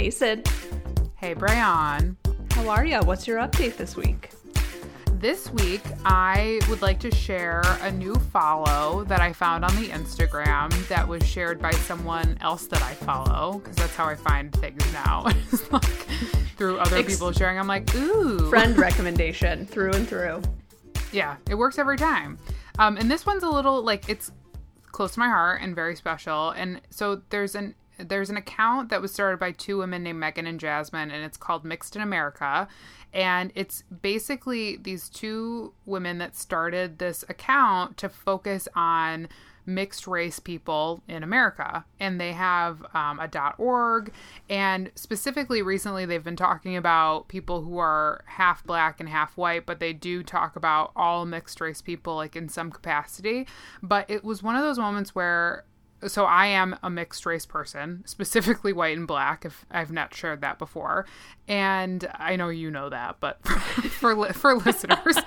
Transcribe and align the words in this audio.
Hey, 0.00 0.08
Sid. 0.08 0.48
Hey, 1.16 1.34
Brian. 1.34 2.16
How 2.52 2.70
are 2.70 2.86
you? 2.86 3.00
What's 3.00 3.28
your 3.28 3.36
update 3.36 3.76
this 3.76 3.96
week? 3.96 4.30
This 5.16 5.50
week, 5.52 5.82
I 6.06 6.58
would 6.70 6.80
like 6.80 6.98
to 7.00 7.14
share 7.14 7.62
a 7.82 7.92
new 7.92 8.14
follow 8.14 9.04
that 9.04 9.20
I 9.20 9.34
found 9.34 9.62
on 9.62 9.76
the 9.76 9.88
Instagram 9.88 10.88
that 10.88 11.06
was 11.06 11.22
shared 11.26 11.60
by 11.60 11.72
someone 11.72 12.38
else 12.40 12.66
that 12.68 12.80
I 12.82 12.94
follow 12.94 13.58
because 13.58 13.76
that's 13.76 13.94
how 13.94 14.06
I 14.06 14.14
find 14.14 14.50
things 14.54 14.82
now. 14.94 15.26
Like 15.70 15.84
through 16.56 16.78
other 16.78 16.96
Ex- 16.96 17.12
people 17.12 17.32
sharing. 17.32 17.58
I'm 17.58 17.68
like, 17.68 17.94
ooh. 17.94 18.48
Friend 18.48 18.78
recommendation 18.78 19.66
through 19.66 19.92
and 19.92 20.08
through. 20.08 20.40
Yeah, 21.12 21.36
it 21.50 21.56
works 21.56 21.78
every 21.78 21.98
time. 21.98 22.38
Um, 22.78 22.96
and 22.96 23.10
this 23.10 23.26
one's 23.26 23.42
a 23.42 23.50
little 23.50 23.82
like 23.82 24.08
it's 24.08 24.32
close 24.86 25.12
to 25.12 25.18
my 25.18 25.28
heart 25.28 25.60
and 25.60 25.74
very 25.74 25.94
special. 25.94 26.52
And 26.52 26.80
so 26.88 27.20
there's 27.28 27.54
an 27.54 27.74
there's 28.08 28.30
an 28.30 28.36
account 28.36 28.88
that 28.88 29.02
was 29.02 29.12
started 29.12 29.38
by 29.38 29.52
two 29.52 29.78
women 29.78 30.02
named 30.02 30.20
Megan 30.20 30.46
and 30.46 30.60
Jasmine, 30.60 31.10
and 31.10 31.24
it's 31.24 31.36
called 31.36 31.64
Mixed 31.64 31.96
in 31.96 32.02
America. 32.02 32.68
And 33.12 33.50
it's 33.54 33.82
basically 34.02 34.76
these 34.76 35.08
two 35.08 35.72
women 35.84 36.18
that 36.18 36.36
started 36.36 36.98
this 36.98 37.24
account 37.28 37.96
to 37.98 38.08
focus 38.08 38.68
on 38.74 39.28
mixed 39.66 40.06
race 40.06 40.38
people 40.38 41.02
in 41.08 41.22
America. 41.22 41.84
And 41.98 42.20
they 42.20 42.32
have 42.32 42.84
um, 42.94 43.20
a 43.20 43.54
.org, 43.58 44.12
and 44.48 44.90
specifically 44.94 45.62
recently 45.62 46.06
they've 46.06 46.24
been 46.24 46.36
talking 46.36 46.76
about 46.76 47.28
people 47.28 47.62
who 47.62 47.78
are 47.78 48.24
half 48.26 48.64
black 48.64 49.00
and 49.00 49.08
half 49.08 49.36
white, 49.36 49.66
but 49.66 49.80
they 49.80 49.92
do 49.92 50.22
talk 50.22 50.56
about 50.56 50.92
all 50.96 51.26
mixed 51.26 51.60
race 51.60 51.82
people 51.82 52.16
like 52.16 52.36
in 52.36 52.48
some 52.48 52.70
capacity. 52.70 53.46
But 53.82 54.10
it 54.10 54.24
was 54.24 54.42
one 54.42 54.56
of 54.56 54.62
those 54.62 54.78
moments 54.78 55.14
where 55.14 55.64
so 56.06 56.24
I 56.24 56.46
am 56.46 56.76
a 56.82 56.88
mixed 56.90 57.26
race 57.26 57.46
person, 57.46 58.02
specifically 58.06 58.72
white 58.72 58.96
and 58.96 59.06
black. 59.06 59.44
If 59.44 59.64
I've 59.70 59.92
not 59.92 60.14
shared 60.14 60.40
that 60.40 60.58
before, 60.58 61.06
and 61.48 62.08
I 62.14 62.36
know 62.36 62.48
you 62.48 62.70
know 62.70 62.88
that, 62.90 63.16
but 63.20 63.44
for 63.46 64.14
li- 64.14 64.32
for 64.32 64.54
listeners, 64.56 65.18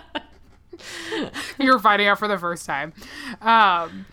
you're 1.60 1.80
finding 1.80 2.08
out 2.08 2.20
for 2.20 2.28
the 2.28 2.38
first 2.38 2.66
time. 2.66 2.94
Um, 3.42 4.06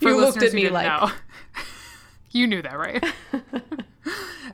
You 0.00 0.16
looked 0.16 0.42
at 0.42 0.52
me 0.52 0.68
like- 0.68 0.86
know, 0.86 1.10
you 2.30 2.46
knew 2.46 2.62
that, 2.62 2.78
right? 2.78 3.04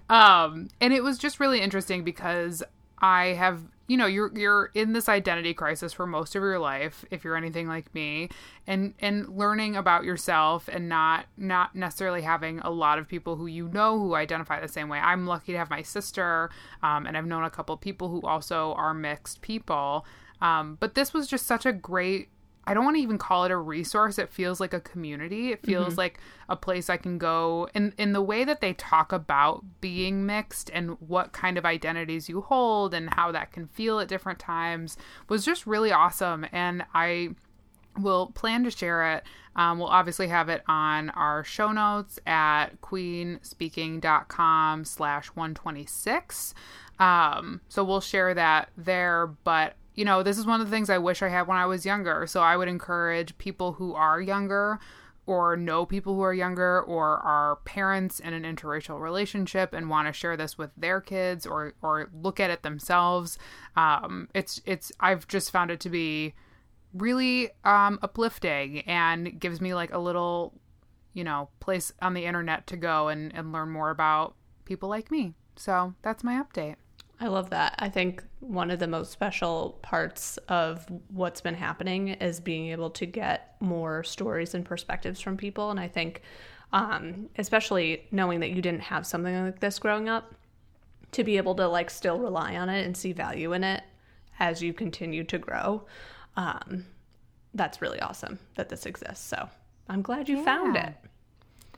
um, 0.09 0.69
and 0.81 0.93
it 0.93 1.03
was 1.03 1.19
just 1.19 1.41
really 1.41 1.61
interesting 1.61 2.05
because 2.05 2.63
I 3.01 3.27
have, 3.29 3.61
you 3.93 3.99
know, 3.99 4.07
you're 4.07 4.33
you're 4.35 4.71
in 4.73 4.95
this 4.95 5.07
identity 5.07 5.53
crisis 5.53 5.93
for 5.93 6.07
most 6.07 6.35
of 6.35 6.41
your 6.41 6.59
life 6.59 7.05
if 7.11 7.25
you're 7.25 7.37
anything 7.37 7.69
like 7.69 7.95
me, 7.95 8.31
and 8.67 8.95
and 9.01 9.29
learning 9.29 9.77
about 9.77 10.05
yourself 10.05 10.67
and 10.67 10.89
not 10.89 11.27
not 11.37 11.77
necessarily 11.77 12.23
having 12.23 12.59
a 12.61 12.71
lot 12.71 12.99
of 12.99 13.07
people 13.07 13.37
who 13.37 13.47
you 13.47 13.69
know 13.69 13.99
who 13.99 14.15
identify 14.15 14.59
the 14.59 14.67
same 14.67 14.89
way. 14.89 14.99
I'm 14.99 15.27
lucky 15.27 15.53
to 15.53 15.59
have 15.59 15.69
my 15.69 15.83
sister, 15.83 16.49
um, 16.83 17.05
and 17.05 17.19
I've 17.19 17.27
known 17.27 17.45
a 17.45 17.51
couple 17.51 17.77
people 17.77 18.09
who 18.09 18.23
also 18.23 18.73
are 18.79 18.95
mixed 18.95 19.43
people. 19.43 20.07
Um, 20.41 20.79
but 20.81 20.95
this 20.95 21.13
was 21.13 21.27
just 21.27 21.47
such 21.47 21.67
a 21.67 21.73
great 21.73 22.31
I 22.65 22.75
don't 22.75 22.85
want 22.85 22.97
to 22.97 23.03
even 23.03 23.19
call 23.19 23.45
it 23.45 23.51
a 23.51 23.57
resource. 23.57 24.19
It 24.19 24.33
feels 24.33 24.61
like 24.61 24.73
a 24.73 24.81
community. 24.81 25.51
It 25.51 25.67
feels 25.67 25.99
like 25.99 26.21
a 26.49 26.55
place 26.55 26.89
I 26.89 26.97
can 26.97 27.19
go. 27.19 27.69
And 27.75 27.93
in 27.99 28.13
the 28.13 28.23
way 28.23 28.45
that 28.45 28.61
they 28.61 28.75
talk 28.75 29.11
about 29.13 29.65
being 29.81 30.27
mixed 30.27 30.71
and 30.73 30.91
what 31.01 31.33
kind 31.33 31.59
of 31.59 31.67
identities 31.67 32.29
you 32.29 32.43
hold 32.43 32.95
and 32.95 33.13
how 33.15 33.33
that 33.33 33.51
can 33.53 33.67
feel 33.67 33.99
at 33.99 34.07
different 34.07 34.39
times 34.39 34.97
was 35.29 35.45
just 35.45 35.67
really 35.67 35.91
awesome. 35.91 36.47
And 36.53 36.85
I 36.95 37.31
will 37.99 38.29
plan 38.29 38.63
to 38.65 38.71
share 38.71 39.17
it. 39.17 39.25
Um, 39.57 39.79
we'll 39.79 39.89
obviously 39.89 40.29
have 40.29 40.49
it 40.49 40.63
on 40.67 41.11
our 41.11 41.45
show 41.45 41.73
notes 41.73 42.19
at 42.27 42.81
queenspeaking.com 42.81 44.85
slash 44.85 45.27
126. 45.29 46.55
Um, 46.99 47.61
so 47.69 47.85
we'll 47.85 48.01
share 48.01 48.33
that 48.35 48.71
there. 48.77 49.27
But, 49.27 49.77
you 49.95 50.05
know, 50.05 50.23
this 50.23 50.39
is 50.39 50.47
one 50.47 50.61
of 50.61 50.67
the 50.67 50.75
things 50.75 50.91
I 50.91 50.99
wish 50.99 51.23
I 51.23 51.29
had 51.29 51.47
when 51.47 51.59
I 51.59 51.67
was 51.67 51.85
younger. 51.85 52.27
So 52.27 52.41
I 52.41 52.57
would 52.57 52.69
encourage 52.69 53.37
people 53.39 53.75
who 53.75 53.95
are 53.95 54.21
younger 54.21 54.81
or 55.27 55.57
know 55.57 55.87
people 55.87 56.15
who 56.15 56.23
are 56.23 56.35
younger 56.35 56.81
or 56.83 57.19
are 57.19 57.57
parents 57.65 58.19
in 58.19 58.33
an 58.33 58.43
interracial 58.43 59.01
relationship 59.01 59.73
and 59.73 59.89
want 59.89 60.09
to 60.09 60.13
share 60.13 60.37
this 60.37 60.59
with 60.59 60.71
their 60.77 61.01
kids 61.01 61.47
or 61.47 61.75
or 61.83 62.11
look 62.13 62.41
at 62.41 62.51
it 62.51 62.63
themselves. 62.63 63.39
Um, 63.77 64.29
it's 64.35 64.61
it's 64.65 64.91
I've 64.99 65.29
just 65.29 65.51
found 65.51 65.71
it 65.71 65.81
to 65.81 65.91
be 65.91 66.35
really 66.93 67.51
um, 67.65 67.99
uplifting 68.03 68.81
and 68.81 69.39
gives 69.39 69.61
me 69.61 69.75
like 69.75 69.93
a 69.93 69.99
little, 69.99 70.53
you 71.15 71.25
know, 71.25 71.49
place 71.61 71.93
on 72.03 72.15
the 72.15 72.25
internet 72.25 72.67
to 72.67 72.77
go 72.77 73.09
and, 73.09 73.35
and 73.35 73.53
learn 73.53 73.71
more 73.71 73.91
about 73.91 74.35
people 74.65 74.89
like 74.89 75.11
me. 75.11 75.35
So 75.57 75.95
that's 76.03 76.25
my 76.25 76.43
update. 76.43 76.77
I 77.23 77.29
love 77.29 77.51
that. 77.51 77.77
I 77.79 77.89
think 77.89 78.25
one 78.41 78.73
of 78.73 78.81
the 78.81 78.89
most 78.89 79.13
special 79.13 79.79
parts 79.81 80.39
of 80.49 80.85
what's 81.09 81.41
been 81.41 81.55
happening 81.55 82.09
is 82.09 82.41
being 82.41 82.67
able 82.71 82.91
to 82.91 83.07
get 83.07 83.55
more 83.61 84.03
stories 84.03 84.55
and 84.55 84.65
perspectives 84.65 85.21
from 85.21 85.37
people. 85.37 85.71
And 85.71 85.79
I 85.79 85.87
think, 85.87 86.23
um, 86.73 87.29
especially 87.39 88.09
knowing 88.11 88.41
that 88.41 88.51
you 88.51 88.61
didn't 88.61 88.81
have 88.81 89.07
something 89.07 89.45
like 89.45 89.61
this 89.61 89.79
growing 89.79 90.09
up, 90.09 90.35
to 91.13 91.23
be 91.23 91.37
able 91.37 91.55
to 91.55 91.69
like 91.69 91.91
still 91.91 92.19
rely 92.19 92.57
on 92.57 92.69
it 92.69 92.85
and 92.85 92.97
see 92.97 93.13
value 93.13 93.53
in 93.53 93.63
it 93.63 93.85
as 94.41 94.61
you 94.61 94.73
continue 94.73 95.23
to 95.23 95.39
grow, 95.39 95.85
um, 96.37 96.87
that's 97.55 97.81
really 97.81 98.01
awesome 98.01 98.41
that 98.57 98.69
this 98.69 98.85
exists. 98.85 99.25
So 99.25 99.49
I'm 99.89 100.03
glad 100.03 100.29
you 100.29 100.43
found 100.43 100.77
it. 100.77 100.95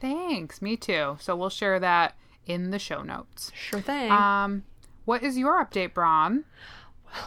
Thanks. 0.00 0.62
Me 0.62 0.78
too. 0.78 1.18
So 1.20 1.36
we'll 1.36 1.50
share 1.50 1.78
that 1.80 2.14
in 2.46 2.70
the 2.70 2.78
show 2.78 3.02
notes. 3.02 3.52
Sure 3.54 3.80
thing. 3.80 4.10
Um, 4.10 4.62
what 5.04 5.22
is 5.22 5.36
your 5.36 5.64
update, 5.64 5.94
Bron? 5.94 6.44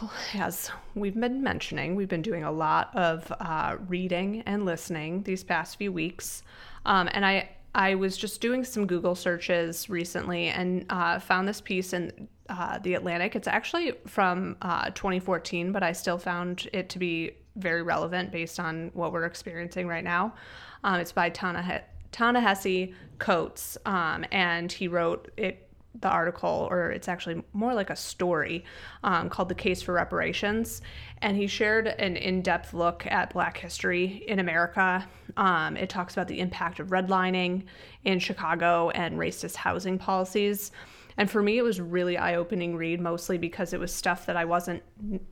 Well, 0.00 0.12
as 0.34 0.70
we've 0.94 1.18
been 1.18 1.42
mentioning, 1.42 1.94
we've 1.94 2.08
been 2.08 2.22
doing 2.22 2.44
a 2.44 2.52
lot 2.52 2.94
of 2.94 3.32
uh, 3.40 3.76
reading 3.86 4.42
and 4.46 4.64
listening 4.64 5.22
these 5.22 5.44
past 5.44 5.76
few 5.76 5.92
weeks, 5.92 6.42
um, 6.86 7.08
and 7.12 7.24
I 7.24 7.50
I 7.74 7.94
was 7.94 8.16
just 8.16 8.40
doing 8.40 8.64
some 8.64 8.86
Google 8.86 9.14
searches 9.14 9.88
recently 9.88 10.48
and 10.48 10.86
uh, 10.90 11.18
found 11.18 11.46
this 11.46 11.60
piece 11.60 11.92
in 11.92 12.28
uh, 12.48 12.78
the 12.78 12.94
Atlantic. 12.94 13.36
It's 13.36 13.46
actually 13.46 13.92
from 14.06 14.56
uh, 14.62 14.90
2014, 14.90 15.70
but 15.70 15.82
I 15.82 15.92
still 15.92 16.18
found 16.18 16.68
it 16.72 16.88
to 16.88 16.98
be 16.98 17.32
very 17.56 17.82
relevant 17.82 18.32
based 18.32 18.58
on 18.58 18.90
what 18.94 19.12
we're 19.12 19.26
experiencing 19.26 19.86
right 19.86 20.02
now. 20.02 20.34
Um, 20.82 20.98
it's 20.98 21.12
by 21.12 21.28
Ta-Nehisi 21.28 21.82
Ta-Nehisi 22.10 22.94
Coates, 23.18 23.76
um, 23.84 24.24
and 24.32 24.72
he 24.72 24.88
wrote 24.88 25.30
it 25.36 25.67
the 26.00 26.08
article, 26.08 26.68
or 26.70 26.90
it's 26.90 27.08
actually 27.08 27.42
more 27.52 27.74
like 27.74 27.90
a 27.90 27.96
story 27.96 28.64
um, 29.04 29.28
called 29.28 29.48
The 29.48 29.54
Case 29.54 29.82
for 29.82 29.92
Reparations. 29.92 30.80
And 31.22 31.36
he 31.36 31.46
shared 31.46 31.88
an 31.88 32.16
in 32.16 32.42
depth 32.42 32.74
look 32.74 33.06
at 33.06 33.32
Black 33.32 33.58
history 33.58 34.24
in 34.26 34.38
America. 34.38 35.06
Um, 35.36 35.76
it 35.76 35.88
talks 35.88 36.12
about 36.12 36.28
the 36.28 36.40
impact 36.40 36.80
of 36.80 36.88
redlining 36.88 37.64
in 38.04 38.18
Chicago 38.18 38.90
and 38.90 39.18
racist 39.18 39.56
housing 39.56 39.98
policies. 39.98 40.70
And 41.18 41.28
for 41.28 41.42
me, 41.42 41.58
it 41.58 41.62
was 41.62 41.80
really 41.80 42.16
eye 42.16 42.36
opening 42.36 42.76
read, 42.76 43.00
mostly 43.00 43.38
because 43.38 43.72
it 43.72 43.80
was 43.80 43.92
stuff 43.92 44.26
that 44.26 44.36
I 44.36 44.44
wasn't 44.44 44.84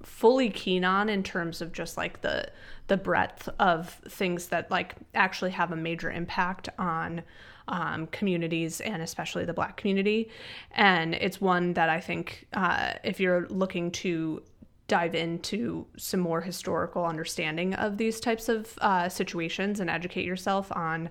fully 0.03 0.51
keen 0.51 0.85
on 0.85 1.09
in 1.09 1.23
terms 1.23 1.63
of 1.63 1.73
just 1.73 1.97
like 1.97 2.21
the 2.23 2.51
the 2.89 2.97
breadth 2.97 3.49
of 3.59 4.01
things 4.09 4.49
that 4.49 4.71
like 4.71 4.95
actually 5.15 5.53
have 5.53 5.73
a 5.73 5.77
major 5.77 6.11
impact 6.11 6.69
on 6.79 7.23
um, 7.69 8.07
communities 8.09 8.81
and 8.81 9.03
especially 9.03 9.45
the 9.45 9.53
black 9.53 9.77
community. 9.77 10.31
And 10.73 11.15
it's 11.15 11.41
one 11.41 11.75
that 11.75 11.89
I 11.89 12.01
think 12.01 12.47
uh, 12.53 12.95
if 13.05 13.21
you're 13.21 13.47
looking 13.49 13.91
to 13.93 14.43
dive 14.89 15.15
into 15.15 15.87
some 15.97 16.21
more 16.21 16.41
historical 16.41 17.05
understanding 17.05 17.75
of 17.75 17.97
these 17.97 18.21
types 18.21 18.49
of 18.49 18.79
uh, 18.81 19.09
situations 19.09 19.81
and 19.81 19.91
educate 19.91 20.25
yourself 20.25 20.71
on 20.73 21.11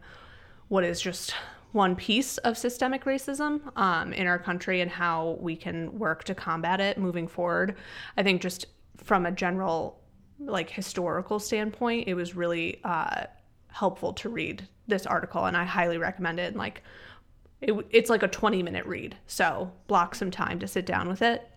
what 0.70 0.84
is 0.84 1.02
just 1.02 1.36
one 1.74 1.96
piece 1.96 2.38
of 2.40 2.58
systemic 2.58 3.04
racism 3.04 3.60
um, 3.78 4.14
in 4.14 4.28
our 4.28 4.40
country 4.40 4.80
and 4.80 4.90
how 4.90 5.38
we 5.42 5.58
can 5.58 5.98
work 6.00 6.24
to 6.24 6.34
combat 6.34 6.80
it 6.80 6.98
moving 6.98 7.28
forward. 7.28 7.76
I 8.16 8.24
think 8.24 8.42
just 8.42 8.68
from 8.96 9.26
a 9.26 9.32
general 9.32 10.00
like 10.40 10.70
historical 10.70 11.38
standpoint, 11.38 12.08
it 12.08 12.14
was 12.14 12.34
really 12.34 12.80
uh, 12.86 13.26
helpful 13.68 14.14
to 14.14 14.30
read 14.30 14.68
this 14.88 15.06
article, 15.06 15.46
and 15.46 15.56
I 15.56 15.64
highly 15.64 15.98
recommend 15.98 16.40
it. 16.40 16.48
And 16.48 16.58
like, 16.58 16.84
it, 17.62 17.74
it's 17.90 18.10
like 18.10 18.24
a 18.24 18.28
20 18.28 18.64
minute 18.64 18.86
read, 18.86 19.18
so 19.28 19.72
block 19.88 20.16
some 20.16 20.32
time 20.32 20.60
to 20.60 20.68
sit 20.68 20.86
down 20.86 21.08
with 21.08 21.22
it. 21.22 21.50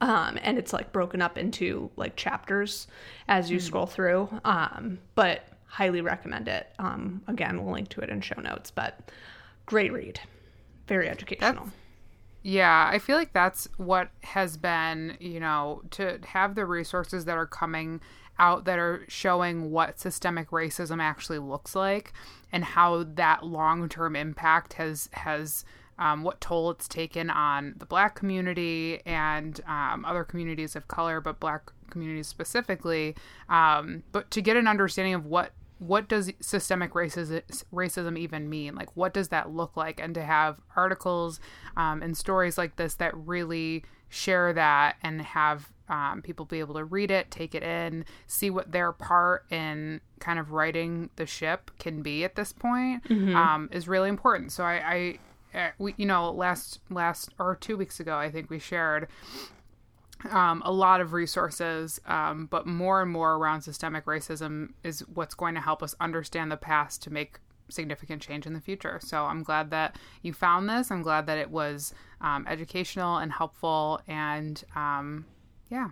Um, 0.00 0.38
and 0.42 0.56
it's 0.56 0.72
like 0.72 0.92
broken 0.92 1.20
up 1.20 1.36
into 1.36 1.90
like 1.96 2.16
chapters 2.16 2.86
as 3.28 3.50
you 3.50 3.58
scroll 3.60 3.86
through. 3.86 4.28
Um, 4.44 4.98
but 5.14 5.44
highly 5.66 6.00
recommend 6.00 6.48
it. 6.48 6.68
Um, 6.78 7.22
again, 7.26 7.62
we'll 7.62 7.72
link 7.72 7.88
to 7.90 8.00
it 8.00 8.10
in 8.10 8.20
show 8.20 8.40
notes. 8.40 8.70
But 8.70 9.10
great 9.66 9.92
read, 9.92 10.20
very 10.86 11.08
educational. 11.08 11.68
Yeah, 12.42 12.88
I 12.90 12.98
feel 12.98 13.16
like 13.16 13.32
that's 13.32 13.68
what 13.76 14.10
has 14.22 14.56
been, 14.56 15.16
you 15.20 15.40
know, 15.40 15.82
to 15.92 16.18
have 16.24 16.54
the 16.54 16.64
resources 16.64 17.26
that 17.26 17.36
are 17.36 17.46
coming 17.46 18.00
out 18.40 18.64
that 18.64 18.78
are 18.78 19.04
showing 19.06 19.70
what 19.70 20.00
systemic 20.00 20.50
racism 20.50 21.00
actually 21.00 21.38
looks 21.38 21.76
like 21.76 22.12
and 22.50 22.64
how 22.64 23.04
that 23.04 23.44
long-term 23.44 24.16
impact 24.16 24.72
has 24.72 25.08
has 25.12 25.64
um, 25.98 26.22
what 26.22 26.40
toll 26.40 26.70
it's 26.70 26.88
taken 26.88 27.28
on 27.28 27.74
the 27.76 27.84
black 27.84 28.14
community 28.14 29.02
and 29.04 29.60
um, 29.66 30.04
other 30.06 30.24
communities 30.24 30.74
of 30.74 30.88
color, 30.88 31.20
but 31.20 31.38
black 31.38 31.70
communities 31.90 32.26
specifically. 32.26 33.14
Um, 33.50 34.02
but 34.10 34.30
to 34.30 34.40
get 34.40 34.56
an 34.56 34.66
understanding 34.66 35.14
of 35.14 35.26
what 35.26 35.52
what 35.78 36.08
does 36.08 36.30
systemic 36.40 36.92
racism, 36.92 37.42
racism 37.72 38.18
even 38.18 38.50
mean? 38.50 38.74
Like, 38.74 38.94
what 38.96 39.14
does 39.14 39.28
that 39.28 39.50
look 39.50 39.78
like? 39.78 39.98
And 39.98 40.14
to 40.14 40.22
have 40.22 40.60
articles 40.76 41.40
um, 41.74 42.02
and 42.02 42.14
stories 42.14 42.58
like 42.58 42.76
this 42.76 42.94
that 42.96 43.16
really 43.16 43.84
share 44.10 44.52
that 44.52 44.96
and 45.02 45.22
have 45.22 45.72
um, 45.90 46.22
people 46.22 46.46
be 46.46 46.60
able 46.60 46.74
to 46.74 46.84
read 46.84 47.10
it, 47.10 47.30
take 47.30 47.54
it 47.54 47.62
in, 47.62 48.04
see 48.26 48.48
what 48.48 48.72
their 48.72 48.92
part 48.92 49.44
in 49.50 50.00
kind 50.20 50.38
of 50.38 50.52
righting 50.52 51.10
the 51.16 51.26
ship 51.26 51.70
can 51.78 52.00
be 52.00 52.24
at 52.24 52.36
this 52.36 52.52
point 52.52 53.04
mm-hmm. 53.04 53.34
um, 53.34 53.68
is 53.72 53.88
really 53.88 54.08
important. 54.08 54.52
So 54.52 54.64
I, 54.64 55.18
I 55.52 55.58
uh, 55.58 55.70
we, 55.78 55.94
you 55.96 56.06
know, 56.06 56.30
last 56.30 56.78
last 56.90 57.30
or 57.38 57.56
two 57.56 57.76
weeks 57.76 57.98
ago, 57.98 58.16
I 58.16 58.30
think 58.30 58.50
we 58.50 58.60
shared 58.60 59.08
um, 60.30 60.62
a 60.64 60.70
lot 60.70 61.00
of 61.00 61.12
resources, 61.12 62.00
um, 62.06 62.46
but 62.46 62.66
more 62.66 63.02
and 63.02 63.10
more 63.10 63.34
around 63.34 63.62
systemic 63.62 64.04
racism 64.04 64.68
is 64.84 65.00
what's 65.12 65.34
going 65.34 65.56
to 65.56 65.60
help 65.60 65.82
us 65.82 65.94
understand 66.00 66.52
the 66.52 66.56
past 66.56 67.02
to 67.02 67.10
make 67.10 67.40
significant 67.68 68.22
change 68.22 68.46
in 68.46 68.52
the 68.52 68.60
future. 68.60 69.00
So 69.02 69.24
I'm 69.24 69.42
glad 69.42 69.70
that 69.70 69.96
you 70.22 70.32
found 70.32 70.68
this. 70.68 70.90
I'm 70.90 71.02
glad 71.02 71.26
that 71.26 71.38
it 71.38 71.50
was 71.50 71.94
um, 72.20 72.46
educational 72.48 73.16
and 73.16 73.32
helpful. 73.32 74.00
And 74.06 74.62
um, 74.76 75.24
yeah, 75.70 75.88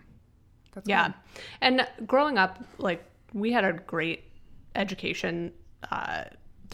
that's 0.74 0.88
yeah. 0.88 1.08
Good. 1.08 1.14
And 1.60 1.88
growing 2.06 2.38
up, 2.38 2.62
like 2.78 3.04
we 3.32 3.52
had 3.52 3.64
a 3.64 3.72
great 3.72 4.24
education. 4.74 5.52
Uh, 5.90 6.24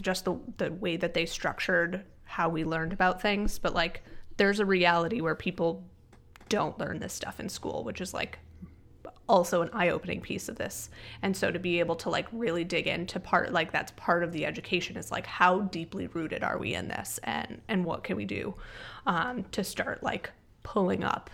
just 0.01 0.25
the 0.25 0.37
the 0.57 0.71
way 0.73 0.97
that 0.97 1.13
they 1.13 1.25
structured 1.25 2.03
how 2.23 2.49
we 2.49 2.63
learned 2.63 2.91
about 2.91 3.21
things, 3.21 3.57
but 3.59 3.73
like 3.73 4.03
there's 4.37 4.59
a 4.59 4.65
reality 4.65 5.21
where 5.21 5.35
people 5.35 5.83
don't 6.49 6.77
learn 6.79 6.99
this 6.99 7.13
stuff 7.13 7.39
in 7.39 7.47
school, 7.47 7.83
which 7.83 8.01
is 8.01 8.13
like 8.13 8.39
also 9.27 9.61
an 9.61 9.69
eye-opening 9.73 10.21
piece 10.21 10.49
of 10.49 10.55
this. 10.55 10.89
And 11.21 11.35
so 11.35 11.51
to 11.51 11.59
be 11.59 11.79
able 11.79 11.95
to 11.97 12.09
like 12.09 12.27
really 12.31 12.63
dig 12.63 12.87
into 12.87 13.19
part 13.19 13.51
like 13.51 13.71
that's 13.71 13.91
part 13.95 14.23
of 14.23 14.31
the 14.31 14.45
education 14.45 14.97
is 14.97 15.11
like 15.11 15.25
how 15.25 15.61
deeply 15.61 16.07
rooted 16.07 16.43
are 16.43 16.57
we 16.57 16.73
in 16.75 16.87
this 16.87 17.19
and 17.23 17.61
and 17.67 17.85
what 17.85 18.03
can 18.03 18.17
we 18.17 18.25
do 18.25 18.53
um, 19.05 19.45
to 19.51 19.63
start 19.63 20.03
like 20.03 20.29
pulling 20.63 21.03
up 21.03 21.29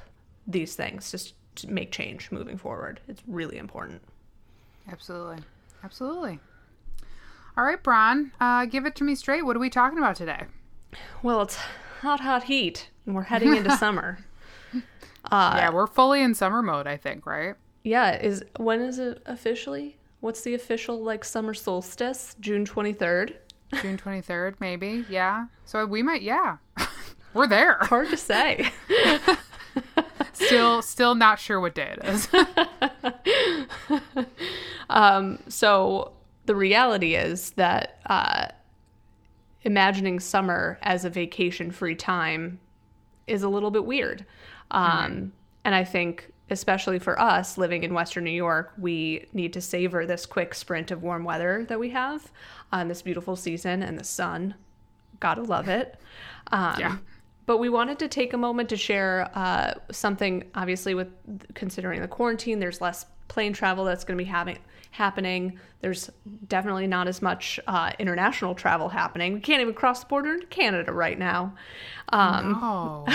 these 0.48 0.76
things 0.76 1.12
just 1.12 1.34
make 1.68 1.92
change 1.92 2.32
moving 2.32 2.58
forward. 2.58 3.00
It's 3.08 3.22
really 3.28 3.58
important. 3.58 4.02
Absolutely. 4.90 5.38
Absolutely. 5.84 6.40
All 7.58 7.66
right, 7.66 7.82
Bron, 7.82 8.32
uh, 8.40 8.66
give 8.66 8.86
it 8.86 8.96
to 8.96 9.04
me 9.04 9.16
straight. 9.16 9.46
What 9.46 9.56
are 9.56 9.60
we 9.60 9.70
talking 9.70 9.98
about 9.98 10.16
today? 10.16 10.46
Well, 11.22 11.42
it's 11.42 11.58
hot, 12.02 12.22
hot 12.22 12.44
heat, 12.44 12.90
and 13.06 13.16
we're 13.16 13.24
heading 13.24 13.56
into 13.56 13.72
summer. 13.78 14.20
Uh, 14.74 14.80
yeah, 15.58 15.70
we're 15.72 15.88
fully 15.88 16.22
in 16.22 16.34
summer 16.34 16.62
mode, 16.62 16.88
I 16.88 16.98
think, 16.98 17.26
right? 17.26 17.56
Yeah, 17.84 18.18
is 18.18 18.44
when 18.58 18.82
is 18.82 19.00
it 19.00 19.22
officially? 19.26 19.98
What's 20.22 20.42
the 20.42 20.54
official 20.54 21.02
like 21.02 21.26
summer 21.26 21.54
solstice? 21.54 22.36
June 22.40 22.66
23rd? 22.66 23.36
June 23.82 23.98
23rd, 24.04 24.56
maybe. 24.60 25.06
Yeah. 25.10 25.48
So 25.66 25.86
we 25.86 26.04
might 26.04 26.22
yeah. 26.22 26.58
we're 27.34 27.48
there. 27.48 27.78
Hard 27.82 28.10
to 28.10 28.18
say. 28.18 28.72
Still 30.46 30.82
still 30.82 31.16
not 31.16 31.40
sure 31.40 31.60
what 31.60 31.76
day 31.76 31.96
it 31.98 32.06
is. 32.06 32.28
um 34.90 35.40
so 35.48 36.12
the 36.46 36.56
reality 36.56 37.16
is 37.16 37.52
that 37.52 38.00
uh 38.06 38.48
imagining 39.64 40.20
summer 40.20 40.80
as 40.82 41.06
a 41.06 41.10
vacation 41.10 41.72
free 41.72 41.96
time 41.96 42.60
is 43.28 43.44
a 43.44 43.50
little 43.50 43.72
bit 43.72 43.86
weird. 43.86 44.26
Um, 44.72 44.92
mm-hmm. 44.92 45.26
And 45.64 45.76
I 45.76 45.84
think, 45.84 46.32
especially 46.50 47.00
for 47.00 47.20
us 47.20 47.58
living 47.58 47.84
in 47.84 47.94
Western 47.94 48.24
New 48.24 48.32
York, 48.32 48.74
we 48.78 49.28
need 49.34 49.54
to 49.54 49.62
savor 49.62 50.06
this 50.06 50.26
quick 50.26 50.54
sprint 50.56 50.92
of 50.92 51.04
warm 51.04 51.24
weather 51.24 51.66
that 51.70 51.80
we 51.80 51.92
have 51.92 52.32
on 52.72 52.88
this 52.88 53.02
beautiful 53.02 53.36
season 53.36 53.84
and 53.84 53.98
the 53.98 54.04
sun. 54.04 54.56
Gotta 55.20 55.44
love 55.44 55.68
it. 55.68 56.00
Um, 56.52 56.76
yeah. 56.80 56.98
But 57.52 57.58
we 57.58 57.68
wanted 57.68 58.00
to 58.00 58.08
take 58.08 58.32
a 58.32 58.38
moment 58.38 58.70
to 58.70 58.78
share 58.78 59.30
uh, 59.36 59.74
something, 59.92 60.50
obviously, 60.56 60.94
with 60.94 61.10
considering 61.54 62.00
the 62.00 62.08
quarantine, 62.08 62.60
there's 62.60 62.80
less 62.80 63.06
plane 63.28 63.52
travel 63.52 63.84
that's 63.84 64.06
going 64.06 64.18
to 64.18 64.24
be 64.24 64.30
having 64.30 64.58
happening. 64.92 65.60
There's 65.82 66.10
definitely 66.48 66.88
not 66.88 67.10
as 67.10 67.22
much 67.22 67.60
uh, 67.68 67.92
international 68.00 68.56
travel 68.56 68.88
happening. 68.88 69.34
We 69.34 69.42
can't 69.42 69.62
even 69.62 69.74
cross 69.74 70.00
the 70.00 70.06
border 70.06 70.36
into 70.36 70.46
Canada 70.46 70.94
right 70.94 71.20
now. 71.20 71.54
Um, 72.14 72.58
no. 72.62 73.06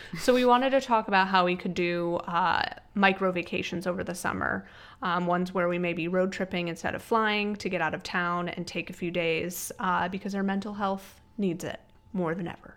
so 0.20 0.34
we 0.34 0.44
wanted 0.44 0.70
to 0.70 0.80
talk 0.80 1.08
about 1.08 1.26
how 1.26 1.44
we 1.44 1.56
could 1.56 1.74
do 1.74 2.14
uh, 2.28 2.62
micro 2.94 3.32
vacations 3.32 3.88
over 3.88 4.04
the 4.04 4.14
summer. 4.14 4.68
Um, 5.02 5.26
ones 5.26 5.52
where 5.52 5.68
we 5.68 5.80
may 5.80 5.94
be 5.94 6.06
road 6.06 6.30
tripping 6.30 6.68
instead 6.68 6.94
of 6.94 7.02
flying 7.02 7.56
to 7.56 7.68
get 7.68 7.80
out 7.80 7.94
of 7.94 8.04
town 8.04 8.50
and 8.50 8.68
take 8.68 8.88
a 8.88 8.92
few 8.92 9.10
days 9.10 9.72
uh, 9.80 10.08
because 10.08 10.36
our 10.36 10.44
mental 10.44 10.74
health 10.74 11.20
needs 11.38 11.64
it 11.64 11.80
more 12.12 12.36
than 12.36 12.46
ever. 12.46 12.76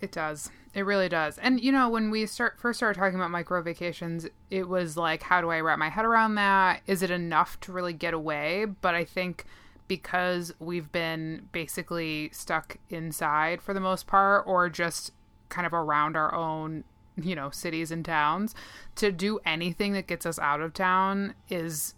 It 0.00 0.12
does. 0.12 0.50
It 0.72 0.82
really 0.82 1.08
does. 1.08 1.36
And 1.38 1.60
you 1.60 1.72
know, 1.72 1.88
when 1.88 2.10
we 2.10 2.26
start 2.26 2.58
first 2.58 2.78
started 2.78 2.98
talking 2.98 3.16
about 3.16 3.30
micro 3.30 3.60
vacations, 3.62 4.26
it 4.50 4.68
was 4.68 4.96
like, 4.96 5.22
how 5.22 5.40
do 5.40 5.50
I 5.50 5.60
wrap 5.60 5.78
my 5.78 5.88
head 5.88 6.04
around 6.04 6.36
that? 6.36 6.82
Is 6.86 7.02
it 7.02 7.10
enough 7.10 7.58
to 7.60 7.72
really 7.72 7.92
get 7.92 8.14
away? 8.14 8.64
But 8.64 8.94
I 8.94 9.04
think 9.04 9.44
because 9.88 10.54
we've 10.60 10.92
been 10.92 11.48
basically 11.50 12.30
stuck 12.32 12.76
inside 12.90 13.60
for 13.60 13.74
the 13.74 13.80
most 13.80 14.06
part, 14.06 14.44
or 14.46 14.70
just 14.70 15.10
kind 15.48 15.66
of 15.66 15.74
around 15.74 16.16
our 16.16 16.32
own, 16.32 16.84
you 17.20 17.34
know, 17.34 17.50
cities 17.50 17.90
and 17.90 18.04
towns, 18.04 18.54
to 18.94 19.10
do 19.10 19.40
anything 19.44 19.92
that 19.94 20.06
gets 20.06 20.24
us 20.24 20.38
out 20.38 20.60
of 20.60 20.72
town 20.72 21.34
is 21.48 21.94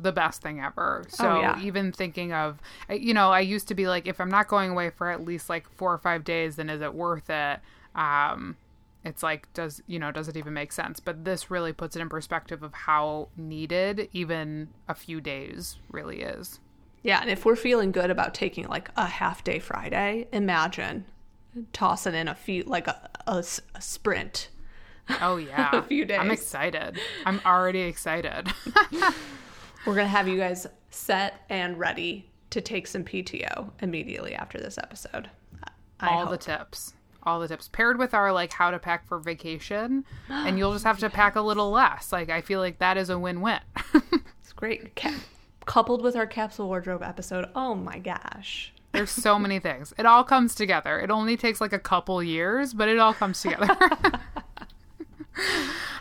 the 0.00 0.12
best 0.12 0.42
thing 0.42 0.60
ever. 0.60 1.02
Oh, 1.04 1.08
so 1.08 1.28
oh, 1.30 1.40
yeah. 1.40 1.60
even 1.60 1.92
thinking 1.92 2.32
of, 2.32 2.60
you 2.90 3.14
know, 3.14 3.30
I 3.30 3.40
used 3.40 3.68
to 3.68 3.74
be 3.74 3.88
like, 3.88 4.06
if 4.06 4.20
I'm 4.20 4.30
not 4.30 4.48
going 4.48 4.70
away 4.70 4.90
for 4.90 5.10
at 5.10 5.24
least 5.24 5.48
like 5.48 5.68
four 5.76 5.92
or 5.92 5.98
five 5.98 6.24
days, 6.24 6.56
then 6.56 6.68
is 6.68 6.82
it 6.82 6.94
worth 6.94 7.30
it? 7.30 7.60
Um, 7.94 8.56
it's 9.04 9.22
like, 9.22 9.52
does, 9.54 9.82
you 9.86 9.98
know, 9.98 10.10
does 10.10 10.28
it 10.28 10.36
even 10.36 10.52
make 10.52 10.72
sense? 10.72 11.00
But 11.00 11.24
this 11.24 11.50
really 11.50 11.72
puts 11.72 11.96
it 11.96 12.02
in 12.02 12.08
perspective 12.08 12.62
of 12.62 12.74
how 12.74 13.28
needed 13.36 14.08
even 14.12 14.68
a 14.88 14.94
few 14.94 15.20
days 15.20 15.76
really 15.90 16.22
is. 16.22 16.60
Yeah. 17.02 17.20
And 17.20 17.30
if 17.30 17.44
we're 17.44 17.56
feeling 17.56 17.92
good 17.92 18.10
about 18.10 18.34
taking 18.34 18.66
like 18.66 18.90
a 18.96 19.06
half 19.06 19.44
day 19.44 19.60
Friday, 19.60 20.26
imagine 20.32 21.04
tossing 21.72 22.14
in 22.14 22.28
a 22.28 22.34
few, 22.34 22.64
like 22.64 22.88
a, 22.88 23.08
a, 23.26 23.44
a 23.74 23.80
sprint. 23.80 24.48
Oh, 25.20 25.36
yeah. 25.36 25.70
a 25.72 25.82
few 25.82 26.04
days. 26.04 26.18
I'm 26.18 26.32
excited. 26.32 26.98
I'm 27.24 27.40
already 27.46 27.82
excited. 27.82 28.48
We're 29.86 29.94
going 29.94 30.06
to 30.06 30.10
have 30.10 30.26
you 30.26 30.36
guys 30.36 30.66
set 30.90 31.44
and 31.48 31.78
ready 31.78 32.28
to 32.50 32.60
take 32.60 32.86
some 32.88 33.04
PTO 33.04 33.70
immediately 33.80 34.34
after 34.34 34.58
this 34.58 34.78
episode. 34.78 35.30
I 36.00 36.08
All 36.08 36.20
hope. 36.26 36.30
the 36.30 36.38
tips. 36.38 36.92
All 37.22 37.38
the 37.40 37.48
tips 37.48 37.68
paired 37.68 37.98
with 37.98 38.12
our 38.12 38.32
like 38.32 38.52
how 38.52 38.70
to 38.70 38.78
pack 38.78 39.06
for 39.06 39.18
vacation, 39.18 40.04
and 40.28 40.58
you'll 40.58 40.72
just 40.72 40.84
have 40.84 40.98
to 41.00 41.10
pack 41.10 41.34
a 41.36 41.40
little 41.40 41.70
less. 41.70 42.12
Like 42.12 42.30
I 42.30 42.40
feel 42.40 42.60
like 42.60 42.78
that 42.78 42.96
is 42.96 43.10
a 43.10 43.18
win-win. 43.18 43.60
it's 43.94 44.52
great. 44.54 44.94
Ca- 44.96 45.14
coupled 45.64 46.02
with 46.02 46.14
our 46.16 46.26
capsule 46.26 46.68
wardrobe 46.68 47.02
episode. 47.02 47.48
Oh 47.54 47.74
my 47.74 47.98
gosh. 47.98 48.72
There's 48.92 49.10
so 49.10 49.38
many 49.38 49.58
things. 49.58 49.92
It 49.98 50.06
all 50.06 50.22
comes 50.24 50.54
together. 50.54 51.00
It 51.00 51.10
only 51.10 51.36
takes 51.36 51.60
like 51.60 51.72
a 51.72 51.78
couple 51.78 52.22
years, 52.22 52.74
but 52.74 52.88
it 52.88 52.98
all 52.98 53.12
comes 53.14 53.40
together. 53.40 53.68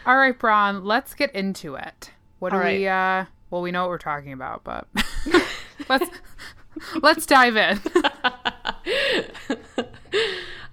all 0.05 0.17
right, 0.17 0.37
Bron, 0.37 0.83
let's 0.85 1.13
get 1.13 1.33
into 1.33 1.75
it. 1.75 2.11
What 2.39 2.53
all 2.53 2.59
do 2.59 2.63
right. 2.63 2.79
we 2.79 2.87
uh 2.87 3.25
well, 3.49 3.61
we 3.61 3.71
know 3.71 3.81
what 3.81 3.89
we're 3.89 3.97
talking 3.97 4.33
about, 4.33 4.63
but 4.63 4.87
let's 5.89 6.09
let's 7.01 7.25
dive 7.25 7.57
in. 7.57 7.79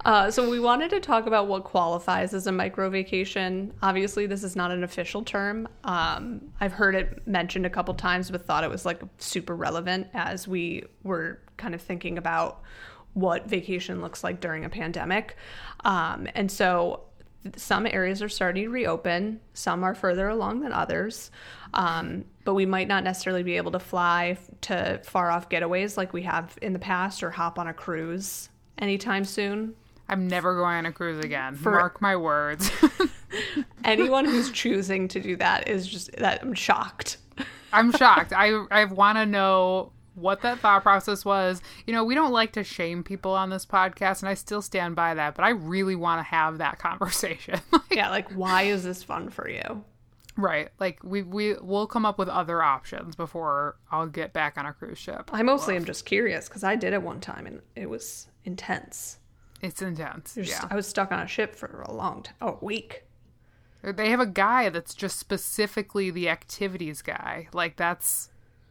Uh, 0.05 0.31
so 0.31 0.51
we 0.51 0.59
wanted 0.59 0.91
to 0.91 1.01
talk 1.01 1.27
about 1.27 1.47
what 1.47 1.65
qualifies 1.65 2.35
as 2.35 2.47
a 2.47 2.53
micro 2.53 2.91
vacation. 2.91 3.73
Obviously, 3.83 4.27
this 4.27 4.43
is 4.43 4.57
not 4.57 4.71
an 4.71 4.83
official 4.83 5.23
term. 5.23 5.69
Um, 5.85 6.53
I've 6.61 6.73
heard 6.73 6.95
it 6.95 7.27
mentioned 7.27 7.67
a 7.67 7.71
couple 7.71 7.95
times, 7.95 8.31
but 8.31 8.45
thought 8.45 8.65
it 8.65 8.71
was 8.71 8.85
like 8.85 9.01
super 9.19 9.55
relevant 9.55 10.09
as 10.13 10.49
we 10.49 10.85
were 11.05 11.41
kind 11.57 11.75
of 11.75 11.81
thinking 11.81 12.19
about 12.19 12.63
what 13.15 13.47
vacation 13.47 14.01
looks 14.01 14.25
like 14.25 14.41
during 14.41 14.65
a 14.65 14.69
pandemic. 14.69 15.37
Um, 15.85 16.27
and 16.35 16.51
so 16.51 17.03
some 17.57 17.87
areas 17.87 18.23
are 18.23 18.29
starting 18.29 18.65
to 18.65 18.71
reopen, 18.71 19.41
some 19.55 19.83
are 19.83 19.95
further 19.95 20.29
along 20.29 20.61
than 20.61 20.73
others. 20.73 21.31
Um, 21.75 22.25
but 22.45 22.55
we 22.55 22.67
might 22.67 22.89
not 22.89 23.05
necessarily 23.05 23.43
be 23.43 23.57
able 23.57 23.73
to 23.73 23.79
fly 23.79 24.37
to 24.63 25.01
far 25.05 25.31
off 25.31 25.49
getaways 25.49 25.97
like 25.97 26.13
we 26.13 26.23
have 26.23 26.57
in 26.61 26.73
the 26.73 26.79
past 26.79 27.23
or 27.23 27.31
hop 27.31 27.59
on 27.59 27.67
a 27.69 27.75
cruise 27.75 28.49
anytime 28.79 29.25
soon. 29.25 29.75
I'm 30.09 30.29
never 30.29 30.55
going 30.55 30.77
on 30.77 30.87
a 30.87 30.93
cruise 30.93 31.25
again. 31.25 31.55
For 31.57 31.73
Mark 31.73 32.03
my 32.03 32.17
words. 32.17 32.71
anyone 33.85 34.25
who's 34.25 34.51
choosing 34.53 35.09
to 35.09 35.21
do 35.21 35.37
that 35.37 35.69
is 35.69 35.87
just 35.87 36.13
that 36.19 36.43
I'm 36.43 36.55
shocked. 36.55 37.17
I'm 37.73 37.93
shocked. 37.93 38.33
I 38.37 38.65
I 38.71 38.85
want 38.85 39.19
to 39.19 39.27
know 39.27 39.93
what 40.15 40.43
that 40.43 40.59
thought 40.59 40.83
process 40.83 41.25
was. 41.25 41.63
You 41.87 41.93
know, 41.93 42.05
we 42.05 42.15
don't 42.15 42.33
like 42.33 42.53
to 42.53 42.65
shame 42.65 43.03
people 43.03 43.33
on 43.33 43.51
this 43.51 43.67
podcast, 43.67 44.21
and 44.21 44.29
I 44.29 44.35
still 44.35 44.63
stand 44.63 44.97
by 44.97 45.15
that, 45.15 45.35
but 45.35 45.45
I 45.45 45.51
really 45.51 45.97
want 45.97 46.19
to 46.21 46.25
have 46.25 46.59
that 46.59 46.79
conversation. 46.81 47.61
yeah, 47.91 48.11
like 48.11 48.31
why 48.33 48.63
is 48.63 48.85
this 48.85 49.03
fun 49.03 49.31
for 49.31 49.49
you? 49.49 49.85
Right. 50.37 50.71
Like 50.81 50.99
we 51.03 51.23
we 51.23 51.55
will 51.55 51.87
come 51.87 52.07
up 52.07 52.19
with 52.19 52.29
other 52.29 52.63
options 52.63 53.15
before 53.15 53.77
I'll 53.91 54.07
get 54.07 54.33
back 54.33 54.57
on 54.57 54.67
a 54.67 54.73
cruise 54.73 54.99
ship. 54.99 55.31
I 55.33 55.43
mostly 55.43 55.77
am 55.77 55.85
just 55.85 56.07
curious 56.07 56.49
because 56.49 56.65
I 56.65 56.75
did 56.75 56.93
it 56.93 57.03
one 57.03 57.21
time 57.21 57.47
and 57.47 57.61
it 57.77 57.89
was 57.91 58.29
intense. 58.45 59.19
It's 59.61 59.83
intense. 59.83 60.35
Just, 60.35 60.51
yeah. 60.51 60.67
I 60.71 60.75
was 60.75 60.87
stuck 60.87 61.13
on 61.13 61.21
a 61.21 61.27
ship 61.27 61.55
for 61.55 61.83
a 61.83 61.93
long 61.93 62.23
time, 62.23 62.35
oh, 62.41 62.59
a 62.61 62.65
week. 62.65 63.05
They 63.83 64.11
have 64.11 64.21
a 64.21 64.27
guy 64.27 64.69
that's 64.69 64.95
just 64.95 65.19
specifically 65.19 66.11
the 66.11 66.29
activities 66.29 67.03
guy. 67.03 67.49
Like 67.53 67.77
that's 67.77 68.31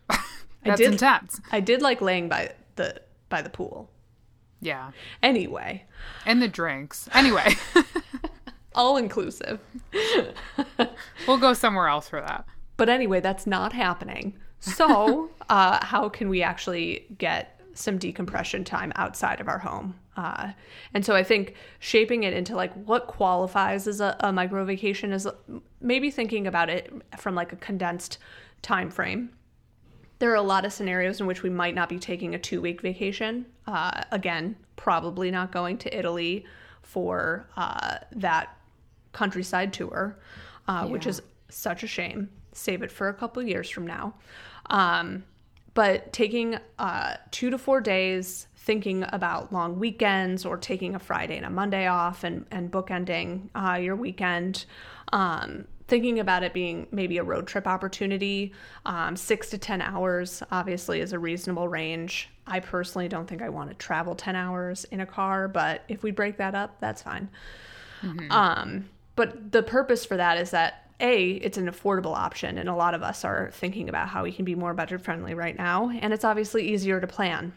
that's 0.63 0.79
did, 0.79 0.91
intense. 0.91 1.41
I 1.51 1.59
did 1.59 1.81
like 1.81 2.01
laying 2.01 2.29
by 2.29 2.53
the 2.75 3.01
by 3.29 3.41
the 3.41 3.49
pool. 3.49 3.89
Yeah. 4.61 4.91
Anyway. 5.23 5.85
And 6.25 6.41
the 6.41 6.47
drinks. 6.47 7.09
Anyway. 7.13 7.55
All 8.75 8.95
inclusive. 8.95 9.59
we'll 11.27 11.37
go 11.37 11.53
somewhere 11.53 11.87
else 11.87 12.07
for 12.07 12.21
that. 12.21 12.45
But 12.77 12.87
anyway, 12.87 13.19
that's 13.19 13.45
not 13.45 13.73
happening. 13.73 14.37
So, 14.59 15.29
uh, 15.49 15.83
how 15.83 16.07
can 16.09 16.29
we 16.29 16.41
actually 16.43 17.07
get 17.17 17.59
some 17.73 17.97
decompression 17.97 18.63
time 18.63 18.93
outside 18.95 19.41
of 19.41 19.47
our 19.47 19.59
home? 19.59 19.95
Uh, 20.15 20.51
and 20.93 21.05
so 21.05 21.15
I 21.15 21.23
think 21.23 21.55
shaping 21.79 22.23
it 22.23 22.33
into 22.33 22.55
like 22.55 22.73
what 22.73 23.07
qualifies 23.07 23.87
as 23.87 23.99
a, 23.99 24.15
a 24.19 24.31
micro 24.31 24.63
vacation 24.65 25.11
is 25.11 25.27
maybe 25.79 26.11
thinking 26.11 26.47
about 26.47 26.69
it 26.69 26.93
from 27.17 27.33
like 27.33 27.51
a 27.51 27.55
condensed 27.55 28.19
time 28.61 28.91
frame. 28.91 29.31
There 30.21 30.31
are 30.31 30.35
a 30.35 30.41
lot 30.43 30.65
of 30.65 30.71
scenarios 30.71 31.19
in 31.19 31.25
which 31.25 31.41
we 31.41 31.49
might 31.49 31.73
not 31.73 31.89
be 31.89 31.97
taking 31.97 32.35
a 32.35 32.37
two 32.37 32.61
week 32.61 32.81
vacation. 32.81 33.47
Uh, 33.65 34.03
again, 34.11 34.55
probably 34.75 35.31
not 35.31 35.51
going 35.51 35.79
to 35.79 35.97
Italy 35.97 36.45
for 36.83 37.47
uh, 37.57 37.97
that 38.11 38.55
countryside 39.13 39.73
tour, 39.73 40.19
uh, 40.67 40.83
yeah. 40.85 40.91
which 40.91 41.07
is 41.07 41.23
such 41.49 41.81
a 41.81 41.87
shame. 41.87 42.29
Save 42.53 42.83
it 42.83 42.91
for 42.91 43.09
a 43.09 43.15
couple 43.15 43.41
years 43.41 43.67
from 43.67 43.87
now. 43.87 44.13
Um, 44.69 45.23
but 45.73 46.13
taking 46.13 46.59
uh, 46.77 47.15
two 47.31 47.49
to 47.49 47.57
four 47.57 47.81
days, 47.81 48.45
thinking 48.57 49.03
about 49.11 49.51
long 49.51 49.79
weekends 49.79 50.45
or 50.45 50.55
taking 50.55 50.93
a 50.93 50.99
Friday 50.99 51.37
and 51.37 51.47
a 51.47 51.49
Monday 51.49 51.87
off 51.87 52.23
and, 52.23 52.45
and 52.51 52.71
bookending 52.71 53.49
uh, 53.55 53.77
your 53.77 53.95
weekend, 53.95 54.65
um, 55.13 55.65
thinking 55.91 56.21
about 56.21 56.41
it 56.41 56.53
being 56.53 56.88
maybe 56.89 57.17
a 57.17 57.24
road 57.24 57.45
trip 57.45 57.67
opportunity. 57.67 58.53
Um, 58.86 59.17
six 59.17 59.50
to 59.50 59.57
10 59.57 59.81
hours, 59.81 60.41
obviously, 60.50 61.01
is 61.01 61.12
a 61.12 61.19
reasonable 61.19 61.67
range. 61.67 62.29
I 62.48 62.62
personally 62.62 63.10
don't 63.10 63.27
think 63.27 63.41
I 63.41 63.50
want 63.50 63.71
to 63.71 63.75
travel 63.75 64.15
10 64.15 64.33
hours 64.33 64.86
in 64.86 65.01
a 65.01 65.05
car, 65.05 65.50
but 65.50 65.83
if 65.89 66.01
we 66.01 66.12
break 66.12 66.38
that 66.38 66.55
up, 66.55 66.79
that's 66.79 67.01
fine. 67.01 67.29
Mm-hmm. 68.03 68.31
Um, 68.31 68.89
but 69.17 69.51
the 69.51 69.62
purpose 69.62 70.05
for 70.05 70.15
that 70.15 70.38
is 70.38 70.51
that 70.51 70.93
a 71.01 71.31
it's 71.31 71.57
an 71.57 71.69
affordable 71.69 72.15
option 72.15 72.57
and 72.57 72.69
a 72.69 72.75
lot 72.75 72.93
of 72.93 73.03
us 73.03 73.25
are 73.25 73.50
thinking 73.51 73.89
about 73.89 74.07
how 74.07 74.24
we 74.24 74.31
can 74.31 74.45
be 74.45 74.55
more 74.55 74.74
budget 74.74 75.01
friendly 75.01 75.33
right 75.33 75.57
now 75.57 75.89
and 75.89 76.13
it's 76.13 76.24
obviously 76.24 76.69
easier 76.69 77.01
to 77.01 77.07
plan 77.07 77.51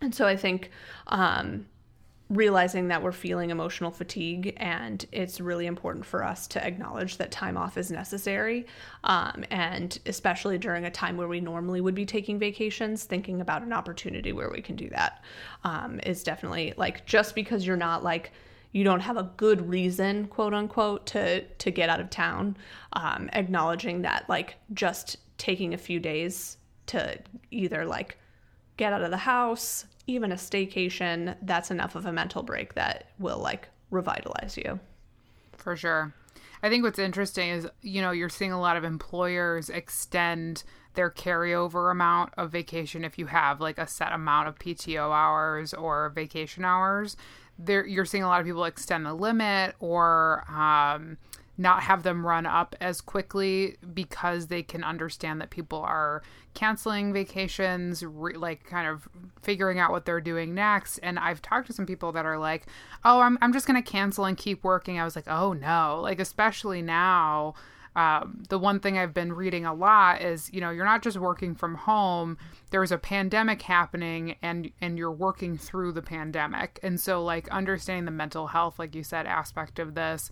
and 0.00 0.12
so 0.12 0.26
i 0.26 0.34
think 0.34 0.72
um, 1.06 1.64
realizing 2.36 2.88
that 2.88 3.02
we're 3.02 3.12
feeling 3.12 3.50
emotional 3.50 3.90
fatigue 3.90 4.54
and 4.56 5.06
it's 5.12 5.40
really 5.40 5.66
important 5.66 6.04
for 6.04 6.22
us 6.22 6.46
to 6.46 6.64
acknowledge 6.64 7.16
that 7.16 7.30
time 7.30 7.56
off 7.56 7.78
is 7.78 7.90
necessary 7.90 8.66
um, 9.04 9.44
and 9.50 9.98
especially 10.06 10.58
during 10.58 10.84
a 10.84 10.90
time 10.90 11.16
where 11.16 11.28
we 11.28 11.40
normally 11.40 11.80
would 11.80 11.94
be 11.94 12.06
taking 12.06 12.38
vacations 12.38 13.04
thinking 13.04 13.40
about 13.40 13.62
an 13.62 13.72
opportunity 13.72 14.32
where 14.32 14.50
we 14.50 14.60
can 14.60 14.76
do 14.76 14.88
that 14.90 15.22
um, 15.64 16.00
is 16.04 16.22
definitely 16.22 16.74
like 16.76 17.06
just 17.06 17.34
because 17.34 17.66
you're 17.66 17.76
not 17.76 18.04
like 18.04 18.32
you 18.72 18.82
don't 18.82 19.00
have 19.00 19.16
a 19.16 19.30
good 19.36 19.68
reason, 19.68 20.26
quote 20.26 20.52
unquote, 20.52 21.06
to 21.06 21.42
to 21.42 21.70
get 21.70 21.88
out 21.88 22.00
of 22.00 22.10
town. 22.10 22.56
Um, 22.92 23.30
acknowledging 23.32 24.02
that, 24.02 24.28
like, 24.28 24.56
just 24.74 25.18
taking 25.38 25.72
a 25.74 25.78
few 25.78 26.00
days 26.00 26.58
to 26.86 27.18
either 27.50 27.84
like 27.84 28.18
get 28.76 28.92
out 28.92 29.02
of 29.02 29.10
the 29.10 29.16
house, 29.16 29.86
even 30.06 30.32
a 30.32 30.36
staycation, 30.36 31.36
that's 31.42 31.70
enough 31.70 31.94
of 31.94 32.06
a 32.06 32.12
mental 32.12 32.42
break 32.42 32.74
that 32.74 33.10
will 33.18 33.38
like 33.38 33.68
revitalize 33.90 34.56
you. 34.56 34.80
For 35.56 35.76
sure. 35.76 36.14
I 36.62 36.68
think 36.68 36.82
what's 36.82 36.98
interesting 36.98 37.50
is, 37.50 37.68
you 37.82 38.00
know, 38.00 38.10
you're 38.10 38.28
seeing 38.28 38.52
a 38.52 38.60
lot 38.60 38.76
of 38.76 38.84
employers 38.84 39.68
extend 39.68 40.64
their 40.94 41.10
carryover 41.10 41.90
amount 41.90 42.32
of 42.36 42.50
vacation 42.50 43.04
if 43.04 43.18
you 43.18 43.26
have 43.26 43.60
like 43.60 43.78
a 43.78 43.86
set 43.86 44.12
amount 44.12 44.48
of 44.48 44.58
PTO 44.58 45.12
hours 45.12 45.74
or 45.74 46.10
vacation 46.10 46.64
hours 46.64 47.16
there 47.58 47.86
you're 47.86 48.04
seeing 48.04 48.22
a 48.22 48.28
lot 48.28 48.40
of 48.40 48.46
people 48.46 48.64
extend 48.64 49.06
the 49.06 49.14
limit 49.14 49.74
or 49.80 50.44
um, 50.50 51.16
not 51.56 51.84
have 51.84 52.02
them 52.02 52.26
run 52.26 52.46
up 52.46 52.74
as 52.80 53.00
quickly 53.00 53.76
because 53.92 54.48
they 54.48 54.62
can 54.62 54.82
understand 54.82 55.40
that 55.40 55.50
people 55.50 55.80
are 55.80 56.22
canceling 56.54 57.12
vacations, 57.12 58.02
re- 58.02 58.34
like 58.34 58.64
kind 58.64 58.88
of 58.88 59.08
figuring 59.42 59.78
out 59.78 59.90
what 59.90 60.04
they're 60.04 60.20
doing 60.20 60.54
next. 60.54 60.98
And 60.98 61.18
I've 61.18 61.42
talked 61.42 61.66
to 61.68 61.72
some 61.72 61.86
people 61.86 62.12
that 62.12 62.26
are 62.26 62.38
like, 62.38 62.66
oh, 63.04 63.20
I'm, 63.20 63.38
I'm 63.40 63.52
just 63.52 63.66
going 63.66 63.80
to 63.80 63.88
cancel 63.88 64.24
and 64.24 64.36
keep 64.36 64.64
working. 64.64 64.98
I 64.98 65.04
was 65.04 65.16
like, 65.16 65.28
oh 65.28 65.52
no, 65.52 66.00
like, 66.02 66.20
especially 66.20 66.82
now 66.82 67.54
um, 67.96 68.42
the 68.48 68.58
one 68.58 68.80
thing 68.80 68.98
I've 68.98 69.14
been 69.14 69.32
reading 69.32 69.64
a 69.64 69.72
lot 69.72 70.20
is, 70.20 70.50
you 70.52 70.60
know, 70.60 70.70
you're 70.70 70.84
not 70.84 71.02
just 71.02 71.16
working 71.16 71.54
from 71.54 71.76
home. 71.76 72.38
There's 72.70 72.90
a 72.90 72.98
pandemic 72.98 73.62
happening, 73.62 74.36
and 74.42 74.70
and 74.80 74.98
you're 74.98 75.12
working 75.12 75.56
through 75.56 75.92
the 75.92 76.02
pandemic. 76.02 76.80
And 76.82 76.98
so, 76.98 77.22
like 77.22 77.48
understanding 77.48 78.04
the 78.04 78.10
mental 78.10 78.48
health, 78.48 78.78
like 78.78 78.94
you 78.94 79.04
said, 79.04 79.26
aspect 79.26 79.78
of 79.78 79.94
this, 79.94 80.30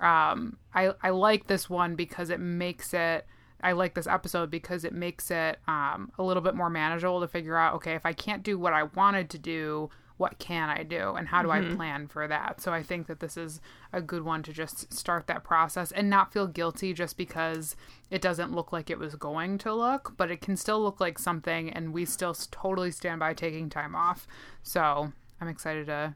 um, 0.00 0.56
I 0.74 0.94
I 1.02 1.10
like 1.10 1.48
this 1.48 1.68
one 1.68 1.96
because 1.96 2.30
it 2.30 2.40
makes 2.40 2.94
it. 2.94 3.26
I 3.64 3.72
like 3.72 3.94
this 3.94 4.08
episode 4.08 4.50
because 4.50 4.84
it 4.84 4.92
makes 4.92 5.30
it 5.30 5.58
um, 5.68 6.10
a 6.18 6.22
little 6.22 6.42
bit 6.42 6.56
more 6.56 6.70
manageable 6.70 7.20
to 7.20 7.28
figure 7.28 7.56
out. 7.56 7.74
Okay, 7.74 7.92
if 7.92 8.06
I 8.06 8.12
can't 8.12 8.42
do 8.42 8.58
what 8.58 8.72
I 8.72 8.84
wanted 8.84 9.28
to 9.30 9.38
do, 9.38 9.90
what 10.22 10.38
can 10.38 10.70
I 10.70 10.84
do 10.84 11.14
and 11.16 11.26
how 11.26 11.42
do 11.42 11.48
mm-hmm. 11.48 11.72
I 11.72 11.74
plan 11.74 12.06
for 12.06 12.28
that? 12.28 12.60
So 12.60 12.72
I 12.72 12.84
think 12.84 13.08
that 13.08 13.18
this 13.18 13.36
is 13.36 13.60
a 13.92 14.00
good 14.00 14.22
one 14.22 14.44
to 14.44 14.52
just 14.52 14.94
start 14.94 15.26
that 15.26 15.42
process 15.42 15.90
and 15.90 16.08
not 16.08 16.32
feel 16.32 16.46
guilty 16.46 16.94
just 16.94 17.16
because 17.16 17.74
it 18.08 18.22
doesn't 18.22 18.52
look 18.52 18.72
like 18.72 18.88
it 18.88 19.00
was 19.00 19.16
going 19.16 19.58
to 19.58 19.74
look, 19.74 20.14
but 20.16 20.30
it 20.30 20.40
can 20.40 20.56
still 20.56 20.80
look 20.80 21.00
like 21.00 21.18
something 21.18 21.70
and 21.70 21.92
we 21.92 22.04
still 22.04 22.34
totally 22.52 22.92
stand 22.92 23.18
by 23.18 23.34
taking 23.34 23.68
time 23.68 23.96
off. 23.96 24.28
So 24.62 25.12
I'm 25.40 25.48
excited 25.48 25.86
to 25.86 26.14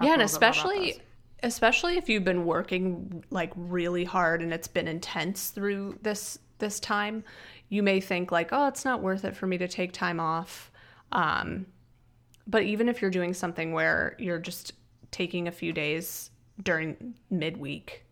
Yeah, 0.00 0.12
and 0.12 0.22
especially 0.22 1.02
especially 1.42 1.96
if 1.96 2.08
you've 2.08 2.24
been 2.24 2.44
working 2.44 3.24
like 3.30 3.50
really 3.56 4.04
hard 4.04 4.42
and 4.42 4.52
it's 4.52 4.68
been 4.68 4.86
intense 4.86 5.50
through 5.50 5.98
this 6.02 6.38
this 6.58 6.78
time, 6.78 7.24
you 7.68 7.82
may 7.82 8.00
think 8.00 8.30
like, 8.30 8.50
"Oh, 8.52 8.68
it's 8.68 8.84
not 8.84 9.02
worth 9.02 9.24
it 9.24 9.36
for 9.36 9.48
me 9.48 9.58
to 9.58 9.66
take 9.66 9.92
time 9.92 10.20
off." 10.20 10.70
Um, 11.10 11.66
but 12.48 12.62
even 12.62 12.88
if 12.88 13.00
you're 13.00 13.10
doing 13.10 13.34
something 13.34 13.72
where 13.72 14.16
you're 14.18 14.38
just 14.38 14.72
taking 15.10 15.46
a 15.46 15.52
few 15.52 15.72
days 15.72 16.30
during 16.62 17.14
midweek 17.30 18.04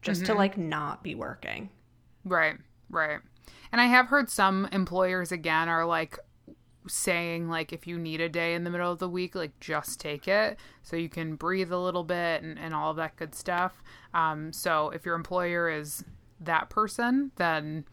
just 0.00 0.22
mm-hmm. 0.22 0.32
to 0.32 0.38
like 0.38 0.58
not 0.58 1.04
be 1.04 1.14
working. 1.14 1.70
Right, 2.24 2.56
right. 2.90 3.20
And 3.70 3.80
I 3.80 3.86
have 3.86 4.08
heard 4.08 4.28
some 4.28 4.68
employers 4.72 5.30
again 5.30 5.68
are 5.68 5.86
like 5.86 6.18
saying 6.88 7.48
like 7.48 7.72
if 7.72 7.86
you 7.86 7.96
need 7.96 8.20
a 8.20 8.28
day 8.28 8.54
in 8.54 8.64
the 8.64 8.70
middle 8.70 8.90
of 8.90 8.98
the 8.98 9.08
week 9.08 9.36
like 9.36 9.58
just 9.60 10.00
take 10.00 10.26
it 10.26 10.58
so 10.82 10.96
you 10.96 11.08
can 11.08 11.36
breathe 11.36 11.70
a 11.70 11.78
little 11.78 12.02
bit 12.02 12.42
and, 12.42 12.58
and 12.58 12.74
all 12.74 12.90
of 12.90 12.96
that 12.96 13.14
good 13.14 13.36
stuff 13.36 13.84
um, 14.14 14.52
so 14.52 14.90
if 14.90 15.06
your 15.06 15.14
employer 15.14 15.70
is 15.70 16.04
that 16.40 16.68
person 16.70 17.30
then 17.36 17.84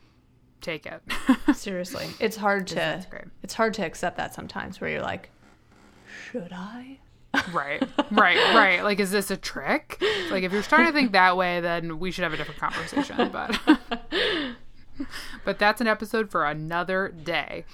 take 0.59 0.87
it 0.87 1.03
seriously 1.55 2.07
it's 2.19 2.35
hard 2.35 2.65
to 2.65 3.05
it's 3.43 3.53
hard 3.53 3.75
to 3.75 3.85
accept 3.85 4.17
that 4.17 4.33
sometimes 4.33 4.81
where 4.81 4.89
you're 4.89 5.03
like 5.03 5.29
should 6.31 6.51
I? 6.51 6.99
right, 7.53 7.83
right, 8.11 8.55
right. 8.55 8.83
Like, 8.83 8.99
is 8.99 9.11
this 9.11 9.29
a 9.29 9.37
trick? 9.37 10.01
Like, 10.31 10.43
if 10.43 10.51
you're 10.51 10.63
starting 10.63 10.87
to 10.87 10.93
think 10.93 11.11
that 11.11 11.37
way, 11.37 11.59
then 11.59 11.99
we 11.99 12.11
should 12.11 12.23
have 12.23 12.33
a 12.33 12.37
different 12.37 12.59
conversation. 12.59 13.29
But, 13.31 13.59
but 15.45 15.59
that's 15.59 15.81
an 15.81 15.87
episode 15.87 16.31
for 16.31 16.45
another 16.45 17.09
day. 17.09 17.65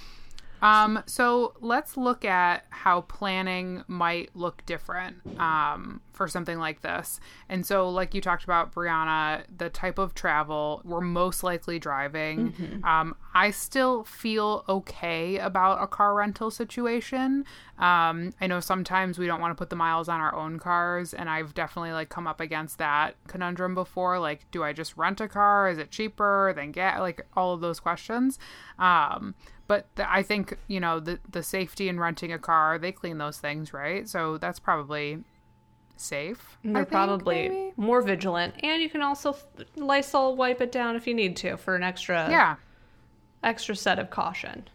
Um, 0.62 1.04
so 1.06 1.54
let's 1.62 1.98
look 1.98 2.26
at 2.26 2.66
how 2.70 3.02
planning 3.02 3.84
might 3.88 4.36
look 4.36 4.66
different 4.66 5.18
um, 5.40 6.02
for 6.14 6.28
something 6.28 6.58
like 6.58 6.82
this. 6.82 7.20
And 7.50 7.66
so, 7.66 7.90
like 7.90 8.14
you 8.14 8.22
talked 8.22 8.44
about, 8.44 8.74
Brianna, 8.74 9.44
the 9.56 9.70
type 9.70 9.98
of 9.98 10.14
travel 10.14 10.82
we're 10.84 11.02
most 11.02 11.44
likely 11.44 11.80
driving. 11.80 12.52
Mm-hmm. 12.52 12.86
Um, 12.86 13.16
I 13.34 13.52
still 13.52 14.04
feel 14.06 14.64
okay 14.70 15.38
about 15.38 15.84
a 15.84 15.88
car 15.88 16.16
rental 16.16 16.50
situation. 16.50 17.46
Um, 17.78 18.32
I 18.40 18.48
know 18.48 18.62
sometimes 18.62 19.20
we 19.20 19.28
don't 19.28 19.42
want 19.42 19.52
to 19.52 19.56
put 19.56 19.70
the 19.70 19.76
miles 19.76 20.08
on 20.08 20.22
our 20.22 20.34
own 20.34 20.60
cars, 20.60 21.14
and 21.14 21.30
I've 21.30 21.54
definitely 21.54 21.92
like 21.92 22.10
come 22.10 22.28
up 22.28 22.40
against 22.40 22.78
that 22.78 23.16
conundrum 23.28 23.76
before. 23.76 24.20
Like, 24.20 24.50
do 24.52 24.64
I 24.64 24.74
just 24.74 24.96
rent 24.96 25.20
a 25.20 25.28
car? 25.28 25.70
Is 25.70 25.78
it 25.78 25.92
cheaper 25.92 26.54
than 26.56 26.72
get? 26.72 27.00
Like 27.00 27.26
all 27.36 27.54
of 27.54 27.62
those 27.62 27.80
questions. 27.80 28.40
But 29.68 29.88
the, 29.96 30.12
I 30.12 30.22
think 30.24 30.58
you 30.68 30.80
know 30.80 31.00
the 31.00 31.20
the 31.30 31.42
safety 31.42 31.90
in 31.90 32.00
renting 32.00 32.32
a 32.32 32.40
car, 32.40 32.78
they 32.78 32.92
clean 32.92 33.18
those 33.18 33.38
things, 33.40 33.74
right? 33.74 34.08
So 34.08 34.38
that's 34.38 34.60
probably 34.60 35.24
safe. 35.98 36.58
They're 36.64 36.84
think, 36.84 36.90
probably 36.90 37.50
maybe. 37.50 37.74
more 37.78 38.02
vigilant, 38.02 38.56
and 38.64 38.82
you 38.82 38.90
can 38.90 39.02
also 39.02 39.36
Lysol 39.76 40.36
wipe 40.36 40.62
it 40.62 40.72
down 40.72 40.96
if 40.96 41.08
you 41.08 41.14
need 41.14 41.36
to 41.38 41.58
for 41.58 41.76
an 41.76 41.84
extra 41.84 42.28
yeah 42.30 42.56
extra 43.44 43.76
set 43.76 44.00
of 44.00 44.10
caution. 44.10 44.68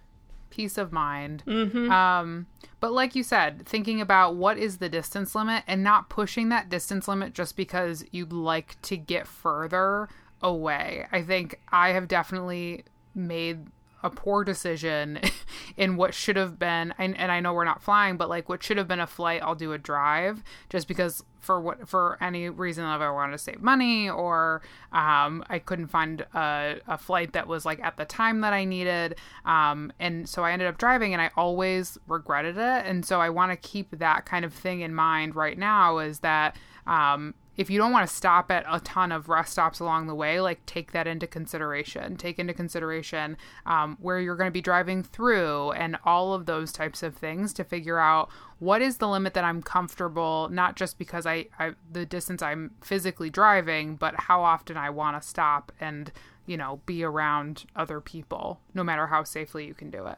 peace 0.50 0.76
of 0.78 0.92
mind. 0.92 1.42
Um, 1.90 2.46
but 2.80 2.92
like 2.92 3.14
you 3.14 3.22
said, 3.22 3.66
thinking 3.66 4.00
about 4.00 4.34
what 4.34 4.58
is 4.58 4.78
the 4.78 4.88
distance 4.88 5.34
limit 5.34 5.64
and 5.66 5.82
not 5.82 6.08
pushing 6.08 6.48
that 6.50 6.68
distance 6.68 7.06
limit 7.08 7.32
just 7.34 7.56
because 7.56 8.04
you'd 8.10 8.32
like 8.32 8.80
to 8.82 8.96
get 8.96 9.26
further 9.26 10.08
away. 10.42 11.06
I 11.12 11.22
think 11.22 11.60
I 11.70 11.90
have 11.90 12.08
definitely 12.08 12.84
made 13.14 13.66
a 14.02 14.10
poor 14.10 14.44
decision 14.44 15.20
in 15.76 15.96
what 15.96 16.14
should 16.14 16.36
have 16.36 16.58
been 16.58 16.94
and, 16.98 17.16
and 17.18 17.30
I 17.30 17.40
know 17.40 17.52
we're 17.52 17.64
not 17.64 17.82
flying, 17.82 18.16
but 18.16 18.28
like 18.28 18.48
what 18.48 18.62
should 18.62 18.76
have 18.76 18.88
been 18.88 19.00
a 19.00 19.06
flight, 19.06 19.42
I'll 19.42 19.54
do 19.54 19.72
a 19.72 19.78
drive 19.78 20.42
just 20.68 20.88
because 20.88 21.22
for 21.40 21.60
what 21.60 21.88
for 21.88 22.18
any 22.20 22.48
reason 22.48 22.84
of 22.84 23.00
I 23.00 23.10
wanted 23.10 23.32
to 23.32 23.38
save 23.38 23.60
money 23.60 24.08
or 24.08 24.62
um, 24.92 25.42
I 25.48 25.58
couldn't 25.58 25.88
find 25.88 26.20
a, 26.34 26.76
a 26.86 26.98
flight 26.98 27.32
that 27.32 27.46
was 27.46 27.64
like 27.64 27.80
at 27.82 27.96
the 27.96 28.04
time 28.04 28.42
that 28.42 28.52
I 28.52 28.64
needed. 28.64 29.16
Um, 29.44 29.92
and 29.98 30.28
so 30.28 30.44
I 30.44 30.52
ended 30.52 30.68
up 30.68 30.78
driving 30.78 31.12
and 31.12 31.22
I 31.22 31.30
always 31.36 31.98
regretted 32.06 32.56
it. 32.56 32.86
And 32.86 33.04
so 33.04 33.20
I 33.20 33.30
want 33.30 33.52
to 33.52 33.56
keep 33.56 33.98
that 33.98 34.26
kind 34.26 34.44
of 34.44 34.52
thing 34.52 34.80
in 34.80 34.94
mind 34.94 35.34
right 35.34 35.58
now 35.58 35.98
is 35.98 36.20
that 36.20 36.56
um, 36.86 37.34
if 37.60 37.68
you 37.68 37.76
don't 37.76 37.92
want 37.92 38.08
to 38.08 38.16
stop 38.16 38.50
at 38.50 38.64
a 38.66 38.80
ton 38.80 39.12
of 39.12 39.28
rest 39.28 39.52
stops 39.52 39.80
along 39.80 40.06
the 40.06 40.14
way, 40.14 40.40
like 40.40 40.64
take 40.64 40.92
that 40.92 41.06
into 41.06 41.26
consideration. 41.26 42.16
Take 42.16 42.38
into 42.38 42.54
consideration 42.54 43.36
um, 43.66 43.98
where 44.00 44.18
you're 44.18 44.34
going 44.34 44.48
to 44.48 44.50
be 44.50 44.62
driving 44.62 45.02
through 45.02 45.72
and 45.72 45.98
all 46.06 46.32
of 46.32 46.46
those 46.46 46.72
types 46.72 47.02
of 47.02 47.14
things 47.14 47.52
to 47.52 47.62
figure 47.62 47.98
out 47.98 48.30
what 48.60 48.80
is 48.80 48.96
the 48.96 49.06
limit 49.06 49.34
that 49.34 49.44
I'm 49.44 49.62
comfortable, 49.62 50.48
not 50.50 50.74
just 50.74 50.98
because 50.98 51.26
I, 51.26 51.48
I 51.58 51.72
the 51.92 52.06
distance 52.06 52.40
I'm 52.40 52.70
physically 52.80 53.28
driving, 53.28 53.96
but 53.96 54.14
how 54.16 54.42
often 54.42 54.78
I 54.78 54.88
want 54.88 55.20
to 55.20 55.28
stop 55.28 55.70
and 55.78 56.10
you 56.46 56.56
know 56.56 56.80
be 56.86 57.04
around 57.04 57.66
other 57.76 58.00
people, 58.00 58.60
no 58.72 58.82
matter 58.82 59.08
how 59.08 59.22
safely 59.22 59.66
you 59.66 59.74
can 59.74 59.90
do 59.90 60.06
it. 60.06 60.16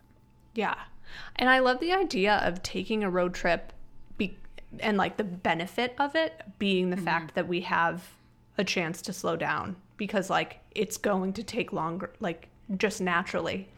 Yeah. 0.55 0.77
And 1.35 1.51
I 1.51 1.59
love 1.59 1.81
the 1.81 1.93
idea 1.93 2.37
of 2.45 2.63
taking 2.63 3.03
a 3.03 3.11
road 3.11 3.35
trip 3.35 3.73
and 4.81 4.97
like 4.97 5.17
the 5.17 5.25
benefit 5.25 5.95
of 5.99 6.15
it 6.15 6.43
being 6.59 6.91
the 6.91 6.97
mm-hmm. 6.97 7.05
fact 7.05 7.35
that 7.35 7.49
we 7.49 7.61
have 7.63 8.03
a 8.59 8.65
chance 8.65 9.03
to 9.03 9.13
slow 9.13 9.37
down 9.37 9.77
because 9.97 10.29
like 10.31 10.61
it's 10.75 10.97
going 10.97 11.33
to 11.33 11.43
take 11.43 11.73
longer 11.73 12.11
like 12.21 12.49
just 12.77 13.01
naturally 13.01 13.69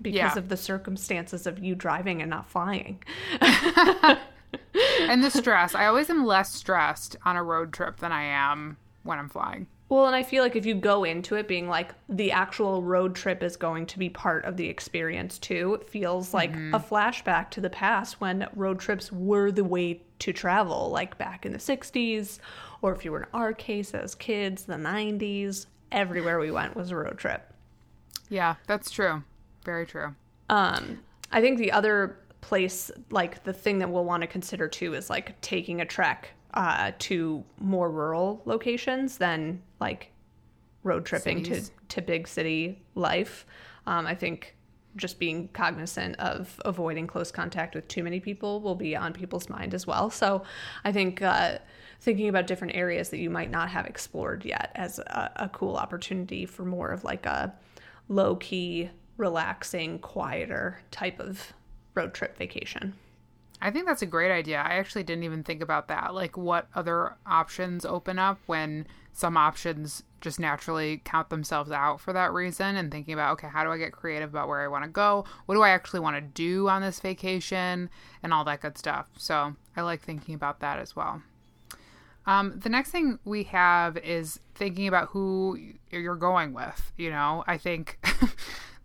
because 0.00 0.16
Yeah. 0.16 0.38
of 0.38 0.48
the 0.48 0.56
circumstances 0.56 1.46
of 1.46 1.58
you 1.58 1.74
driving 1.74 2.22
and 2.22 2.30
not 2.30 2.48
flying. 2.48 3.02
and 3.40 5.24
the 5.24 5.30
stress, 5.34 5.74
I 5.74 5.86
always 5.86 6.08
am 6.10 6.24
less 6.24 6.54
stressed 6.54 7.16
on 7.24 7.36
a 7.36 7.42
road 7.42 7.72
trip 7.72 7.98
than 7.98 8.12
I 8.12 8.22
am 8.22 8.76
when 9.02 9.18
I'm 9.18 9.28
flying. 9.28 9.66
Well, 9.88 10.06
and 10.06 10.14
I 10.14 10.22
feel 10.22 10.42
like 10.42 10.54
if 10.54 10.66
you 10.66 10.74
go 10.74 11.04
into 11.04 11.36
it 11.36 11.48
being 11.48 11.66
like 11.66 11.94
the 12.10 12.30
actual 12.30 12.82
road 12.82 13.14
trip 13.14 13.42
is 13.42 13.56
going 13.56 13.86
to 13.86 13.98
be 13.98 14.10
part 14.10 14.44
of 14.44 14.58
the 14.58 14.68
experience 14.68 15.38
too, 15.38 15.74
it 15.80 15.88
feels 15.88 16.34
like 16.34 16.54
a 16.54 16.78
flashback 16.78 17.50
to 17.50 17.62
the 17.62 17.70
past 17.70 18.20
when 18.20 18.48
road 18.54 18.80
trips 18.80 19.10
were 19.10 19.50
the 19.50 19.64
way 19.64 20.02
to 20.18 20.32
travel, 20.32 20.90
like 20.90 21.16
back 21.16 21.46
in 21.46 21.52
the 21.52 21.58
60s, 21.58 22.38
or 22.82 22.92
if 22.92 23.04
you 23.04 23.12
were 23.12 23.20
in 23.20 23.28
our 23.32 23.54
case 23.54 23.94
as 23.94 24.14
kids, 24.14 24.64
the 24.64 24.74
90s. 24.74 25.66
Everywhere 25.90 26.38
we 26.38 26.50
went 26.50 26.76
was 26.76 26.90
a 26.90 26.96
road 26.96 27.16
trip. 27.16 27.50
Yeah, 28.28 28.56
that's 28.66 28.90
true. 28.90 29.22
Very 29.64 29.86
true. 29.86 30.14
Um, 30.50 30.98
I 31.32 31.40
think 31.40 31.58
the 31.58 31.72
other 31.72 32.18
place, 32.42 32.90
like 33.10 33.42
the 33.44 33.54
thing 33.54 33.78
that 33.78 33.88
we'll 33.88 34.04
want 34.04 34.20
to 34.20 34.26
consider 34.26 34.68
too, 34.68 34.92
is 34.92 35.08
like 35.08 35.40
taking 35.40 35.80
a 35.80 35.86
trek 35.86 36.32
uh, 36.54 36.92
to 36.98 37.44
more 37.60 37.90
rural 37.90 38.42
locations 38.44 39.18
than 39.18 39.62
like 39.80 40.10
road 40.82 41.04
tripping 41.04 41.42
to, 41.42 41.62
to 41.88 42.02
big 42.02 42.26
city 42.26 42.82
life. 42.94 43.46
Um, 43.86 44.06
I 44.06 44.14
think 44.14 44.56
just 44.96 45.18
being 45.18 45.48
cognizant 45.48 46.16
of 46.16 46.60
avoiding 46.64 47.06
close 47.06 47.30
contact 47.30 47.74
with 47.74 47.86
too 47.88 48.02
many 48.02 48.20
people 48.20 48.60
will 48.60 48.74
be 48.74 48.96
on 48.96 49.12
people's 49.12 49.48
mind 49.48 49.74
as 49.74 49.86
well. 49.86 50.10
So 50.10 50.42
I 50.84 50.92
think 50.92 51.22
uh, 51.22 51.58
thinking 52.00 52.28
about 52.28 52.46
different 52.46 52.74
areas 52.74 53.10
that 53.10 53.18
you 53.18 53.30
might 53.30 53.50
not 53.50 53.68
have 53.68 53.86
explored 53.86 54.44
yet 54.44 54.72
as 54.74 54.98
a, 54.98 55.30
a 55.36 55.48
cool 55.50 55.76
opportunity 55.76 56.46
for 56.46 56.64
more 56.64 56.90
of 56.90 57.04
like 57.04 57.26
a 57.26 57.54
low 58.08 58.36
key, 58.36 58.90
relaxing, 59.16 59.98
quieter 59.98 60.80
type 60.90 61.20
of 61.20 61.52
road 61.94 62.14
trip 62.14 62.36
vacation. 62.36 62.94
I 63.60 63.70
think 63.70 63.86
that's 63.86 64.02
a 64.02 64.06
great 64.06 64.30
idea. 64.30 64.58
I 64.58 64.74
actually 64.74 65.02
didn't 65.02 65.24
even 65.24 65.42
think 65.42 65.62
about 65.62 65.88
that. 65.88 66.14
Like, 66.14 66.36
what 66.36 66.68
other 66.74 67.16
options 67.26 67.84
open 67.84 68.18
up 68.18 68.38
when 68.46 68.86
some 69.12 69.36
options 69.36 70.04
just 70.20 70.38
naturally 70.38 71.00
count 71.04 71.28
themselves 71.28 71.70
out 71.70 72.00
for 72.00 72.12
that 72.12 72.32
reason? 72.32 72.76
And 72.76 72.90
thinking 72.90 73.14
about, 73.14 73.32
okay, 73.32 73.48
how 73.48 73.64
do 73.64 73.70
I 73.70 73.78
get 73.78 73.92
creative 73.92 74.30
about 74.30 74.48
where 74.48 74.60
I 74.60 74.68
want 74.68 74.84
to 74.84 74.90
go? 74.90 75.24
What 75.46 75.56
do 75.56 75.62
I 75.62 75.70
actually 75.70 76.00
want 76.00 76.16
to 76.16 76.20
do 76.20 76.68
on 76.68 76.82
this 76.82 77.00
vacation? 77.00 77.90
And 78.22 78.32
all 78.32 78.44
that 78.44 78.60
good 78.60 78.78
stuff. 78.78 79.08
So 79.16 79.56
I 79.76 79.82
like 79.82 80.02
thinking 80.02 80.34
about 80.34 80.60
that 80.60 80.78
as 80.78 80.94
well. 80.94 81.22
Um, 82.28 82.58
the 82.58 82.68
next 82.68 82.90
thing 82.90 83.18
we 83.24 83.44
have 83.44 83.96
is 83.96 84.38
thinking 84.54 84.86
about 84.86 85.08
who 85.08 85.58
you're 85.90 86.14
going 86.14 86.52
with. 86.52 86.92
You 86.98 87.08
know, 87.08 87.42
I 87.46 87.56
think 87.56 87.98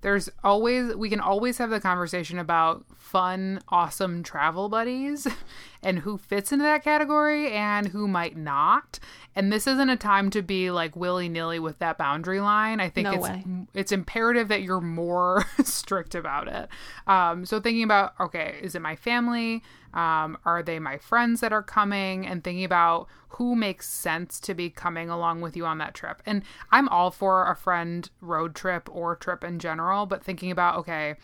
there's 0.04 0.30
always, 0.44 0.96
we 0.96 1.10
can 1.10 1.20
always 1.20 1.58
have 1.58 1.70
the 1.70 1.80
conversation 1.80 2.38
about 2.38 2.86
fun, 2.98 3.62
awesome 3.70 4.22
travel 4.22 4.70
buddies 4.70 5.28
and 5.84 6.00
who 6.00 6.18
fits 6.18 6.52
into 6.52 6.64
that 6.64 6.84
category 6.84 7.52
and 7.52 7.88
who 7.88 8.08
might 8.08 8.36
not. 8.38 9.00
And 9.36 9.52
this 9.52 9.68
isn't 9.68 9.90
a 9.90 9.98
time 9.98 10.30
to 10.32 10.42
be 10.42 10.70
like 10.72 10.96
willy 10.96 11.28
nilly 11.30 11.60
with 11.60 11.80
that 11.80 11.98
boundary 11.98 12.40
line. 12.40 12.80
I 12.80 12.90
think 12.90 13.06
No 13.06 13.14
it's 13.14 13.24
way. 13.24 13.44
it's 13.74 13.92
imperative 13.92 14.48
that 14.48 14.62
you're 14.62 14.82
more 14.82 15.46
strict 15.64 16.16
about 16.16 16.48
it. 16.48 16.70
Um, 17.08 17.46
so 17.46 17.60
thinking 17.60 17.84
about 17.84 18.14
okay, 18.20 18.60
is 18.62 18.76
it 18.76 18.82
my 18.82 18.96
family? 18.96 19.64
Um, 19.94 20.38
are 20.46 20.64
they 20.64 20.80
my 20.80 20.98
friends 20.98 21.40
that 21.42 21.54
are 21.54 21.62
coming? 21.64 22.26
And 22.26 22.44
thinking 22.44 22.64
about 22.64 23.08
who 23.30 23.56
makes 23.56 23.90
sense 23.90 24.40
to 24.42 24.54
be 24.54 24.70
coming 24.70 25.10
along 25.10 25.42
with 25.42 25.58
you 25.58 25.66
on 25.66 25.80
that 25.80 25.96
trip. 25.96 26.22
And 26.26 26.44
I'm 26.72 26.88
all 26.90 27.10
for 27.12 27.50
a 27.50 27.56
friend 27.56 28.10
road 28.22 28.54
trip 28.56 28.88
or 28.92 29.16
trip 29.16 29.44
in 29.44 29.58
general, 29.60 30.06
but 30.06 30.24
thinking 30.24 30.52
about 30.52 30.78
okay, 30.80 31.16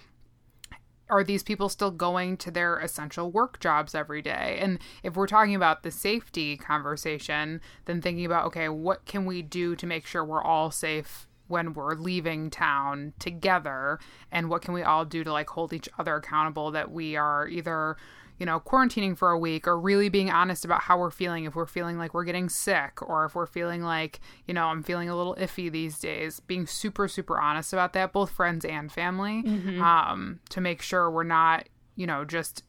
are 1.09 1.23
these 1.23 1.43
people 1.43 1.69
still 1.69 1.91
going 1.91 2.37
to 2.37 2.51
their 2.51 2.77
essential 2.79 3.31
work 3.31 3.59
jobs 3.59 3.95
every 3.95 4.21
day? 4.21 4.57
And 4.61 4.79
if 5.03 5.15
we're 5.15 5.27
talking 5.27 5.55
about 5.55 5.83
the 5.83 5.91
safety 5.91 6.57
conversation, 6.57 7.61
then 7.85 8.01
thinking 8.01 8.25
about, 8.25 8.45
okay, 8.45 8.69
what 8.69 9.05
can 9.05 9.25
we 9.25 9.41
do 9.41 9.75
to 9.75 9.87
make 9.87 10.05
sure 10.05 10.23
we're 10.23 10.43
all 10.43 10.71
safe 10.71 11.27
when 11.47 11.73
we're 11.73 11.95
leaving 11.95 12.49
town 12.49 13.13
together? 13.19 13.99
And 14.31 14.49
what 14.49 14.61
can 14.61 14.73
we 14.73 14.83
all 14.83 15.05
do 15.05 15.23
to 15.23 15.33
like 15.33 15.49
hold 15.49 15.73
each 15.73 15.89
other 15.97 16.15
accountable 16.15 16.71
that 16.71 16.91
we 16.91 17.15
are 17.15 17.47
either 17.47 17.97
you 18.39 18.45
know, 18.45 18.59
quarantining 18.59 19.17
for 19.17 19.31
a 19.31 19.37
week 19.37 19.67
or 19.67 19.79
really 19.79 20.09
being 20.09 20.31
honest 20.31 20.63
about 20.65 20.81
how 20.83 20.97
we're 20.97 21.11
feeling. 21.11 21.43
If 21.43 21.55
we're 21.55 21.65
feeling 21.65 21.97
like 21.97 22.13
we're 22.13 22.23
getting 22.23 22.49
sick 22.49 23.01
or 23.01 23.25
if 23.25 23.35
we're 23.35 23.45
feeling 23.45 23.83
like, 23.83 24.19
you 24.47 24.53
know, 24.53 24.67
I'm 24.67 24.81
feeling 24.81 25.09
a 25.09 25.15
little 25.15 25.35
iffy 25.35 25.69
these 25.71 25.99
days, 25.99 26.39
being 26.39 26.65
super, 26.65 27.07
super 27.07 27.37
honest 27.39 27.73
about 27.73 27.93
that, 27.93 28.13
both 28.13 28.31
friends 28.31 28.63
and 28.65 28.91
family, 28.91 29.43
um, 29.81 30.39
to 30.49 30.61
make 30.61 30.81
sure 30.81 31.11
we're 31.11 31.23
not, 31.23 31.67
you 31.95 32.07
know, 32.07 32.23
just. 32.25 32.63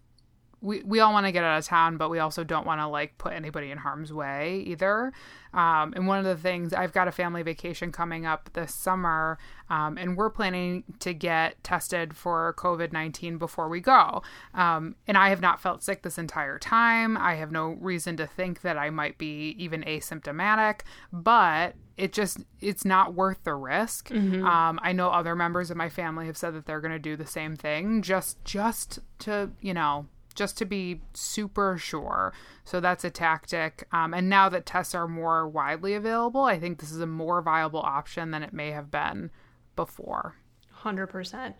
We, 0.63 0.83
we 0.83 1.01
all 1.01 1.13
want 1.13 1.27
to 1.27 1.33
get 1.33 1.45
out 1.45 1.59
of 1.59 1.65
town, 1.65 1.97
but 1.97 2.11
we 2.11 2.19
also 2.19 2.45
don't 2.45 2.67
want 2.67 2.81
to 2.81 2.87
like 2.87 3.17
put 3.19 3.33
anybody 3.33 3.71
in 3.71 3.79
harm's 3.79 4.13
way 4.13 4.63
either. 4.67 5.13
Um, 5.53 5.95
and 5.97 6.07
one 6.07 6.19
of 6.19 6.25
the 6.25 6.37
things 6.37 6.73
I've 6.73 6.93
got 6.93 7.09
a 7.09 7.13
family 7.13 7.43
vacation 7.43 7.91
coming 7.91 8.25
up 8.25 8.51
this 8.53 8.75
summer, 8.75 9.39
um, 9.69 9.99
and 9.99 10.17
we're 10.17 10.31
planning 10.31 10.85
to 11.01 11.13
get 11.13 11.63
tested 11.65 12.15
for 12.15 12.55
COVID 12.57 12.93
19 12.93 13.39
before 13.39 13.69
we 13.69 13.81
go. 13.81 14.23
Um, 14.55 14.95
and 15.09 15.17
I 15.19 15.31
have 15.31 15.41
not 15.41 15.61
felt 15.61 15.83
sick 15.83 16.03
this 16.03 16.19
entire 16.19 16.59
time. 16.59 17.17
I 17.17 17.35
have 17.35 17.51
no 17.51 17.71
reason 17.81 18.17
to 18.19 18.27
think 18.27 18.61
that 18.61 18.79
I 18.79 18.91
might 18.91 19.19
be 19.19 19.57
even 19.59 19.83
asymptomatic, 19.83 20.81
but 21.13 21.75
it 21.97 22.13
just 22.13 22.39
it's 22.61 22.85
not 22.85 23.15
worth 23.15 23.43
the 23.45 23.55
risk. 23.55 24.11
Um, 24.47 24.79
I 24.83 24.93
know 24.93 25.11
other 25.11 25.35
members 25.35 25.71
of 25.71 25.77
my 25.77 25.89
family 25.89 26.27
have 26.27 26.37
said 26.37 26.55
that 26.55 26.67
they're 26.67 26.81
going 26.81 26.93
to 26.93 26.99
do 26.99 27.17
the 27.17 27.27
same 27.27 27.57
thing, 27.57 28.03
just 28.03 28.43
just 28.45 29.01
to 29.21 29.51
you 29.61 29.75
know 29.75 30.07
just 30.35 30.57
to 30.59 30.65
be 30.65 31.01
super 31.13 31.77
sure. 31.79 32.33
So 32.65 32.81
that's 32.81 33.05
a 33.05 33.11
tactic. 33.11 33.87
Um, 33.93 34.15
and 34.15 34.29
now 34.29 34.49
that 34.49 34.67
tests 34.67 34.95
are 34.95 35.09
more 35.09 35.49
widely 35.49 35.95
available, 35.95 36.43
I 36.43 36.59
think 36.59 36.81
this 36.81 36.93
is 36.93 37.01
a 37.01 37.07
more 37.07 37.43
viable 37.43 37.81
option 37.81 38.31
than 38.31 38.43
it 38.43 38.53
may 38.53 38.71
have 38.71 38.91
been 38.91 39.31
before. 39.77 40.37
100%. 40.83 41.55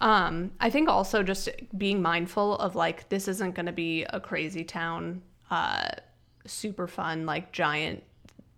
Um, 0.00 0.50
I 0.60 0.70
think 0.70 0.88
also 0.88 1.22
just 1.22 1.48
being 1.76 2.02
mindful 2.02 2.58
of 2.58 2.74
like, 2.74 3.08
this 3.08 3.28
isn't 3.28 3.54
going 3.54 3.66
to 3.66 3.72
be 3.72 4.04
a 4.04 4.20
crazy 4.20 4.64
town, 4.64 5.22
uh, 5.50 5.88
super 6.46 6.86
fun, 6.86 7.26
like 7.26 7.52
giant 7.52 8.02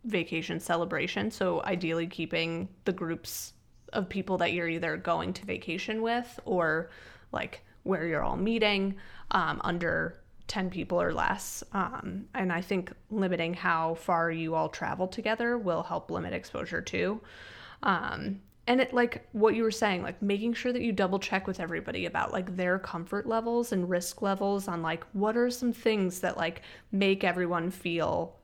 vacation 0.04 0.60
celebration. 0.60 1.30
So 1.30 1.62
ideally 1.64 2.06
keeping 2.06 2.68
the 2.84 2.92
groups 2.92 3.52
of 3.92 4.08
people 4.08 4.38
that 4.38 4.52
you're 4.52 4.68
either 4.68 4.96
going 4.96 5.32
to 5.34 5.44
vacation 5.44 6.02
with 6.02 6.40
or 6.44 6.90
like 7.32 7.62
where 7.82 8.06
you're 8.06 8.22
all 8.22 8.36
meeting 8.36 8.96
um, 9.36 9.60
under 9.64 10.18
10 10.48 10.70
people 10.70 11.00
or 11.00 11.12
less. 11.12 11.62
Um, 11.72 12.24
and 12.34 12.50
I 12.50 12.62
think 12.62 12.90
limiting 13.10 13.52
how 13.52 13.94
far 13.94 14.30
you 14.30 14.54
all 14.54 14.70
travel 14.70 15.06
together 15.06 15.58
will 15.58 15.82
help 15.82 16.10
limit 16.10 16.32
exposure 16.32 16.80
too. 16.80 17.20
Um, 17.82 18.40
and 18.66 18.80
it 18.80 18.94
like 18.94 19.28
what 19.32 19.54
you 19.54 19.62
were 19.62 19.70
saying, 19.70 20.02
like 20.02 20.22
making 20.22 20.54
sure 20.54 20.72
that 20.72 20.80
you 20.80 20.90
double 20.90 21.18
check 21.18 21.46
with 21.46 21.60
everybody 21.60 22.06
about 22.06 22.32
like 22.32 22.56
their 22.56 22.78
comfort 22.78 23.26
levels 23.26 23.72
and 23.72 23.90
risk 23.90 24.22
levels 24.22 24.68
on 24.68 24.80
like 24.80 25.04
what 25.12 25.36
are 25.36 25.50
some 25.50 25.72
things 25.72 26.20
that 26.20 26.38
like 26.38 26.62
make 26.90 27.22
everyone 27.22 27.70
feel 27.70 28.36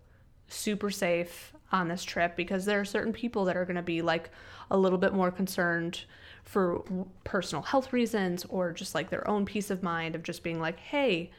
super 0.48 0.90
safe 0.90 1.55
on 1.72 1.88
this 1.88 2.05
trip 2.05 2.37
because 2.37 2.66
there 2.66 2.78
are 2.78 2.85
certain 2.85 3.14
people 3.14 3.46
that 3.46 3.57
are 3.57 3.64
going 3.64 3.76
to 3.76 3.83
be 3.83 4.02
like 4.02 4.28
a 4.70 4.76
little 4.76 4.98
bit 4.98 5.14
more 5.14 5.31
concerned 5.31 6.05
for 6.44 6.83
personal 7.24 7.62
health 7.62 7.92
reasons 7.92 8.44
or 8.48 8.72
just 8.72 8.94
like 8.94 9.11
their 9.11 9.26
own 9.28 9.44
peace 9.46 9.70
of 9.70 9.83
mind 9.83 10.14
of 10.14 10.22
just 10.22 10.42
being 10.42 10.61
like, 10.61 10.78
hey, 10.78 11.31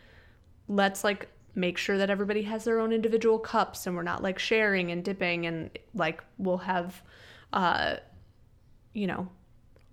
let's 0.68 1.04
like 1.04 1.30
make 1.56 1.78
sure 1.78 1.98
that 1.98 2.10
everybody 2.10 2.42
has 2.44 2.64
their 2.64 2.80
own 2.80 2.92
individual 2.92 3.38
cups 3.38 3.86
and 3.86 3.96
we're 3.96 4.02
not 4.02 4.24
like 4.24 4.40
sharing 4.40 4.92
and 4.92 5.04
dipping 5.04 5.46
and 5.46 5.70
like 5.94 6.24
we'll 6.40 6.58
have 6.58 7.04
uh 7.52 7.96
you 8.94 9.06
know 9.06 9.28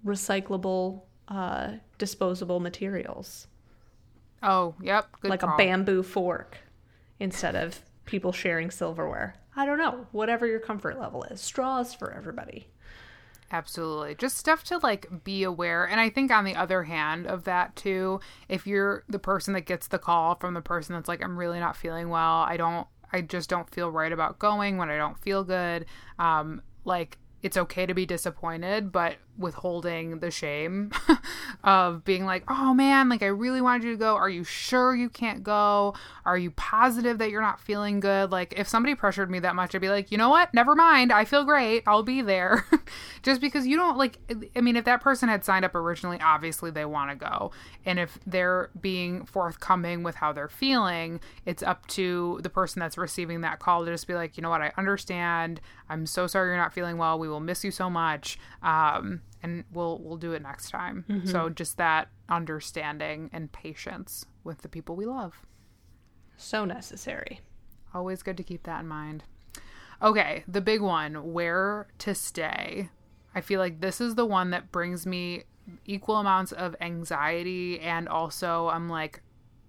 recyclable 0.06 1.02
uh 1.28 1.72
disposable 1.98 2.60
materials 2.60 3.46
Oh, 4.42 4.74
yep. 4.80 5.06
Good 5.20 5.28
like 5.28 5.40
call. 5.40 5.52
a 5.52 5.56
bamboo 5.58 6.02
fork 6.02 6.56
instead 7.18 7.54
of 7.54 7.80
people 8.06 8.32
sharing 8.32 8.70
silverware 8.70 9.36
i 9.54 9.66
don't 9.66 9.76
know 9.78 10.06
whatever 10.12 10.46
your 10.46 10.60
comfort 10.60 10.98
level 10.98 11.22
is 11.24 11.40
straws 11.42 11.92
for 11.92 12.10
everybody 12.12 12.68
Absolutely. 13.52 14.14
Just 14.14 14.36
stuff 14.36 14.62
to 14.64 14.78
like 14.78 15.24
be 15.24 15.42
aware. 15.42 15.84
And 15.84 16.00
I 16.00 16.08
think 16.08 16.30
on 16.30 16.44
the 16.44 16.54
other 16.54 16.84
hand 16.84 17.26
of 17.26 17.44
that 17.44 17.74
too, 17.74 18.20
if 18.48 18.66
you're 18.66 19.04
the 19.08 19.18
person 19.18 19.54
that 19.54 19.62
gets 19.62 19.88
the 19.88 19.98
call 19.98 20.36
from 20.36 20.54
the 20.54 20.60
person 20.60 20.94
that's 20.94 21.08
like, 21.08 21.22
I'm 21.22 21.36
really 21.36 21.58
not 21.58 21.76
feeling 21.76 22.10
well, 22.10 22.42
I 22.42 22.56
don't, 22.56 22.86
I 23.12 23.22
just 23.22 23.50
don't 23.50 23.68
feel 23.68 23.90
right 23.90 24.12
about 24.12 24.38
going 24.38 24.76
when 24.76 24.88
I 24.88 24.96
don't 24.96 25.18
feel 25.18 25.42
good. 25.42 25.86
Um, 26.18 26.62
like 26.84 27.18
it's 27.42 27.56
okay 27.56 27.86
to 27.86 27.94
be 27.94 28.06
disappointed, 28.06 28.92
but 28.92 29.16
withholding 29.40 30.20
the 30.20 30.30
shame 30.30 30.92
of 31.64 32.04
being 32.04 32.26
like, 32.26 32.44
oh 32.48 32.74
man, 32.74 33.08
like 33.08 33.22
I 33.22 33.26
really 33.26 33.60
wanted 33.60 33.84
you 33.84 33.92
to 33.92 33.96
go. 33.96 34.14
Are 34.14 34.28
you 34.28 34.44
sure 34.44 34.94
you 34.94 35.08
can't 35.08 35.42
go? 35.42 35.94
Are 36.24 36.36
you 36.36 36.50
positive 36.52 37.18
that 37.18 37.30
you're 37.30 37.40
not 37.40 37.58
feeling 37.58 37.98
good? 37.98 38.30
Like, 38.30 38.54
if 38.56 38.68
somebody 38.68 38.94
pressured 38.94 39.30
me 39.30 39.40
that 39.40 39.56
much, 39.56 39.74
I'd 39.74 39.80
be 39.80 39.88
like, 39.88 40.12
you 40.12 40.18
know 40.18 40.28
what? 40.28 40.52
Never 40.52 40.76
mind. 40.76 41.12
I 41.12 41.24
feel 41.24 41.44
great. 41.44 41.82
I'll 41.86 42.02
be 42.02 42.20
there. 42.20 42.66
Just 43.22 43.40
because 43.40 43.66
you 43.66 43.76
don't 43.76 43.96
like, 43.96 44.18
I 44.54 44.60
mean, 44.60 44.76
if 44.76 44.84
that 44.84 45.00
person 45.00 45.28
had 45.28 45.44
signed 45.44 45.64
up 45.64 45.74
originally, 45.74 46.20
obviously 46.20 46.70
they 46.70 46.84
want 46.84 47.10
to 47.10 47.16
go. 47.16 47.50
And 47.86 47.98
if 47.98 48.18
they're 48.26 48.70
being 48.80 49.24
forthcoming 49.24 50.02
with 50.02 50.16
how 50.16 50.32
they're 50.32 50.48
feeling, 50.48 51.20
it's 51.46 51.62
up 51.62 51.86
to 51.88 52.40
the 52.42 52.50
person 52.50 52.80
that's 52.80 52.98
receiving 52.98 53.40
that 53.40 53.58
call 53.58 53.84
to 53.84 53.90
just 53.90 54.06
be 54.06 54.14
like, 54.14 54.36
you 54.36 54.42
know 54.42 54.50
what? 54.50 54.60
I 54.60 54.72
understand. 54.76 55.60
I'm 55.88 56.06
so 56.06 56.26
sorry 56.26 56.50
you're 56.50 56.56
not 56.58 56.74
feeling 56.74 56.98
well. 56.98 57.18
We 57.18 57.28
will 57.28 57.40
miss 57.40 57.64
you 57.64 57.70
so 57.70 57.88
much. 57.88 58.38
Um, 58.62 59.22
and 59.42 59.64
we'll 59.72 59.98
we'll 59.98 60.16
do 60.16 60.32
it 60.32 60.42
next 60.42 60.70
time. 60.70 61.04
So 61.24 61.38
mm-hmm. 61.38 61.54
just 61.54 61.76
that 61.78 62.08
understanding 62.28 63.30
and 63.32 63.50
patience 63.50 64.26
with 64.44 64.62
the 64.62 64.68
people 64.68 64.96
we 64.96 65.06
love. 65.06 65.46
so 66.36 66.64
necessary 66.64 67.40
Always 67.92 68.22
good 68.22 68.36
to 68.36 68.42
keep 68.42 68.62
that 68.64 68.80
in 68.80 68.88
mind. 68.88 69.24
Okay, 70.02 70.44
the 70.46 70.60
big 70.60 70.80
one, 70.80 71.32
where 71.32 71.88
to 71.98 72.14
stay. 72.14 72.88
I 73.34 73.40
feel 73.40 73.60
like 73.60 73.80
this 73.80 74.00
is 74.00 74.14
the 74.14 74.24
one 74.24 74.50
that 74.50 74.72
brings 74.72 75.06
me 75.06 75.44
equal 75.84 76.16
amounts 76.16 76.52
of 76.52 76.74
anxiety 76.80 77.78
and 77.80 78.08
also 78.08 78.68
I'm 78.68 78.88
like 78.88 79.22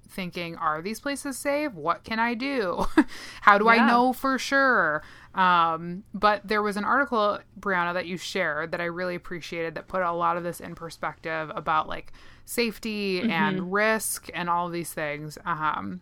thinking 0.08 0.56
are 0.56 0.82
these 0.82 1.00
places 1.00 1.38
safe? 1.38 1.74
What 1.74 2.04
can 2.04 2.20
I 2.20 2.34
do? 2.34 2.86
How 3.42 3.58
do 3.58 3.70
I 3.70 3.86
know 3.86 4.14
for 4.14 4.38
sure? 4.38 5.04
Um, 5.34 6.04
but 6.14 6.46
there 6.46 6.62
was 6.62 6.78
an 6.78 6.84
article, 6.84 7.40
Brianna, 7.60 7.94
that 7.94 8.06
you 8.06 8.18
shared 8.18 8.72
that 8.72 8.82
I 8.82 8.86
really 8.86 9.16
appreciated 9.16 9.76
that 9.76 9.88
put 9.88 10.02
a 10.02 10.12
lot 10.12 10.38
of 10.38 10.44
this 10.44 10.60
in 10.60 10.76
perspective 10.76 11.52
about 11.56 11.88
like 11.88 12.12
safety 12.46 13.22
and 13.22 13.72
risk 13.72 14.30
and 14.34 14.50
all 14.50 14.68
of 14.68 14.74
these 14.74 14.92
things. 14.92 15.38
Um, 15.46 16.02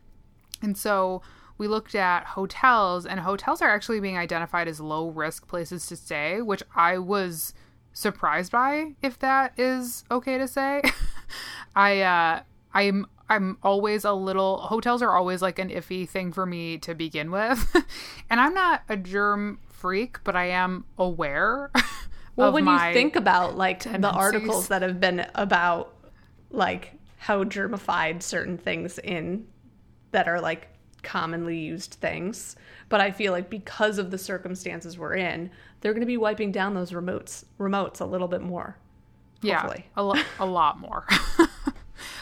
and 0.61 0.77
so 0.77 1.21
we 1.57 1.67
looked 1.67 1.93
at 1.93 2.25
hotels, 2.25 3.05
and 3.05 3.19
hotels 3.19 3.61
are 3.61 3.69
actually 3.69 3.99
being 3.99 4.17
identified 4.17 4.67
as 4.67 4.79
low 4.79 5.09
risk 5.09 5.47
places 5.47 5.85
to 5.87 5.95
stay, 5.95 6.41
which 6.41 6.63
I 6.73 6.97
was 6.97 7.53
surprised 7.91 8.51
by, 8.51 8.95
if 9.01 9.19
that 9.19 9.53
is 9.59 10.05
okay 10.09 10.37
to 10.37 10.47
say. 10.47 10.81
I 11.75 12.01
uh 12.01 12.41
I'm 12.73 13.05
I'm 13.29 13.57
always 13.63 14.05
a 14.05 14.13
little 14.13 14.57
hotels 14.57 15.01
are 15.01 15.15
always 15.15 15.41
like 15.41 15.59
an 15.59 15.69
iffy 15.69 16.09
thing 16.09 16.33
for 16.33 16.45
me 16.45 16.77
to 16.79 16.95
begin 16.95 17.29
with. 17.31 17.75
and 18.29 18.39
I'm 18.39 18.53
not 18.53 18.81
a 18.89 18.97
germ 18.97 19.59
freak, 19.67 20.23
but 20.23 20.35
I 20.35 20.45
am 20.45 20.85
aware. 20.97 21.71
Well, 22.35 22.53
when 22.53 22.67
you 22.67 22.79
think 22.93 23.17
about 23.17 23.57
like 23.57 23.83
the 23.83 24.09
articles 24.09 24.69
that 24.69 24.81
have 24.81 24.97
been 25.01 25.25
about 25.35 25.93
like 26.51 26.93
how 27.17 27.43
germified 27.43 28.23
certain 28.23 28.57
things 28.57 28.97
in 28.99 29.45
that 30.11 30.29
are 30.29 30.39
like 30.39 30.69
commonly 31.03 31.57
used 31.57 31.95
things, 31.95 32.55
but 32.87 33.01
I 33.01 33.11
feel 33.11 33.33
like 33.33 33.49
because 33.49 33.97
of 33.97 34.09
the 34.09 34.17
circumstances 34.17 34.97
we're 34.97 35.15
in, 35.15 35.51
they're 35.81 35.91
going 35.91 35.99
to 35.99 36.07
be 36.07 36.15
wiping 36.15 36.53
down 36.53 36.75
those 36.75 36.91
remotes 36.91 37.43
remotes 37.59 37.99
a 37.99 38.05
little 38.05 38.29
bit 38.29 38.41
more. 38.41 38.77
Hopefully. 39.43 39.85
Yeah, 39.85 40.01
a, 40.01 40.03
lo- 40.03 40.23
a 40.39 40.45
lot 40.45 40.79
more. 40.79 41.05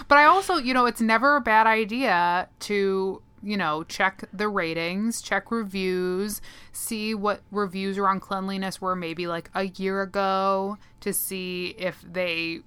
but 0.07 0.17
I 0.17 0.25
also, 0.25 0.55
you 0.57 0.73
know, 0.73 0.85
it's 0.85 1.01
never 1.01 1.35
a 1.35 1.41
bad 1.41 1.67
idea 1.67 2.49
to, 2.61 3.21
you 3.43 3.57
know, 3.57 3.83
check 3.83 4.23
the 4.33 4.47
ratings, 4.49 5.21
check 5.21 5.51
reviews, 5.51 6.41
see 6.71 7.13
what 7.13 7.41
reviews 7.51 7.97
around 7.97 8.19
cleanliness 8.21 8.81
were 8.81 8.95
maybe 8.95 9.27
like 9.27 9.49
a 9.53 9.63
year 9.67 10.01
ago 10.01 10.77
to 11.01 11.13
see 11.13 11.75
if 11.77 12.03
they 12.09 12.61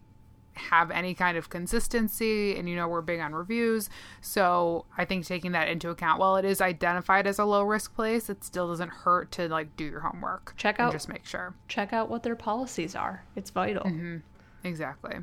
have 0.54 0.90
any 0.90 1.14
kind 1.14 1.38
of 1.38 1.48
consistency 1.48 2.54
and 2.56 2.68
you 2.68 2.76
know 2.76 2.86
we're 2.86 3.00
big 3.00 3.18
on 3.18 3.34
reviews 3.34 3.88
so 4.20 4.84
i 4.98 5.06
think 5.06 5.24
taking 5.24 5.52
that 5.52 5.68
into 5.68 5.88
account 5.88 6.20
while 6.20 6.36
it 6.36 6.44
is 6.44 6.60
identified 6.60 7.26
as 7.26 7.38
a 7.38 7.44
low 7.44 7.62
risk 7.62 7.94
place 7.94 8.28
it 8.28 8.44
still 8.44 8.68
doesn't 8.68 8.90
hurt 8.90 9.30
to 9.32 9.48
like 9.48 9.74
do 9.76 9.84
your 9.84 10.00
homework 10.00 10.52
Check 10.58 10.78
and 10.78 10.88
out- 10.88 10.92
just 10.92 11.08
make 11.08 11.24
sure 11.24 11.54
Check 11.68 11.94
out 11.94 12.10
what 12.10 12.24
their 12.24 12.36
policies 12.36 12.94
are. 12.94 13.24
It's 13.36 13.48
vital. 13.48 13.84
Mm-hmm. 13.84 14.16
Exactly. 14.64 15.20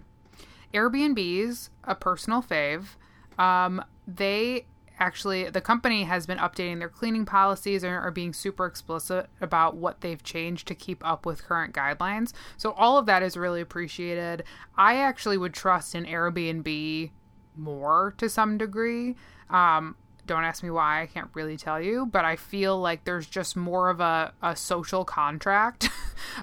Airbnb's 0.73 1.69
a 1.84 1.95
personal 1.95 2.41
fave. 2.41 2.95
Um, 3.38 3.84
they 4.08 4.65
actually, 4.99 5.49
the 5.49 5.62
company 5.62 6.03
has 6.03 6.25
been 6.25 6.39
updating 6.39 6.80
their 6.80 6.89
cleaning 6.89 7.25
policies 7.25 7.84
and 7.84 7.93
are 7.93 8.12
being 8.12 8.34
super 8.34 8.65
explicit 8.65 9.30
about 9.41 9.75
what 9.75 10.01
they've 10.01 10.23
changed 10.23 10.67
to 10.67 10.75
keep 10.75 11.06
up 11.06 11.25
with 11.25 11.43
current 11.43 11.73
guidelines. 11.73 12.34
So 12.58 12.71
all 12.71 12.97
of 12.97 13.06
that 13.06 13.21
is 13.21 13.38
really 13.38 13.62
appreciated. 13.62 14.43
I 14.75 14.97
actually 14.97 15.38
would 15.38 15.53
trust 15.53 15.93
an 15.93 16.06
Airbnb 16.06 17.12
more 17.56 18.15
to 18.17 18.27
some 18.27 18.58
degree. 18.58 19.15
Um, 19.49 19.95
don't 20.25 20.43
ask 20.43 20.63
me 20.63 20.69
why, 20.69 21.03
I 21.03 21.06
can't 21.06 21.30
really 21.34 21.58
tell 21.58 21.80
you, 21.80 22.06
but 22.06 22.25
I 22.25 22.36
feel 22.36 22.80
like 22.80 23.06
there's 23.06 23.27
just 23.27 23.56
more 23.56 23.89
of 23.89 23.99
a, 23.99 24.34
a 24.41 24.56
social 24.56 25.06
contract. 25.06 25.89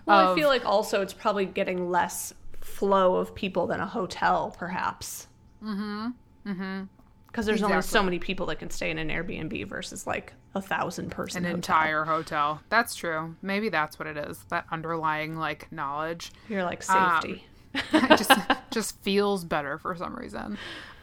Well, 0.07 0.33
I 0.33 0.35
feel 0.35 0.49
like 0.49 0.65
also 0.65 1.03
it's 1.03 1.13
probably 1.13 1.45
getting 1.45 1.91
less 1.91 2.33
flow 2.75 3.17
of 3.17 3.35
people 3.35 3.67
than 3.67 3.81
a 3.81 3.87
hotel, 3.87 4.55
perhaps. 4.59 5.29
Mm-hmm. 5.63 6.09
Mm-hmm. 6.47 6.83
Because 7.27 7.47
there's 7.47 7.63
only 7.63 7.83
so 7.83 8.03
many 8.03 8.19
people 8.21 8.47
that 8.47 8.61
can 8.61 8.71
stay 8.71 8.91
in 8.91 8.99
an 8.99 9.09
Airbnb 9.09 9.67
versus 9.69 10.07
like 10.07 10.33
a 10.55 10.61
thousand 10.63 11.11
person 11.11 11.39
an 11.45 11.51
hotel. 11.51 11.55
entire 11.57 12.05
hotel. 12.05 12.61
That's 12.69 12.95
true. 12.95 13.35
Maybe 13.43 13.71
that's 13.71 13.99
what 13.99 14.07
it 14.07 14.17
is. 14.17 14.39
That 14.51 14.67
underlying 14.71 15.37
like 15.37 15.71
knowledge. 15.73 16.31
You're 16.49 16.63
like 16.63 16.89
Um, 16.91 17.21
safety. 17.23 17.45
It 17.93 18.17
just 18.19 18.31
just 18.71 19.03
feels 19.03 19.45
better 19.45 19.79
for 19.79 19.97
some 19.97 20.15
reason. 20.15 20.57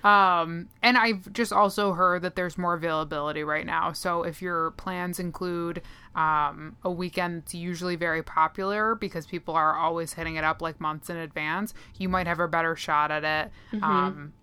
Um, 0.05 0.69
and 0.81 0.97
I've 0.97 1.31
just 1.33 1.51
also 1.51 1.91
heard 1.93 2.21
that 2.21 2.35
there's 2.35 2.57
more 2.57 2.73
availability 2.75 3.43
right 3.43 3.65
now. 3.65 3.91
So 3.91 4.23
if 4.23 4.41
your 4.41 4.71
plans 4.71 5.19
include 5.19 5.81
um, 6.15 6.75
a 6.83 6.91
weekend 6.91 7.43
that's 7.43 7.55
usually 7.55 7.95
very 7.95 8.23
popular 8.23 8.95
because 8.95 9.25
people 9.25 9.55
are 9.55 9.75
always 9.75 10.13
hitting 10.13 10.35
it 10.35 10.43
up 10.43 10.61
like 10.61 10.79
months 10.79 11.09
in 11.09 11.17
advance, 11.17 11.73
you 11.97 12.09
might 12.09 12.27
have 12.27 12.39
a 12.39 12.47
better 12.47 12.75
shot 12.75 13.11
at 13.11 13.23
it. 13.23 13.51
Um, 13.83 14.33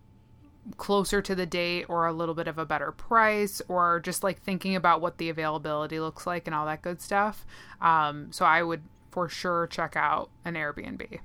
closer 0.77 1.23
to 1.23 1.35
the 1.35 1.47
date 1.47 1.87
or 1.89 2.07
a 2.07 2.13
little 2.13 2.35
bit 2.35 2.47
of 2.47 2.59
a 2.59 2.67
better 2.67 2.93
price 2.93 3.63
or 3.69 4.01
just 4.01 4.23
like 4.23 4.41
thinking 4.43 4.77
about 4.77 5.01
what 5.01 5.17
the 5.17 5.31
availability 5.31 5.99
looks 5.99 6.27
like 6.27 6.47
and 6.47 6.55
all 6.55 6.67
that 6.67 6.83
good 6.83 7.01
stuff. 7.01 7.47
Um, 7.81 8.31
so 8.33 8.45
I 8.45 8.63
would 8.63 8.83
for 9.11 9.29
sure 9.29 9.67
check 9.69 9.97
out 9.97 10.29
an 10.45 10.55
Airbnb. 10.55 11.21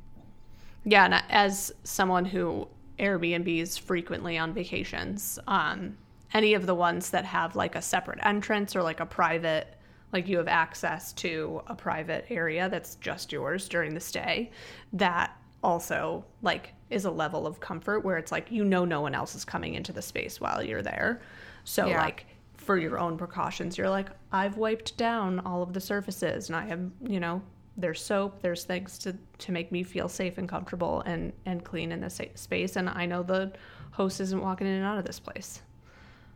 yeah, 0.86 1.06
and 1.06 1.23
as 1.29 1.73
someone 1.84 2.25
who 2.25 2.67
Airbnbs 2.99 3.79
frequently 3.79 4.38
on 4.38 4.53
vacations, 4.53 5.39
um, 5.47 5.97
any 6.34 6.53
of 6.53 6.65
the 6.65 6.75
ones 6.75 7.10
that 7.12 7.25
have 7.25 7.56
like 7.56 7.75
a 7.75 7.82
separate 7.82 8.19
entrance 8.23 8.75
or 8.75 8.82
like 8.84 8.99
a 8.99 9.06
private 9.06 9.75
like 10.13 10.28
you 10.28 10.38
have 10.38 10.47
access 10.47 11.12
to 11.13 11.62
a 11.67 11.76
private 11.76 12.26
area 12.30 12.69
that's 12.69 12.95
just 12.95 13.32
yours 13.32 13.67
during 13.67 13.93
the 13.93 13.99
stay, 13.99 14.52
that 14.93 15.36
also 15.63 16.23
like 16.41 16.73
is 16.89 17.06
a 17.06 17.12
level 17.12 17.47
of 17.47 17.60
comfort 17.60 18.02
where 18.02 18.17
it's 18.17 18.32
like 18.32 18.52
you 18.52 18.63
know 18.63 18.86
no 18.86 19.02
one 19.02 19.15
else 19.15 19.34
is 19.36 19.43
coming 19.45 19.73
into 19.73 19.91
the 19.91 20.02
space 20.02 20.39
while 20.39 20.62
you're 20.63 20.82
there. 20.84 21.21
So 21.63 21.88
Yeah. 21.89 21.97
like 21.97 22.26
for 22.56 22.78
your 22.78 22.99
own 22.99 23.17
precautions, 23.17 23.78
you're 23.78 23.89
like 23.89 24.10
I've 24.32 24.58
wiped 24.58 24.95
down 24.97 25.39
all 25.39 25.63
of 25.63 25.73
the 25.73 25.82
surfaces 25.82 26.47
and 26.49 26.56
I 26.56 26.65
have, 26.67 26.80
you 27.02 27.19
know, 27.19 27.41
there's 27.76 28.02
soap, 28.04 28.41
there's 28.41 28.63
things 28.65 28.97
to 28.99 29.15
to 29.39 29.52
make 29.52 29.71
me 29.71 29.84
feel 29.84 30.08
safe 30.08 30.38
and 30.38 30.47
comfortable 30.47 31.02
and 31.02 31.34
and 31.45 31.63
clean 31.63 31.91
in 31.91 32.02
this 32.02 32.21
space 32.36 32.76
and 32.76 32.88
I 32.89 33.06
know 33.06 33.23
the 33.23 33.52
host 33.91 34.19
isn't 34.21 34.39
walking 34.41 34.67
in 34.67 34.73
and 34.73 34.86
out 34.86 34.97
of 34.99 35.06
this 35.06 35.19
place. 35.19 35.62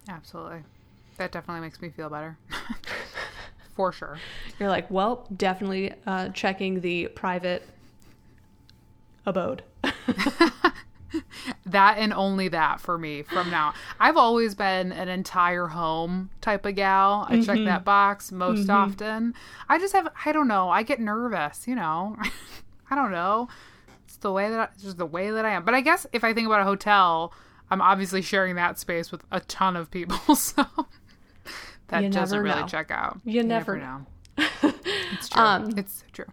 Absolutely. 0.10 0.64
That 1.18 1.32
definitely 1.32 1.62
makes 1.62 1.82
me 1.82 1.90
feel 1.90 2.10
better. 2.10 2.38
For 3.78 3.94
sure. 3.94 4.18
You're 4.60 4.70
like, 4.70 4.92
well, 4.92 5.26
definitely 5.36 5.94
uh, 6.06 6.30
checking 6.30 6.82
the 6.82 7.08
private 7.08 7.66
abode. 9.26 9.64
That 11.66 11.98
and 11.98 12.14
only 12.14 12.48
that 12.50 12.80
for 12.80 12.98
me 12.98 13.24
from 13.24 13.50
now. 13.50 13.74
I've 14.00 14.18
always 14.18 14.56
been 14.56 14.92
an 14.92 15.10
entire 15.10 15.68
home 15.68 16.30
type 16.42 16.66
of 16.66 16.76
gal. 16.76 17.26
I 17.30 17.42
check 17.42 17.60
that 17.66 17.84
box 17.84 18.32
most 18.32 18.70
often. 18.70 19.34
I 19.70 19.78
just 19.78 19.94
have 19.94 20.08
I 20.26 20.32
don't 20.32 20.48
know. 20.48 20.70
I 20.70 20.84
get 20.84 21.00
nervous, 21.00 21.68
you 21.68 21.76
know. 21.76 22.18
I 22.90 22.96
don't 22.96 23.12
know. 23.12 23.50
It's 24.06 24.18
the 24.18 24.32
way 24.32 24.50
that 24.50 24.60
I, 24.60 24.64
it's 24.74 24.84
just 24.84 24.98
the 24.98 25.06
way 25.06 25.30
that 25.32 25.46
I 25.46 25.52
am. 25.52 25.66
But 25.66 25.74
I 25.74 25.82
guess 25.82 26.08
if 26.14 26.24
I 26.24 26.34
think 26.34 26.48
about 26.48 26.62
a 26.62 26.66
hotel, 26.66 27.34
I'm 27.70 27.82
obviously 27.82 28.22
sharing 28.22 28.56
that 28.56 28.80
space 28.80 29.12
with 29.12 29.24
a 29.32 29.42
ton 29.42 29.76
of 29.76 29.92
people, 29.92 30.36
so 30.36 30.66
that 31.90 32.04
You 32.04 32.10
doesn't 32.10 32.40
really 32.40 32.62
know. 32.62 32.68
check 32.68 32.92
out. 32.92 33.20
You 33.26 33.44
never 33.44 33.78
know. 33.78 34.06
it's 34.38 35.30
true. 35.30 35.70
it's 35.78 36.04
true. 36.14 36.26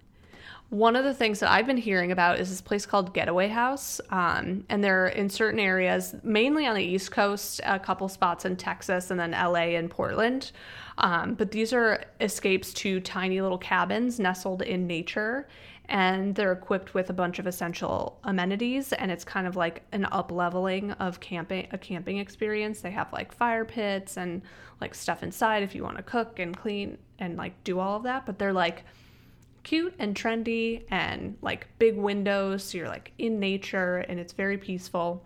One 0.70 0.96
of 0.96 1.04
the 1.04 1.14
things 1.14 1.38
that 1.40 1.50
I've 1.52 1.66
been 1.66 1.76
hearing 1.76 2.10
about 2.10 2.40
is 2.40 2.48
this 2.50 2.60
place 2.60 2.84
called 2.84 3.14
Getaway 3.14 3.48
House. 3.48 4.00
Um, 4.10 4.64
and 4.68 4.82
they're 4.82 5.06
in 5.06 5.30
certain 5.30 5.60
areas, 5.60 6.14
mainly 6.24 6.66
on 6.66 6.74
the 6.74 6.82
East 6.82 7.12
Coast, 7.12 7.60
a 7.64 7.78
couple 7.78 8.08
spots 8.08 8.44
in 8.44 8.56
Texas, 8.56 9.10
and 9.10 9.20
then 9.20 9.30
LA 9.32 9.76
and 9.76 9.88
Portland. 9.90 10.50
Um, 10.98 11.35
but 11.35 11.50
these 11.50 11.72
are 11.72 12.04
escapes 12.20 12.72
to 12.74 13.00
tiny 13.00 13.40
little 13.40 13.59
cabins 13.59 14.20
nestled 14.20 14.62
in 14.62 14.87
nature. 14.87 15.48
And 15.87 16.35
they're 16.35 16.52
equipped 16.52 16.94
with 16.94 17.11
a 17.11 17.12
bunch 17.12 17.38
of 17.38 17.46
essential 17.46 18.18
amenities, 18.24 18.94
and 18.94 19.11
it's 19.11 19.22
kind 19.22 19.46
of 19.46 19.54
like 19.54 19.83
an 19.92 20.07
up 20.07 20.33
leveling 20.33 20.92
of 20.92 21.20
camping, 21.20 21.68
a 21.72 21.78
camping 21.78 22.16
experience. 22.16 22.80
They 22.80 22.90
have 22.92 23.12
like 23.12 23.35
fire 23.35 23.66
pits 23.66 24.16
and 24.16 24.40
like 24.80 24.94
stuff 24.94 25.22
inside 25.22 25.62
if 25.62 25.74
you 25.74 25.83
want 25.83 25.98
to 25.98 26.02
cook 26.02 26.38
and 26.38 26.57
clean 26.57 26.96
and 27.18 27.37
like 27.37 27.62
do 27.64 27.80
all 27.80 27.98
of 27.98 28.04
that. 28.04 28.24
But 28.24 28.38
they're 28.38 28.52
like 28.52 28.85
cute 29.64 29.94
and 29.98 30.14
trendy 30.14 30.85
and 30.90 31.37
like 31.42 31.66
big 31.78 31.96
windows 31.96 32.62
so 32.62 32.78
you're 32.78 32.88
like 32.88 33.12
in 33.18 33.40
nature 33.40 33.98
and 34.09 34.20
it's 34.20 34.35
very 34.35 34.59
peaceful 34.59 35.24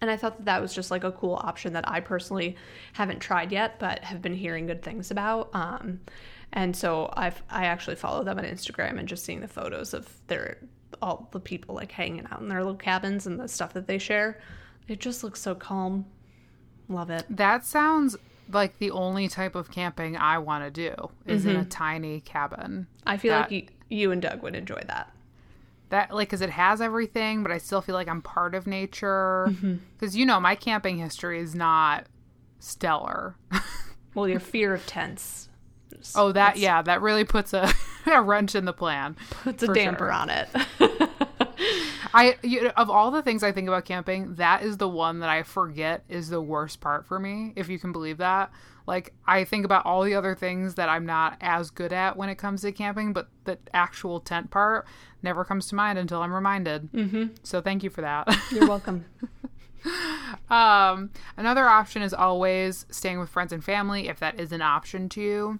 and 0.00 0.10
i 0.10 0.16
thought 0.16 0.36
that 0.38 0.44
that 0.44 0.60
was 0.62 0.74
just 0.74 0.90
like 0.90 1.04
a 1.04 1.12
cool 1.12 1.34
option 1.42 1.72
that 1.72 1.88
i 1.88 2.00
personally 2.00 2.56
haven't 2.92 3.20
tried 3.20 3.50
yet 3.52 3.78
but 3.78 4.00
have 4.04 4.20
been 4.22 4.34
hearing 4.34 4.66
good 4.66 4.82
things 4.82 5.10
about 5.10 5.48
um, 5.54 6.00
and 6.52 6.74
so 6.76 7.12
i've 7.16 7.42
i 7.50 7.64
actually 7.66 7.96
follow 7.96 8.22
them 8.24 8.38
on 8.38 8.44
instagram 8.44 8.98
and 8.98 9.08
just 9.08 9.24
seeing 9.24 9.40
the 9.40 9.48
photos 9.48 9.92
of 9.94 10.08
their 10.28 10.58
all 11.02 11.28
the 11.32 11.40
people 11.40 11.74
like 11.74 11.92
hanging 11.92 12.26
out 12.30 12.40
in 12.40 12.48
their 12.48 12.58
little 12.60 12.74
cabins 12.74 13.26
and 13.26 13.38
the 13.38 13.46
stuff 13.46 13.74
that 13.74 13.86
they 13.86 13.98
share. 13.98 14.40
It 14.88 15.00
just 15.00 15.22
looks 15.22 15.38
so 15.38 15.54
calm. 15.54 16.06
Love 16.88 17.10
it. 17.10 17.24
That 17.28 17.66
sounds 17.66 18.16
like 18.50 18.78
the 18.78 18.90
only 18.90 19.28
type 19.28 19.54
of 19.54 19.70
camping 19.70 20.16
I 20.16 20.38
want 20.38 20.64
to 20.64 20.70
do 20.70 21.10
is 21.26 21.44
in 21.44 21.56
a 21.56 21.64
tiny 21.66 22.20
cabin. 22.22 22.86
i 23.06 23.18
feel 23.18 23.32
That- 23.34 23.50
like 23.50 23.70
you, 23.90 23.96
you 23.98 24.12
and 24.12 24.22
doug 24.22 24.42
would 24.42 24.56
enjoy 24.56 24.80
that 24.86 25.12
that 25.90 26.14
like 26.14 26.28
because 26.28 26.40
it 26.40 26.50
has 26.50 26.80
everything 26.80 27.42
but 27.42 27.52
i 27.52 27.58
still 27.58 27.80
feel 27.80 27.94
like 27.94 28.08
i'm 28.08 28.22
part 28.22 28.54
of 28.54 28.66
nature. 28.66 29.46
Mm-hmm. 29.50 29.76
Because 29.98 30.16
you 30.16 30.26
know 30.26 30.40
my 30.40 30.54
camping 30.54 30.98
history 30.98 31.40
is 31.40 31.54
not 31.54 32.06
stellar. 32.58 33.36
Well 34.14 34.26
your 34.26 34.40
fear 34.40 34.74
of 34.74 34.84
tents 34.84 35.48
oh 36.16 36.32
that 36.32 36.56
yeah 36.56 36.82
that 36.82 37.02
really 37.02 37.24
puts 37.24 37.52
a, 37.52 37.72
a 38.06 38.20
wrench 38.20 38.54
in 38.54 38.64
the 38.64 38.72
plan 38.72 39.16
puts 39.42 39.62
a 39.62 39.68
damper 39.72 40.06
sure. 40.06 40.12
on 40.12 40.30
it. 40.30 40.48
I 42.14 42.36
you 42.42 42.64
know, 42.64 42.72
of 42.76 42.90
all 42.90 43.10
the 43.10 43.22
things 43.22 43.42
i 43.42 43.52
think 43.52 43.68
about 43.68 43.84
camping 43.84 44.34
that 44.36 44.62
is 44.62 44.78
the 44.78 44.88
one 44.88 45.20
that 45.20 45.28
i 45.28 45.42
forget 45.42 46.04
is 46.08 46.30
the 46.30 46.40
worst 46.40 46.80
part 46.80 47.06
for 47.06 47.18
me 47.18 47.52
if 47.54 47.68
you 47.68 47.78
can 47.78 47.92
believe 47.92 48.18
that 48.18 48.50
like 48.88 49.12
i 49.26 49.44
think 49.44 49.64
about 49.64 49.86
all 49.86 50.02
the 50.02 50.14
other 50.14 50.34
things 50.34 50.74
that 50.74 50.88
i'm 50.88 51.06
not 51.06 51.36
as 51.40 51.70
good 51.70 51.92
at 51.92 52.16
when 52.16 52.28
it 52.28 52.36
comes 52.36 52.62
to 52.62 52.72
camping 52.72 53.12
but 53.12 53.28
the 53.44 53.56
actual 53.72 54.18
tent 54.18 54.50
part 54.50 54.84
never 55.22 55.44
comes 55.44 55.68
to 55.68 55.76
mind 55.76 55.98
until 55.98 56.22
i'm 56.22 56.34
reminded 56.34 56.90
mm-hmm. 56.92 57.26
so 57.44 57.60
thank 57.60 57.84
you 57.84 57.90
for 57.90 58.00
that 58.00 58.26
You're 58.50 58.68
welcome. 58.68 59.04
Um, 60.50 61.10
another 61.36 61.66
option 61.66 62.02
is 62.02 62.14
always 62.14 62.86
staying 62.90 63.20
with 63.20 63.28
friends 63.28 63.52
and 63.52 63.62
family 63.62 64.08
if 64.08 64.18
that 64.20 64.40
is 64.40 64.52
an 64.52 64.62
option 64.62 65.08
to 65.10 65.20
you. 65.20 65.58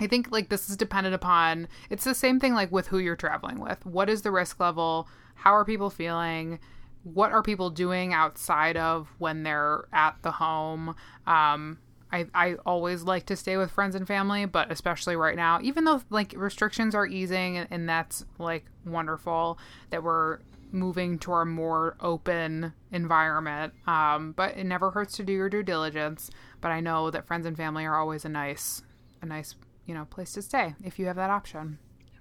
I 0.00 0.06
think 0.06 0.30
like 0.30 0.48
this 0.48 0.68
is 0.68 0.76
dependent 0.76 1.14
upon 1.14 1.68
it's 1.90 2.04
the 2.04 2.14
same 2.14 2.38
thing 2.38 2.54
like 2.54 2.70
with 2.70 2.88
who 2.88 2.98
you're 2.98 3.16
traveling 3.16 3.60
with. 3.60 3.84
What 3.86 4.08
is 4.08 4.22
the 4.22 4.30
risk 4.30 4.60
level? 4.60 5.08
How 5.34 5.54
are 5.54 5.64
people 5.64 5.90
feeling? 5.90 6.58
What 7.04 7.32
are 7.32 7.42
people 7.42 7.70
doing 7.70 8.12
outside 8.12 8.76
of 8.76 9.08
when 9.18 9.44
they're 9.44 9.86
at 9.92 10.16
the 10.22 10.32
home? 10.32 10.94
Um, 11.26 11.78
I, 12.10 12.26
I 12.34 12.54
always 12.64 13.02
like 13.02 13.26
to 13.26 13.36
stay 13.36 13.56
with 13.56 13.70
friends 13.70 13.94
and 13.94 14.06
family, 14.06 14.46
but 14.46 14.72
especially 14.72 15.16
right 15.16 15.36
now, 15.36 15.60
even 15.62 15.84
though 15.84 16.02
like 16.10 16.34
restrictions 16.36 16.94
are 16.94 17.06
easing 17.06 17.58
and, 17.58 17.68
and 17.70 17.88
that's 17.88 18.24
like 18.38 18.64
wonderful 18.84 19.58
that 19.90 20.02
we're 20.02 20.38
moving 20.72 21.18
to 21.18 21.32
a 21.34 21.44
more 21.44 21.96
open 22.00 22.72
environment. 22.92 23.72
Um, 23.86 24.32
but 24.32 24.56
it 24.56 24.64
never 24.64 24.90
hurts 24.90 25.16
to 25.16 25.22
do 25.22 25.32
your 25.32 25.48
due 25.48 25.62
diligence. 25.62 26.30
But 26.60 26.70
I 26.70 26.80
know 26.80 27.10
that 27.10 27.26
friends 27.26 27.46
and 27.46 27.56
family 27.56 27.84
are 27.84 27.98
always 27.98 28.24
a 28.24 28.28
nice, 28.28 28.82
a 29.22 29.26
nice, 29.26 29.54
you 29.86 29.94
know, 29.94 30.04
place 30.06 30.32
to 30.32 30.42
stay 30.42 30.74
if 30.84 30.98
you 30.98 31.06
have 31.06 31.16
that 31.16 31.30
option. 31.30 31.78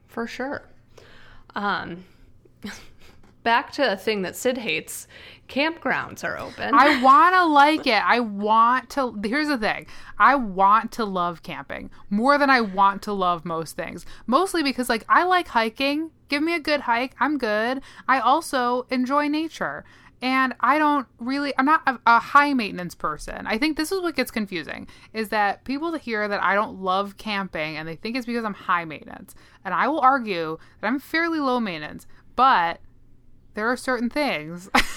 For 0.08 0.28
sure. 0.28 0.64
Um, 1.56 2.06
back 3.44 3.72
to 3.74 3.94
a 3.94 3.98
thing 3.98 4.22
that 4.24 4.36
Sid 4.36 4.58
hates 4.58 5.08
campgrounds 5.48 6.24
are 6.24 6.38
open. 6.38 6.74
I 6.74 7.02
want 7.04 7.36
to 7.36 7.46
like 7.46 7.88
it. 7.88 8.04
I 8.04 8.20
want 8.20 8.90
to. 8.92 9.20
Here's 9.24 9.48
the 9.48 9.58
thing 9.58 9.88
I 10.18 10.36
want 10.36 10.92
to 10.94 11.06
love 11.06 11.44
camping 11.44 11.90
more 12.10 12.38
than 12.38 12.50
I 12.50 12.62
want 12.62 13.02
to 13.04 13.14
love 13.14 13.46
most 13.46 13.76
things. 13.76 14.06
Mostly 14.26 14.64
because, 14.64 14.90
like, 14.90 15.06
I 15.10 15.24
like 15.24 15.50
hiking. 15.50 16.12
Give 16.30 16.44
me 16.44 16.54
a 16.56 16.60
good 16.60 16.82
hike. 16.82 17.14
I'm 17.20 17.38
good. 17.38 17.82
I 18.08 18.20
also 18.20 18.86
enjoy 18.90 19.28
nature. 19.28 19.86
And 20.22 20.56
I 20.60 20.80
don't 20.80 21.06
really, 21.20 21.54
I'm 21.58 21.66
not 21.66 21.84
a, 21.86 22.00
a 22.08 22.20
high 22.20 22.54
maintenance 22.54 22.96
person. 22.96 23.46
I 23.46 23.60
think 23.60 23.78
this 23.78 23.92
is 23.92 24.02
what 24.02 24.16
gets 24.16 24.32
confusing 24.32 24.88
is 25.14 25.30
that 25.30 25.64
people 25.64 25.94
hear 25.94 26.28
that 26.28 26.42
I 26.42 26.56
don't 26.56 26.82
love 26.82 27.18
camping 27.18 27.78
and 27.78 27.88
they 27.88 27.96
think 27.96 28.18
it's 28.18 28.26
because 28.26 28.44
I'm 28.44 28.56
high 28.56 28.84
maintenance. 28.84 29.36
And 29.64 29.76
I 29.76 29.88
will 29.88 30.00
argue 30.00 30.58
that 30.82 30.88
I'm 30.88 31.00
fairly 31.00 31.40
low 31.40 31.60
maintenance, 31.60 32.08
but 32.36 32.80
there 33.54 33.68
are 33.72 33.78
certain 33.78 34.10
things. 34.10 34.70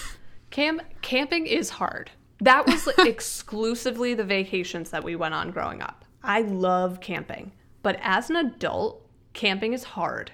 Camp 0.51 0.83
camping 1.03 1.47
is 1.47 1.71
hard. 1.71 2.11
That 2.41 2.67
was 2.67 2.89
exclusively 2.99 4.15
the 4.15 4.25
vacations 4.25 4.91
that 4.91 5.05
we 5.05 5.17
went 5.17 5.35
on 5.35 5.51
growing 5.51 5.83
up. 5.83 6.05
I 6.23 6.43
love 6.43 7.01
camping, 7.01 7.53
but 7.83 7.99
as 8.03 8.31
an 8.31 8.37
adult, 8.37 9.07
camping 9.33 9.73
is 9.73 9.85
hard. 9.85 10.33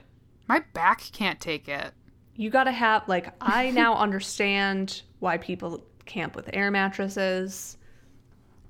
My 0.48 0.62
back 0.72 1.02
can't 1.12 1.40
take 1.40 1.68
it. 1.68 1.92
You 2.34 2.50
got 2.50 2.64
to 2.64 2.72
have 2.72 3.08
like 3.08 3.32
I 3.40 3.70
now 3.70 3.94
understand 3.98 5.02
why 5.18 5.38
people 5.38 5.84
camp 6.06 6.34
with 6.36 6.50
air 6.52 6.70
mattresses. 6.70 7.76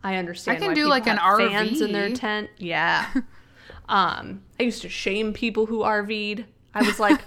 I 0.03 0.17
understand. 0.17 0.57
I 0.57 0.61
can 0.61 0.69
why 0.69 0.75
do, 0.75 0.81
people 0.81 0.91
like, 0.91 1.07
an 1.07 1.19
RV 1.19 1.49
fans 1.49 1.81
in 1.81 1.93
their 1.93 2.11
tent. 2.11 2.51
Yeah. 2.59 3.13
um, 3.89 4.43
I 4.59 4.65
used 4.65 4.83
to 4.83 4.89
shame 4.89 5.33
people 5.33 5.67
who 5.67 5.81
RV'd. 5.81 6.45
I 6.75 6.83
was 6.83 7.01
like, 7.01 7.21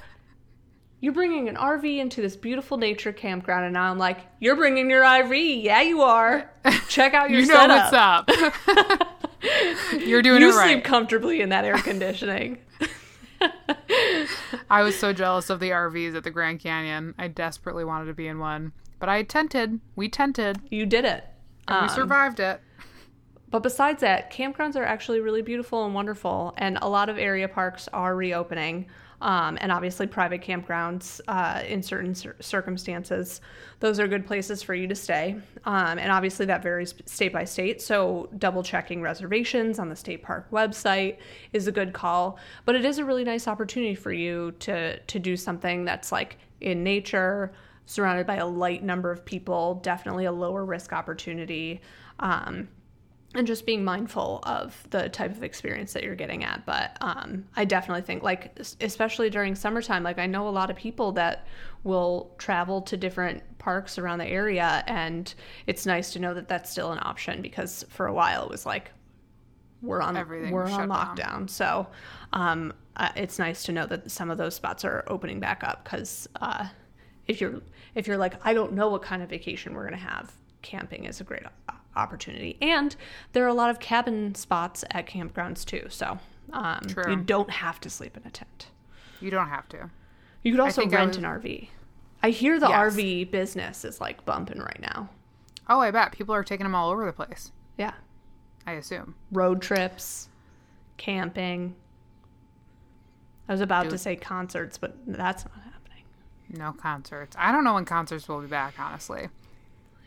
"You're 1.02 1.14
bringing 1.14 1.48
an 1.50 1.56
RV 1.56 1.98
into 2.00 2.22
this 2.22 2.36
beautiful 2.36 2.78
nature 2.78 3.12
campground," 3.14 3.66
and 3.66 3.74
now 3.74 3.92
I'm 3.92 3.98
like, 3.98 4.20
"You're 4.40 4.56
bringing 4.56 4.90
your 4.90 5.04
RV. 5.04 5.64
Yeah, 5.64 5.82
you 5.82 6.02
are. 6.02 6.50
Check 6.90 7.14
out 7.14 7.30
your 7.30 7.42
You 7.42 7.48
know 7.48 7.54
setup. 7.56 8.28
what's 8.28 8.38
up. 8.68 9.08
You're 10.06 10.22
doing 10.22 10.42
You 10.42 10.50
it 10.50 10.56
right. 10.56 10.68
You 10.70 10.74
sleep 10.76 10.84
comfortably 10.84 11.42
in 11.42 11.50
that 11.50 11.66
air 11.66 11.78
conditioning." 11.78 12.60
I 14.70 14.82
was 14.84 14.98
so 14.98 15.14
jealous 15.14 15.50
of 15.50 15.60
the 15.60 15.70
RVs 15.70 16.16
at 16.16 16.24
the 16.24 16.32
Grand 16.32 16.60
Canyon. 16.60 17.16
I 17.18 17.28
desperately 17.28 17.84
wanted 17.86 18.06
to 18.06 18.14
be 18.14 18.28
in 18.28 18.40
one. 18.40 18.74
But 19.00 19.10
I 19.10 19.24
tented. 19.24 19.80
We 19.96 20.10
tented. 20.10 20.60
you 20.70 20.86
did 20.86 21.06
it. 21.06 21.26
And 21.68 21.84
we 21.84 21.90
um, 21.90 21.96
survived 21.96 22.40
it. 22.40 22.60
But 23.50 23.64
besides 23.64 24.02
that, 24.02 24.32
campgrounds 24.32 24.76
are 24.76 24.84
actually 24.84 25.22
really 25.22 25.42
beautiful 25.42 25.86
and 25.86 25.96
wonderful, 25.96 26.54
and 26.58 26.78
a 26.82 26.90
lot 26.90 27.10
of 27.10 27.18
area 27.18 27.48
parks 27.48 27.88
are 27.94 28.16
reopening. 28.16 28.88
Um, 29.22 29.58
and 29.60 29.72
obviously, 29.72 30.08
private 30.08 30.42
campgrounds 30.42 31.20
uh, 31.28 31.62
in 31.68 31.84
certain 31.84 32.16
cir- 32.16 32.36
circumstances, 32.40 33.42
those 33.80 34.00
are 34.00 34.08
good 34.08 34.26
places 34.26 34.64
for 34.64 34.74
you 34.74 34.88
to 34.88 34.96
stay. 34.96 35.36
Um, 35.66 36.00
and 36.00 36.12
obviously, 36.12 36.46
that 36.46 36.64
varies 36.64 36.94
state 37.06 37.34
by 37.34 37.44
state. 37.44 37.82
So, 37.82 38.30
double 38.38 38.64
checking 38.64 39.02
reservations 39.02 39.78
on 39.78 39.90
the 39.90 39.96
state 39.96 40.24
park 40.24 40.50
website 40.52 41.18
is 41.52 41.68
a 41.68 41.72
good 41.72 41.94
call. 41.94 42.40
But 42.66 42.76
it 42.76 42.86
is 42.86 42.98
a 42.98 43.06
really 43.06 43.24
nice 43.24 43.48
opportunity 43.48 43.96
for 43.96 44.14
you 44.14 44.54
to 44.60 45.00
to 45.00 45.20
do 45.20 45.36
something 45.36 45.86
that's 45.86 46.12
like 46.12 46.38
in 46.62 46.84
nature, 46.84 47.52
surrounded 47.86 48.26
by 48.26 48.36
a 48.36 48.48
light 48.48 48.84
number 48.84 49.12
of 49.12 49.26
people. 49.26 49.76
Definitely 49.84 50.26
a 50.26 50.32
lower 50.32 50.64
risk 50.64 50.94
opportunity. 50.94 51.82
Um, 52.20 52.68
and 53.36 53.46
just 53.46 53.66
being 53.66 53.84
mindful 53.84 54.40
of 54.44 54.76
the 54.90 55.08
type 55.10 55.32
of 55.32 55.44
experience 55.44 55.94
that 55.94 56.04
you're 56.04 56.16
getting 56.16 56.44
at 56.44 56.66
but 56.66 56.98
um, 57.02 57.46
i 57.56 57.64
definitely 57.64 58.02
think 58.02 58.24
like 58.24 58.58
especially 58.82 59.30
during 59.30 59.54
summertime 59.56 60.04
like 60.04 60.18
i 60.18 60.26
know 60.26 60.48
a 60.48 60.50
lot 60.50 60.70
of 60.70 60.76
people 60.76 61.12
that 61.12 61.46
will 61.84 62.34
travel 62.38 62.82
to 62.82 62.98
different 62.98 63.42
parks 63.60 63.98
around 63.98 64.18
the 64.20 64.28
area 64.28 64.84
and 64.88 65.34
it's 65.68 65.86
nice 65.86 66.12
to 66.14 66.20
know 66.20 66.34
that 66.34 66.48
that's 66.48 66.70
still 66.72 66.92
an 66.92 67.00
option 67.04 67.42
because 67.42 67.86
for 67.90 68.08
a 68.08 68.14
while 68.14 68.44
it 68.44 68.50
was 68.50 68.66
like 68.66 68.92
we're 69.82 70.02
on 70.02 70.18
Everything 70.18 70.52
we're 70.52 70.66
on 70.68 70.90
lockdown 70.90 71.16
down. 71.16 71.48
so 71.48 71.88
um, 72.34 72.74
uh, 72.98 73.10
it's 73.16 73.40
nice 73.40 73.64
to 73.64 73.72
know 73.72 73.86
that 73.86 74.12
some 74.12 74.30
of 74.30 74.38
those 74.38 74.54
spots 74.56 74.84
are 74.84 75.06
opening 75.08 75.40
back 75.40 75.64
up 75.64 75.84
because 75.86 76.28
uh, 76.42 76.68
if 77.28 77.40
you're 77.40 77.62
if 77.96 78.08
you're 78.08 78.18
like 78.18 78.34
i 78.46 78.54
don't 78.54 78.74
know 78.74 78.90
what 78.90 79.02
kind 79.02 79.22
of 79.24 79.30
vacation 79.30 79.74
we're 79.74 79.88
going 79.88 79.94
to 79.98 80.06
have 80.06 80.34
camping 80.62 81.06
is 81.06 81.22
a 81.22 81.24
great 81.24 81.44
o- 81.46 81.74
opportunity 81.96 82.58
and 82.62 82.96
there 83.34 83.44
are 83.44 83.48
a 83.50 83.54
lot 83.54 83.70
of 83.70 83.80
cabin 83.80 84.34
spots 84.36 84.84
at 84.92 85.06
campgrounds 85.08 85.66
too 85.66 85.86
so 85.90 86.18
um, 86.54 86.80
you 87.08 87.16
don't 87.18 87.50
have 87.50 87.80
to 87.80 87.90
sleep 87.90 88.16
in 88.18 88.24
a 88.26 88.30
tent 88.32 88.68
You 89.20 89.30
don't 89.32 89.50
have 89.50 89.68
to. 89.70 89.90
you 90.44 90.52
could 90.52 90.60
also 90.60 90.86
rent 90.88 91.10
was- 91.10 91.18
an 91.18 91.24
rv 91.24 91.68
i 92.24 92.30
hear 92.30 92.60
the 92.60 92.68
Yes. 92.70 92.96
rv 92.96 93.32
business 93.32 93.84
is 93.86 94.00
like 94.02 94.26
bumping 94.26 94.60
right 94.60 94.80
now 94.82 95.10
Oh, 95.72 95.80
I 95.80 95.92
bet 95.92 96.12
people 96.12 96.34
are 96.34 96.44
taking 96.44 96.64
them 96.66 96.74
all 96.74 96.90
over 96.90 97.06
the 97.06 97.14
place. 97.14 97.52
yeah 97.78 97.94
I 98.66 98.74
assume. 98.74 99.16
road 99.32 99.62
trips 99.62 100.30
camping 100.98 101.76
i 103.48 103.52
was 103.52 103.62
about 103.62 103.90
to 103.90 103.98
say 103.98 104.16
concerts 104.16 104.78
but 104.78 104.96
that's 105.08 105.46
not 105.46 105.54
happening 105.56 106.04
No 106.50 106.72
concerts. 106.74 107.36
I 107.40 107.52
don't 107.52 107.64
know 107.64 107.76
when 107.76 107.86
concerts 107.86 108.28
will 108.28 108.42
be 108.42 108.48
back, 108.48 108.74
honestly. 108.80 109.30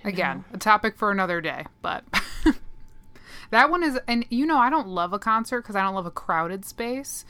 Again, 0.04 0.44
a 0.52 0.58
topic 0.58 0.96
for 0.96 1.10
another 1.10 1.40
day, 1.40 1.64
but 1.80 2.04
that 3.50 3.70
one 3.70 3.82
is, 3.82 3.98
and 4.08 4.24
you 4.30 4.46
know, 4.46 4.58
I 4.58 4.70
don't 4.70 4.88
love 4.88 5.12
a 5.12 5.18
concert 5.18 5.62
because 5.62 5.76
I 5.76 5.82
don't 5.82 5.94
love 5.94 6.06
a 6.06 6.10
crowded 6.10 6.64
space. 6.64 7.24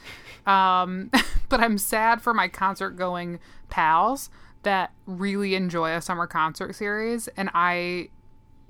Um, 0.47 1.11
but 1.49 1.61
I'm 1.61 1.79
sad 1.79 2.23
for 2.23 2.33
my 2.33 2.49
concert 2.49 2.91
going 2.91 3.39
pals 3.69 4.31
that 4.63 4.93
really 5.07 5.55
enjoy 5.55 5.95
a 5.95 6.01
summer 6.01 6.27
concert 6.27 6.75
series. 6.75 7.29
And 7.37 7.51
I, 7.55 8.09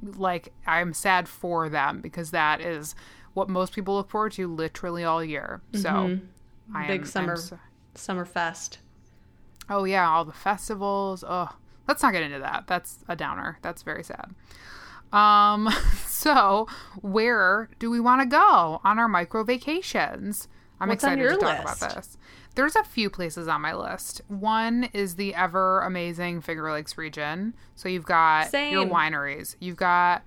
like, 0.02 0.52
I'm 0.66 0.94
sad 0.94 1.28
for 1.28 1.68
them 1.68 2.00
because 2.00 2.30
that 2.30 2.60
is 2.60 2.94
what 3.34 3.48
most 3.48 3.72
people 3.74 3.94
look 3.94 4.10
forward 4.10 4.32
to 4.32 4.46
literally 4.52 5.04
all 5.04 5.22
year. 5.22 5.60
So, 5.74 6.18
I 6.74 6.82
am, 6.82 6.86
big 6.88 7.00
I'm 7.02 7.06
summer 7.06 7.36
so- 7.36 7.58
summer 7.94 8.24
fest 8.24 8.78
Oh 9.68 9.84
yeah, 9.84 10.08
all 10.08 10.24
the 10.24 10.32
festivals. 10.32 11.22
Oh, 11.26 11.48
let's 11.88 12.02
not 12.02 12.12
get 12.12 12.22
into 12.22 12.38
that. 12.38 12.64
That's 12.66 12.98
a 13.08 13.16
downer. 13.16 13.58
That's 13.62 13.82
very 13.82 14.04
sad. 14.04 14.34
Um, 15.12 15.68
so 16.06 16.66
where 17.00 17.68
do 17.78 17.90
we 17.90 18.00
want 18.00 18.22
to 18.22 18.26
go 18.26 18.80
on 18.84 18.98
our 18.98 19.08
micro 19.08 19.44
vacations? 19.44 20.48
I'm 20.80 20.88
What's 20.88 21.04
excited 21.04 21.28
to 21.28 21.36
talk 21.36 21.64
list? 21.64 21.82
about 21.82 21.94
this. 21.94 22.18
There's 22.54 22.76
a 22.76 22.82
few 22.82 23.08
places 23.08 23.48
on 23.48 23.60
my 23.60 23.74
list. 23.74 24.20
One 24.28 24.88
is 24.92 25.14
the 25.14 25.34
ever 25.34 25.80
amazing 25.82 26.40
Finger 26.40 26.70
Lakes 26.72 26.98
region. 26.98 27.54
So 27.76 27.88
you've 27.88 28.04
got 28.04 28.52
your 28.52 28.84
wineries, 28.84 29.56
you've 29.60 29.76
got 29.76 30.22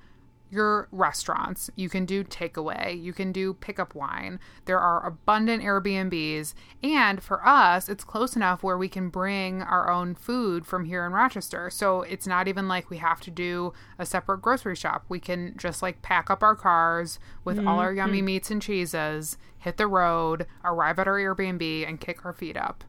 your 0.56 0.88
restaurants. 0.92 1.70
You 1.76 1.90
can 1.90 2.06
do 2.06 2.24
takeaway. 2.24 3.00
You 3.00 3.14
can 3.14 3.32
do 3.32 3.54
pickup 3.54 3.94
wine. 3.94 4.40
There 4.66 4.80
are 4.80 5.06
abundant 5.06 5.62
Airbnbs. 5.64 6.54
And 6.82 7.22
for 7.22 7.46
us, 7.48 7.90
it's 7.90 8.04
close 8.04 8.36
enough 8.36 8.64
where 8.64 8.78
we 8.78 8.90
can 8.90 9.10
bring 9.10 9.62
our 9.62 9.90
own 9.92 10.16
food 10.16 10.66
from 10.66 10.86
here 10.86 11.06
in 11.06 11.12
Rochester. 11.12 11.70
So 11.70 12.02
it's 12.02 12.26
not 12.26 12.48
even 12.48 12.68
like 12.68 12.90
we 12.90 12.98
have 12.98 13.22
to 13.22 13.32
do 13.32 13.74
a 14.00 14.06
separate 14.06 14.42
grocery 14.42 14.76
shop. 14.76 15.06
We 15.10 15.20
can 15.20 15.54
just 15.58 15.82
like 15.82 16.02
pack 16.02 16.30
up 16.32 16.42
our 16.42 16.56
cars 16.56 17.20
with 17.44 17.60
all 17.60 17.80
our 17.80 17.94
yummy 17.94 18.22
meats 18.24 18.50
and 18.50 18.62
cheeses, 18.62 19.38
hit 19.60 19.78
the 19.78 19.88
road, 19.88 20.48
arrive 20.64 20.98
at 21.00 21.08
our 21.08 21.20
Airbnb, 21.20 21.88
and 21.88 22.00
kick 22.00 22.26
our 22.26 22.34
feet 22.34 22.58
up. 22.58 22.84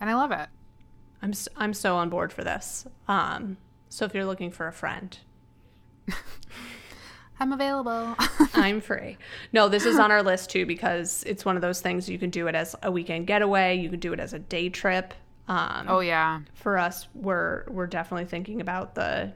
And 0.00 0.10
I 0.10 0.14
love 0.14 0.32
it. 0.32 0.48
i'm 1.22 1.30
s- 1.30 1.48
i'm 1.56 1.74
so 1.74 1.96
on 1.96 2.08
board 2.08 2.32
for 2.32 2.44
this 2.44 2.86
um 3.08 3.56
so 3.88 4.04
if 4.04 4.14
you're 4.14 4.24
looking 4.24 4.52
for 4.52 4.68
a 4.68 4.72
friend 4.72 5.18
I'm 7.40 7.52
available. 7.52 8.16
I'm 8.54 8.80
free. 8.80 9.16
No, 9.52 9.68
this 9.68 9.86
is 9.86 9.98
on 9.98 10.10
our 10.10 10.22
list 10.22 10.50
too 10.50 10.66
because 10.66 11.22
it's 11.26 11.44
one 11.44 11.56
of 11.56 11.62
those 11.62 11.80
things 11.80 12.08
you 12.08 12.18
can 12.18 12.30
do 12.30 12.46
it 12.48 12.54
as 12.54 12.74
a 12.82 12.90
weekend 12.90 13.26
getaway. 13.26 13.78
You 13.78 13.90
can 13.90 14.00
do 14.00 14.12
it 14.12 14.20
as 14.20 14.32
a 14.32 14.38
day 14.38 14.68
trip. 14.68 15.14
Um, 15.46 15.86
oh, 15.88 16.00
yeah. 16.00 16.40
For 16.54 16.78
us, 16.78 17.08
we're 17.14 17.64
we're 17.68 17.86
definitely 17.86 18.26
thinking 18.26 18.60
about 18.60 18.94
the 18.94 19.32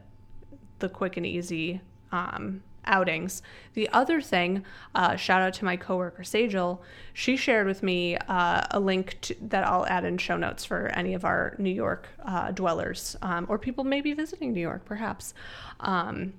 the 0.81 0.89
quick 0.89 1.17
and 1.17 1.25
easy 1.25 1.81
um, 2.11 2.63
outings. 2.85 3.43
The 3.75 3.89
other 3.91 4.21
thing, 4.21 4.65
uh, 4.95 5.17
shout 5.17 5.41
out 5.41 5.55
to 5.55 5.65
my 5.65 5.77
coworker 5.77 6.23
Sajal. 6.23 6.81
She 7.15 7.37
shared 7.37 7.67
with 7.67 7.83
me 7.83 8.17
uh, 8.17 8.63
a 8.71 8.81
link 8.81 9.19
to, 9.23 9.37
that 9.43 9.67
I'll 9.67 9.87
add 9.87 10.05
in 10.05 10.19
show 10.19 10.37
notes 10.37 10.65
for 10.65 10.89
any 10.89 11.15
of 11.15 11.25
our 11.25 11.55
New 11.59 11.71
York 11.71 12.09
uh, 12.25 12.51
dwellers 12.51 13.17
um, 13.23 13.47
or 13.49 13.59
people 13.59 13.85
maybe 13.85 14.13
visiting 14.13 14.53
New 14.53 14.61
York, 14.61 14.85
perhaps. 14.85 15.35
Um, 15.81 16.35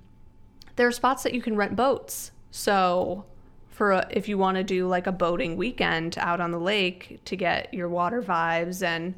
there 0.76 0.86
are 0.86 0.92
spots 0.92 1.22
that 1.22 1.34
you 1.34 1.42
can 1.42 1.56
rent 1.56 1.76
boats. 1.76 2.32
So, 2.50 3.24
for 3.70 3.92
a, 3.92 4.06
if 4.10 4.28
you 4.28 4.38
want 4.38 4.56
to 4.56 4.64
do 4.64 4.86
like 4.86 5.06
a 5.06 5.12
boating 5.12 5.56
weekend 5.56 6.16
out 6.18 6.40
on 6.40 6.52
the 6.52 6.58
lake 6.58 7.20
to 7.24 7.36
get 7.36 7.72
your 7.74 7.88
water 7.88 8.22
vibes 8.22 8.82
and 8.82 9.14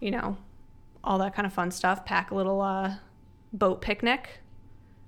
you 0.00 0.10
know 0.10 0.36
all 1.02 1.18
that 1.18 1.34
kind 1.34 1.46
of 1.46 1.52
fun 1.52 1.70
stuff, 1.70 2.04
pack 2.04 2.30
a 2.30 2.34
little 2.34 2.60
uh, 2.60 2.94
boat 3.52 3.80
picnic, 3.80 4.40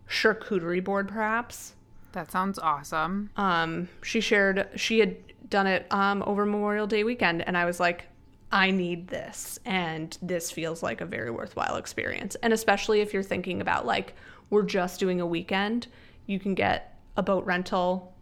charcuterie 0.09 0.83
board 0.83 1.09
perhaps. 1.09 1.75
That 2.13 2.31
sounds 2.33 2.59
awesome. 2.59 3.31
Um, 3.37 3.89
she 4.03 4.21
shared 4.21 4.69
she 4.77 5.01
had 5.01 5.17
done 5.51 5.67
it 5.67 5.87
um, 5.91 6.23
over 6.27 6.47
Memorial 6.47 6.87
Day 6.87 7.05
weekend, 7.05 7.43
and 7.43 7.57
I 7.57 7.67
was 7.67 7.79
like, 7.79 8.07
I 8.51 8.71
need 8.71 9.09
this, 9.09 9.59
and 9.65 10.17
this 10.23 10.51
feels 10.51 10.83
like 10.83 11.01
a 11.01 11.07
very 11.07 11.31
worthwhile 11.31 11.77
experience. 11.77 12.37
And 12.37 12.53
especially 12.53 13.01
if 13.01 13.13
you're 13.13 13.23
thinking 13.23 13.61
about 13.61 13.85
like 13.85 14.15
we're 14.51 14.63
just 14.63 15.01
doing 15.01 15.21
a 15.21 15.27
weekend, 15.27 15.87
you 16.27 16.39
can 16.39 16.55
get 16.55 16.99
a 17.17 17.23
boat 17.23 17.45
rental, 17.45 18.15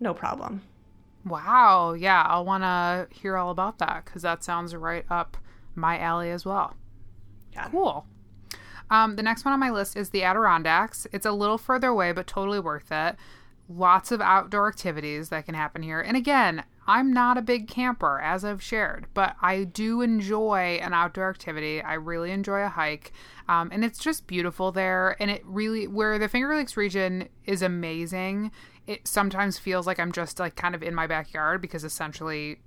no 0.00 0.14
problem. 0.14 0.62
Wow. 1.24 1.92
Yeah, 1.92 2.22
I'll 2.22 2.44
want 2.44 2.64
to 2.64 3.08
hear 3.14 3.36
all 3.36 3.50
about 3.50 3.78
that 3.78 4.04
because 4.04 4.22
that 4.22 4.42
sounds 4.42 4.74
right 4.74 5.04
up 5.10 5.36
my 5.74 5.98
alley 5.98 6.30
as 6.30 6.44
well. 6.44 6.74
Yeah. 7.52 7.68
Cool. 7.68 8.06
Um, 8.90 9.16
the 9.16 9.22
next 9.22 9.44
one 9.44 9.52
on 9.54 9.60
my 9.60 9.70
list 9.70 9.96
is 9.96 10.10
the 10.10 10.24
Adirondacks. 10.24 11.06
It's 11.12 11.26
a 11.26 11.32
little 11.32 11.58
further 11.58 11.88
away, 11.88 12.12
but 12.12 12.26
totally 12.26 12.58
worth 12.58 12.90
it. 12.90 13.16
Lots 13.68 14.10
of 14.10 14.20
outdoor 14.20 14.68
activities 14.68 15.28
that 15.28 15.46
can 15.46 15.54
happen 15.54 15.82
here. 15.82 16.00
And 16.00 16.16
again, 16.16 16.64
I'm 16.86 17.12
not 17.12 17.38
a 17.38 17.42
big 17.42 17.68
camper, 17.68 18.20
as 18.20 18.44
I've 18.44 18.62
shared, 18.62 19.06
but 19.14 19.36
I 19.40 19.64
do 19.64 20.00
enjoy 20.00 20.78
an 20.82 20.92
outdoor 20.92 21.30
activity. 21.30 21.80
I 21.82 21.94
really 21.94 22.30
enjoy 22.32 22.62
a 22.62 22.68
hike. 22.68 23.12
Um, 23.48 23.70
and 23.72 23.84
it's 23.84 23.98
just 23.98 24.26
beautiful 24.26 24.72
there. 24.72 25.16
And 25.20 25.30
it 25.30 25.42
really, 25.44 25.86
where 25.86 26.18
the 26.18 26.28
Finger 26.28 26.54
Lakes 26.54 26.76
region 26.76 27.28
is 27.44 27.62
amazing, 27.62 28.50
it 28.86 29.06
sometimes 29.06 29.58
feels 29.58 29.86
like 29.86 30.00
I'm 30.00 30.10
just 30.10 30.40
like 30.40 30.56
kind 30.56 30.74
of 30.74 30.82
in 30.82 30.94
my 30.94 31.06
backyard 31.06 31.60
because 31.60 31.84
essentially 31.84 32.58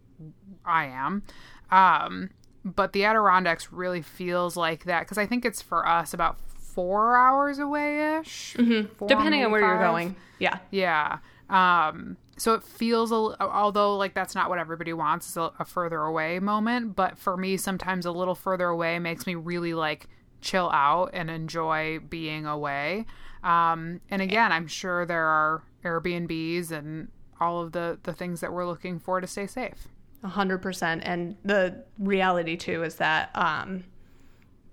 I 0.64 0.86
am. 0.86 1.24
Um, 1.72 2.30
but 2.64 2.94
the 2.94 3.04
Adirondacks 3.04 3.74
really 3.74 4.02
feels 4.02 4.56
like 4.56 4.86
that 4.86 5.02
because 5.02 5.18
I 5.18 5.26
think 5.26 5.44
it's 5.44 5.62
for 5.62 5.88
us 5.88 6.14
about 6.14 6.40
four 6.40 7.18
hours 7.18 7.60
away 7.60 8.20
ish, 8.20 8.56
Mm-hmm. 8.58 9.06
Depending 9.06 9.44
on 9.44 9.52
where 9.52 9.62
you're 9.62 9.80
going. 9.80 10.16
Yeah. 10.40 10.60
Yeah. 10.72 11.18
Um, 11.50 12.18
so 12.38 12.54
it 12.54 12.64
feels 12.64 13.12
a, 13.12 13.16
although 13.40 13.96
like 13.98 14.14
that's 14.14 14.36
not 14.36 14.50
what 14.50 14.60
everybody 14.60 14.94
wants, 14.94 15.28
it's 15.28 15.38
a, 15.38 15.52
a 15.60 15.66
further 15.66 16.02
away 16.02 16.40
moment. 16.40 16.96
But 16.96 17.18
for 17.18 17.38
me, 17.38 17.58
sometimes 17.58 18.06
a 18.06 18.12
little 18.12 18.36
further 18.36 18.68
away 18.68 19.00
makes 19.00 19.28
me 19.28 19.36
really 19.36 19.74
like 19.74 20.08
chill 20.42 20.70
out 20.72 21.12
and 21.14 21.30
enjoy 21.30 22.00
being 22.00 22.46
away. 22.46 23.06
Um, 23.44 24.02
and 24.10 24.22
again, 24.22 24.52
I'm 24.52 24.68
sure 24.68 25.06
there 25.06 25.26
are 25.26 25.64
Airbnbs 25.84 26.72
and 26.72 27.10
all 27.40 27.62
of 27.62 27.72
the 27.74 28.00
the 28.04 28.14
things 28.14 28.42
that 28.42 28.52
we're 28.52 28.66
looking 28.66 29.00
for 29.00 29.22
to 29.22 29.28
stay 29.28 29.48
safe. 29.48 29.88
A 30.24 30.30
hundred 30.30 30.62
percent. 30.62 31.04
And 31.06 31.36
the 31.44 31.84
reality 32.00 32.56
too 32.56 32.84
is 32.84 32.96
that 32.96 33.32
um, 33.36 33.84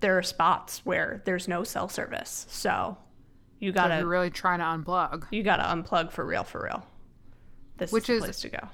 there 0.00 0.16
are 0.16 0.22
spots 0.22 0.80
where 0.84 1.22
there's 1.24 1.48
no 1.48 1.64
cell 1.64 1.88
service, 1.88 2.46
so 2.48 2.96
you 3.58 3.72
gotta 3.72 3.98
you're 3.98 4.06
really 4.06 4.30
trying 4.30 4.60
to 4.60 4.64
unplug. 4.64 5.26
you 5.30 5.42
gotta 5.42 5.64
unplug 5.64 6.12
for 6.12 6.24
real, 6.24 6.44
for 6.44 6.62
real. 6.64 6.86
This 7.80 7.92
Which 7.92 8.08
is 8.10 8.20
the 8.20 8.26
place 8.26 8.40
to 8.42 8.48
go. 8.50 8.68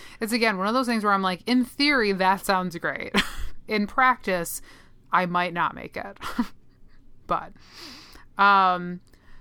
it's 0.20 0.32
again 0.32 0.58
one 0.58 0.68
of 0.68 0.74
those 0.74 0.86
things 0.86 1.04
where 1.04 1.12
I'm 1.12 1.22
like, 1.22 1.42
in 1.46 1.64
theory, 1.64 2.12
that 2.12 2.44
sounds 2.44 2.76
great. 2.78 3.14
in 3.68 3.86
practice, 3.86 4.62
I 5.12 5.26
might 5.26 5.52
not 5.52 5.74
make 5.74 5.96
it. 5.96 6.18
but 7.26 7.52
um 8.38 9.00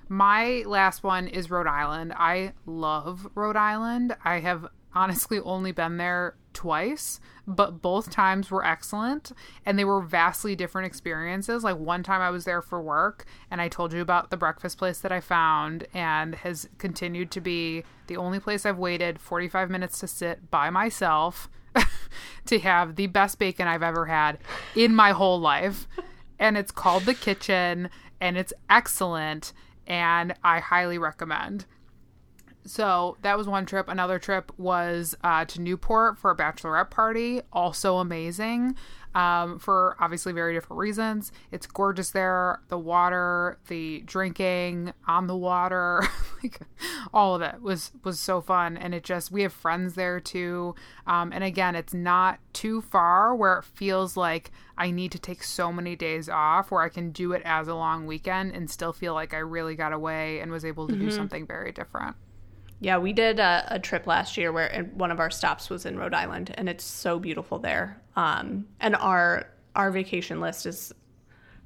my 0.10 0.64
last 0.66 1.04
one 1.04 1.28
is 1.28 1.50
Rhode 1.50 1.68
Island. 1.68 2.14
I 2.18 2.54
love 2.66 3.30
Rhode 3.36 3.56
Island. 3.56 4.18
I 4.26 4.40
have 4.40 4.68
honestly 4.94 5.40
only 5.40 5.72
been 5.72 5.98
there 5.98 6.36
twice, 6.54 7.20
but 7.48 7.82
both 7.82 8.10
times 8.10 8.52
were 8.52 8.66
excellent 8.66 9.32
and 9.66 9.78
they 9.78 9.86
were 9.86 10.02
vastly 10.02 10.56
different 10.56 10.86
experiences. 10.86 11.64
Like 11.64 11.78
one 11.78 12.04
time 12.04 12.22
I 12.22 12.30
was 12.30 12.46
there 12.46 12.62
for 12.62 12.82
work 12.82 13.26
and 13.50 13.62
I 13.62 13.68
told 13.68 13.94
you 13.94 14.02
about 14.02 14.30
the 14.30 14.38
breakfast 14.38 14.78
place 14.78 15.00
that 15.00 15.12
I 15.12 15.20
found 15.20 15.88
and 15.94 16.36
has 16.36 16.68
continued 16.78 17.32
to 17.32 17.42
be 17.42 17.84
the 18.08 18.18
only 18.18 18.40
place 18.40 18.66
I've 18.66 18.78
waited 18.78 19.20
45 19.20 19.70
minutes 19.70 20.00
to 20.00 20.08
sit 20.08 20.52
by 20.52 20.70
myself 20.70 21.50
to 22.46 22.60
have 22.60 22.96
the 22.96 23.08
best 23.08 23.40
bacon 23.40 23.68
I've 23.68 23.84
ever 23.84 24.06
had 24.06 24.38
in 24.76 24.94
my 24.94 25.12
whole 25.12 25.40
life. 25.40 25.88
And 26.38 26.58
it's 26.58 26.72
called 26.72 27.04
The 27.06 27.14
Kitchen 27.14 27.90
and 28.20 28.38
it's 28.38 28.54
excellent 28.70 29.54
and 29.88 30.34
I 30.44 30.60
highly 30.60 30.98
recommend. 30.98 31.66
So 32.66 33.18
that 33.22 33.38
was 33.38 33.48
one 33.48 33.66
trip. 33.66 33.88
Another 33.88 34.20
trip 34.20 34.52
was 34.58 35.16
uh, 35.24 35.46
to 35.46 35.62
Newport 35.62 36.18
for 36.18 36.32
a 36.32 36.36
bachelorette 36.36 36.92
party. 36.92 37.42
Also 37.52 37.98
amazing 37.98 38.76
um, 39.14 39.60
for 39.60 39.96
obviously 40.00 40.32
very 40.32 40.54
different 40.54 40.80
reasons. 40.80 41.32
It's 41.52 41.68
gorgeous 41.68 42.12
there. 42.12 42.62
The 42.70 42.78
water, 42.78 43.58
the 43.68 44.02
drinking 44.06 44.94
on 45.08 45.28
the 45.28 45.36
water, 45.36 46.04
like 46.44 46.60
all 47.14 47.36
of 47.36 47.42
it 47.42 47.62
was 47.62 47.92
was 48.04 48.20
so 48.20 48.42
fun. 48.42 48.78
And 48.78 48.94
it 48.94 49.04
just 49.04 49.32
we 49.32 49.42
have 49.44 49.54
friends 49.54 49.96
there 49.96 50.20
too. 50.20 50.76
Um, 51.08 51.32
and 51.34 51.44
again, 51.44 51.76
it's 51.76 51.94
not 51.94 52.40
too 52.54 52.82
far 52.82 53.36
where 53.36 53.60
it 53.60 53.66
feels 53.66 54.16
like 54.16 54.52
I 54.78 54.92
need 54.92 55.12
to 55.12 55.20
take 55.20 55.44
so 55.44 55.72
many 55.72 55.96
days 55.96 56.30
off, 56.30 56.72
where 56.72 56.82
I 56.82 56.90
can 56.90 57.12
do 57.12 57.34
it 57.34 57.42
as 57.44 57.68
a 57.68 57.76
long 57.76 58.06
weekend 58.06 58.56
and 58.56 58.70
still 58.70 58.94
feel 58.94 59.14
like 59.14 59.34
I 59.34 59.40
really 59.40 59.76
got 59.76 59.94
away 59.94 60.40
and 60.40 60.52
was 60.52 60.66
able 60.66 60.88
to 60.88 60.94
mm-hmm. 60.94 61.06
do 61.06 61.12
something 61.12 61.46
very 61.46 61.72
different. 61.72 62.16
Yeah, 62.82 62.98
we 62.98 63.14
did 63.14 63.40
a, 63.40 63.66
a, 63.70 63.80
trip 63.80 64.08
last 64.08 64.38
year 64.38 64.52
where 64.52 64.90
one 64.96 65.12
of 65.12 65.20
our 65.20 65.30
stops 65.30 65.70
was 65.70 65.86
in 65.86 66.00
Rhode 66.00 66.16
Island, 66.16 66.52
and 66.56 66.68
it's 66.68 66.84
so 66.84 67.20
beautiful 67.20 67.60
there. 67.60 68.02
Um, 68.16 68.66
and 68.80 68.96
our 68.96 69.46
our 69.76 69.92
vacation 69.92 70.42
list 70.42 70.66
is 70.66 70.92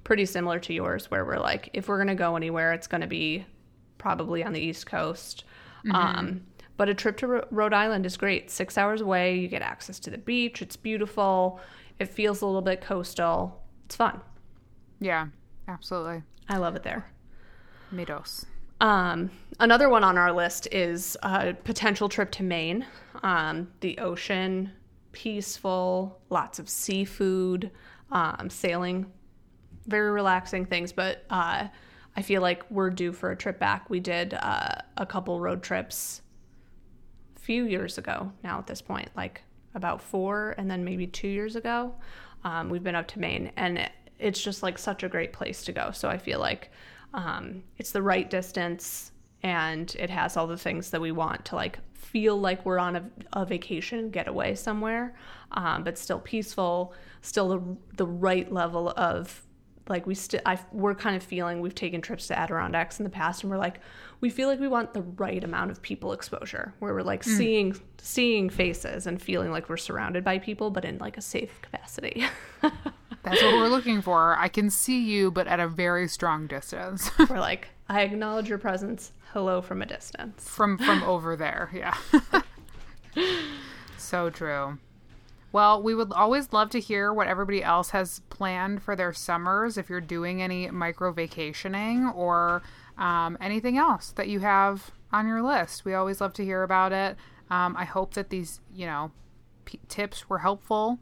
pretty 0.04 0.26
similar 0.26 0.60
to 0.60 0.74
yours, 0.74 1.10
where 1.10 1.24
we're 1.24 1.40
like, 1.40 1.70
if 1.74 1.88
we're 1.88 1.98
gonna 1.98 2.16
go 2.16 2.36
anywhere, 2.36 2.74
it's 2.74 2.86
gonna 2.86 3.08
be 3.08 3.46
probably 3.98 4.44
on 4.44 4.52
the 4.52 4.60
East 4.60 4.88
Coast. 4.88 5.46
Mm-hmm. 5.86 5.96
Um, 5.96 6.42
but 6.76 6.90
a 6.90 6.94
trip 6.94 7.16
to 7.18 7.28
R- 7.28 7.48
Rhode 7.50 7.74
Island 7.74 8.06
is 8.06 8.18
great. 8.18 8.52
Six 8.52 8.78
hours 8.78 9.00
away, 9.00 9.38
you 9.38 9.48
get 9.48 9.62
access 9.62 10.00
to 10.00 10.10
the 10.10 10.18
beach. 10.18 10.62
It's 10.62 10.76
beautiful. 10.76 11.62
It 11.98 12.10
feels 12.10 12.42
a 12.42 12.46
little 12.46 12.62
bit 12.62 12.82
coastal. 12.82 13.64
It's 13.86 13.96
fun. 13.96 14.20
Yeah, 15.00 15.28
absolutely. 15.70 16.24
I 16.50 16.58
love 16.58 16.76
it 16.76 16.84
there. 16.84 17.10
Meadows. 17.90 18.46
Um, 18.82 19.32
another 19.60 19.90
one 19.90 20.04
on 20.04 20.18
our 20.18 20.32
list 20.32 20.68
is 20.72 21.18
a 21.24 21.54
potential 21.54 22.10
trip 22.10 22.32
to 22.32 22.44
Maine. 22.44 22.86
Um, 23.24 23.70
the 23.80 23.98
ocean, 24.00 24.72
peaceful, 25.12 26.20
lots 26.30 26.60
of 26.60 26.70
seafood, 26.70 27.72
um, 28.12 28.50
sailing, 28.50 29.06
very 29.88 30.12
relaxing 30.12 30.66
things. 30.66 30.92
But 30.92 31.24
uh, 31.30 31.68
I 32.16 32.22
feel 32.22 32.42
like 32.42 32.70
we're 32.70 32.90
due 32.90 33.14
for 33.14 33.32
a 33.32 33.36
trip 33.36 33.60
back. 33.60 33.90
We 33.90 34.00
did 34.00 34.34
uh, 34.34 34.76
a 34.98 35.06
couple 35.06 35.40
road 35.40 35.64
trips 35.64 36.22
a 37.36 37.40
few 37.40 37.66
years 37.66 37.98
ago 37.98 38.32
now 38.44 38.60
at 38.60 38.68
this 38.68 38.82
point, 38.82 39.10
like 39.16 39.42
about 39.74 40.02
four 40.02 40.56
and 40.58 40.70
then 40.70 40.84
maybe 40.84 41.08
two 41.08 41.28
years 41.28 41.56
ago. 41.56 41.94
Um, 42.44 42.70
we've 42.70 42.84
been 42.84 42.96
up 42.96 43.08
to 43.10 43.20
Maine 43.20 43.52
and 43.58 43.78
it, 43.78 43.92
it's 44.20 44.42
just 44.42 44.64
like 44.64 44.78
such 44.78 45.04
a 45.04 45.10
great 45.10 45.34
place 45.34 45.64
to 45.66 45.72
go. 45.72 45.92
So 45.92 46.08
I 46.10 46.18
feel 46.18 46.40
like 46.40 46.72
um, 47.16 47.64
it's 47.78 47.92
the 47.92 48.02
right 48.02 48.30
distance 48.30 49.12
and 49.42 49.96
it 49.98 50.10
has 50.10 50.38
all 50.38 50.48
the 50.48 50.58
things 50.58 50.90
that 50.90 51.00
we 51.00 51.12
want 51.12 51.46
to 51.46 51.56
like 51.56 51.80
feel 51.94 52.40
like 52.40 52.66
we're 52.66 52.78
on 52.78 52.96
a, 52.96 53.10
a 53.34 53.46
vacation 53.46 54.10
getaway 54.10 54.54
somewhere 54.54 55.16
um, 55.54 55.84
but 55.84 55.98
still 55.98 56.20
peaceful 56.20 56.94
still 57.22 57.50
the, 57.50 57.78
the 57.96 58.06
right 58.06 58.52
level 58.52 58.90
of 58.98 59.45
like 59.88 60.08
we 60.08 60.16
still 60.16 60.42
we're 60.72 60.96
kind 60.96 61.16
of 61.16 61.24
feeling 61.24 61.60
we've 61.60 61.76
taken 61.76 62.02
trips 62.02 62.28
to 62.28 62.38
adirondacks 62.38 63.00
in 63.00 63.04
the 63.04 63.10
past 63.10 63.44
and 63.44 63.52
we're 63.52 63.58
like 63.58 63.80
we 64.22 64.30
feel 64.30 64.48
like 64.48 64.60
we 64.60 64.68
want 64.68 64.94
the 64.94 65.02
right 65.02 65.44
amount 65.44 65.70
of 65.70 65.82
people 65.82 66.12
exposure 66.14 66.74
where 66.80 66.94
we're 66.94 67.02
like 67.02 67.24
mm. 67.24 67.38
seeing 67.38 67.76
seeing 68.00 68.50
faces 68.50 69.06
and 69.08 69.22
feeling 69.22 69.52
like 69.52 69.70
we're 69.70 69.78
surrounded 69.78 70.24
by 70.24 70.40
people 70.40 70.72
but 70.72 70.86
in 70.86 70.98
like 70.98 71.18
a 71.18 71.22
safe 71.22 71.62
capacity 71.62 72.24
That's 73.26 73.42
what 73.42 73.54
we're 73.56 73.70
looking 73.70 74.04
for. 74.04 74.38
I 74.38 74.48
can 74.48 74.70
see 74.70 75.04
you, 75.04 75.32
but 75.32 75.48
at 75.48 75.60
a 75.60 75.68
very 75.68 76.08
strong 76.08 76.46
distance. 76.46 77.10
we're 77.30 77.40
like, 77.40 77.70
I 77.90 78.02
acknowledge 78.02 78.48
your 78.48 78.60
presence. 78.60 79.14
Hello 79.34 79.62
from 79.62 79.82
a 79.82 79.86
distance. 79.88 80.48
From 80.48 80.78
from 80.78 81.02
over 81.08 81.36
there. 81.36 81.72
Yeah. 81.74 81.98
so 83.98 84.30
true. 84.30 84.78
Well, 85.56 85.82
we 85.82 85.96
would 85.96 86.12
always 86.12 86.52
love 86.52 86.70
to 86.72 86.82
hear 86.82 87.14
what 87.14 87.30
everybody 87.30 87.64
else 87.64 87.92
has 87.92 88.20
planned 88.30 88.84
for 88.84 88.94
their 88.94 89.14
summers. 89.14 89.78
If 89.78 89.90
you're 89.90 90.02
doing 90.02 90.42
any 90.42 90.70
micro 90.70 91.14
vacationing 91.14 92.10
or 92.14 92.62
um, 92.98 93.38
anything 93.40 93.78
else 93.78 94.12
that 94.18 94.28
you 94.28 94.42
have 94.42 94.92
on 95.14 95.30
your 95.30 95.42
list, 95.42 95.86
we 95.86 95.94
always 95.94 96.20
love 96.20 96.34
to 96.34 96.44
hear 96.44 96.64
about 96.64 96.92
it. 96.92 97.16
Um, 97.50 97.78
I 97.78 97.86
hope 97.86 98.16
that 98.16 98.32
these, 98.32 98.60
you 98.76 98.86
know, 98.86 99.12
p- 99.64 99.80
tips 99.88 100.30
were 100.30 100.40
helpful 100.40 101.00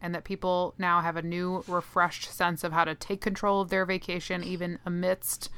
and 0.00 0.12
that 0.16 0.24
people 0.24 0.74
now 0.78 1.00
have 1.00 1.16
a 1.16 1.22
new, 1.22 1.62
refreshed 1.68 2.28
sense 2.28 2.64
of 2.64 2.72
how 2.72 2.82
to 2.82 2.96
take 2.96 3.20
control 3.20 3.60
of 3.60 3.68
their 3.68 3.86
vacation 3.86 4.42
even 4.42 4.80
amidst 4.84 5.48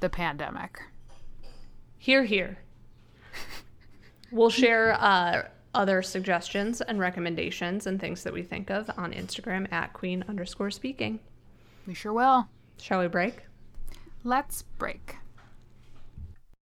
the 0.00 0.10
pandemic. 0.10 0.80
Here, 1.96 2.24
here. 2.24 2.58
we'll 4.32 4.50
share 4.50 4.94
uh, 4.94 5.44
other 5.74 6.02
suggestions 6.02 6.80
and 6.80 6.98
recommendations 6.98 7.86
and 7.86 8.00
things 8.00 8.22
that 8.22 8.32
we 8.32 8.42
think 8.42 8.70
of 8.70 8.90
on 8.96 9.12
Instagram 9.12 9.70
at 9.72 9.92
queen 9.92 10.24
underscore 10.28 10.70
speaking. 10.70 11.20
We 11.86 11.94
sure 11.94 12.12
will. 12.12 12.48
Shall 12.78 13.00
we 13.00 13.08
break? 13.08 13.42
Let's 14.22 14.62
break. 14.62 15.16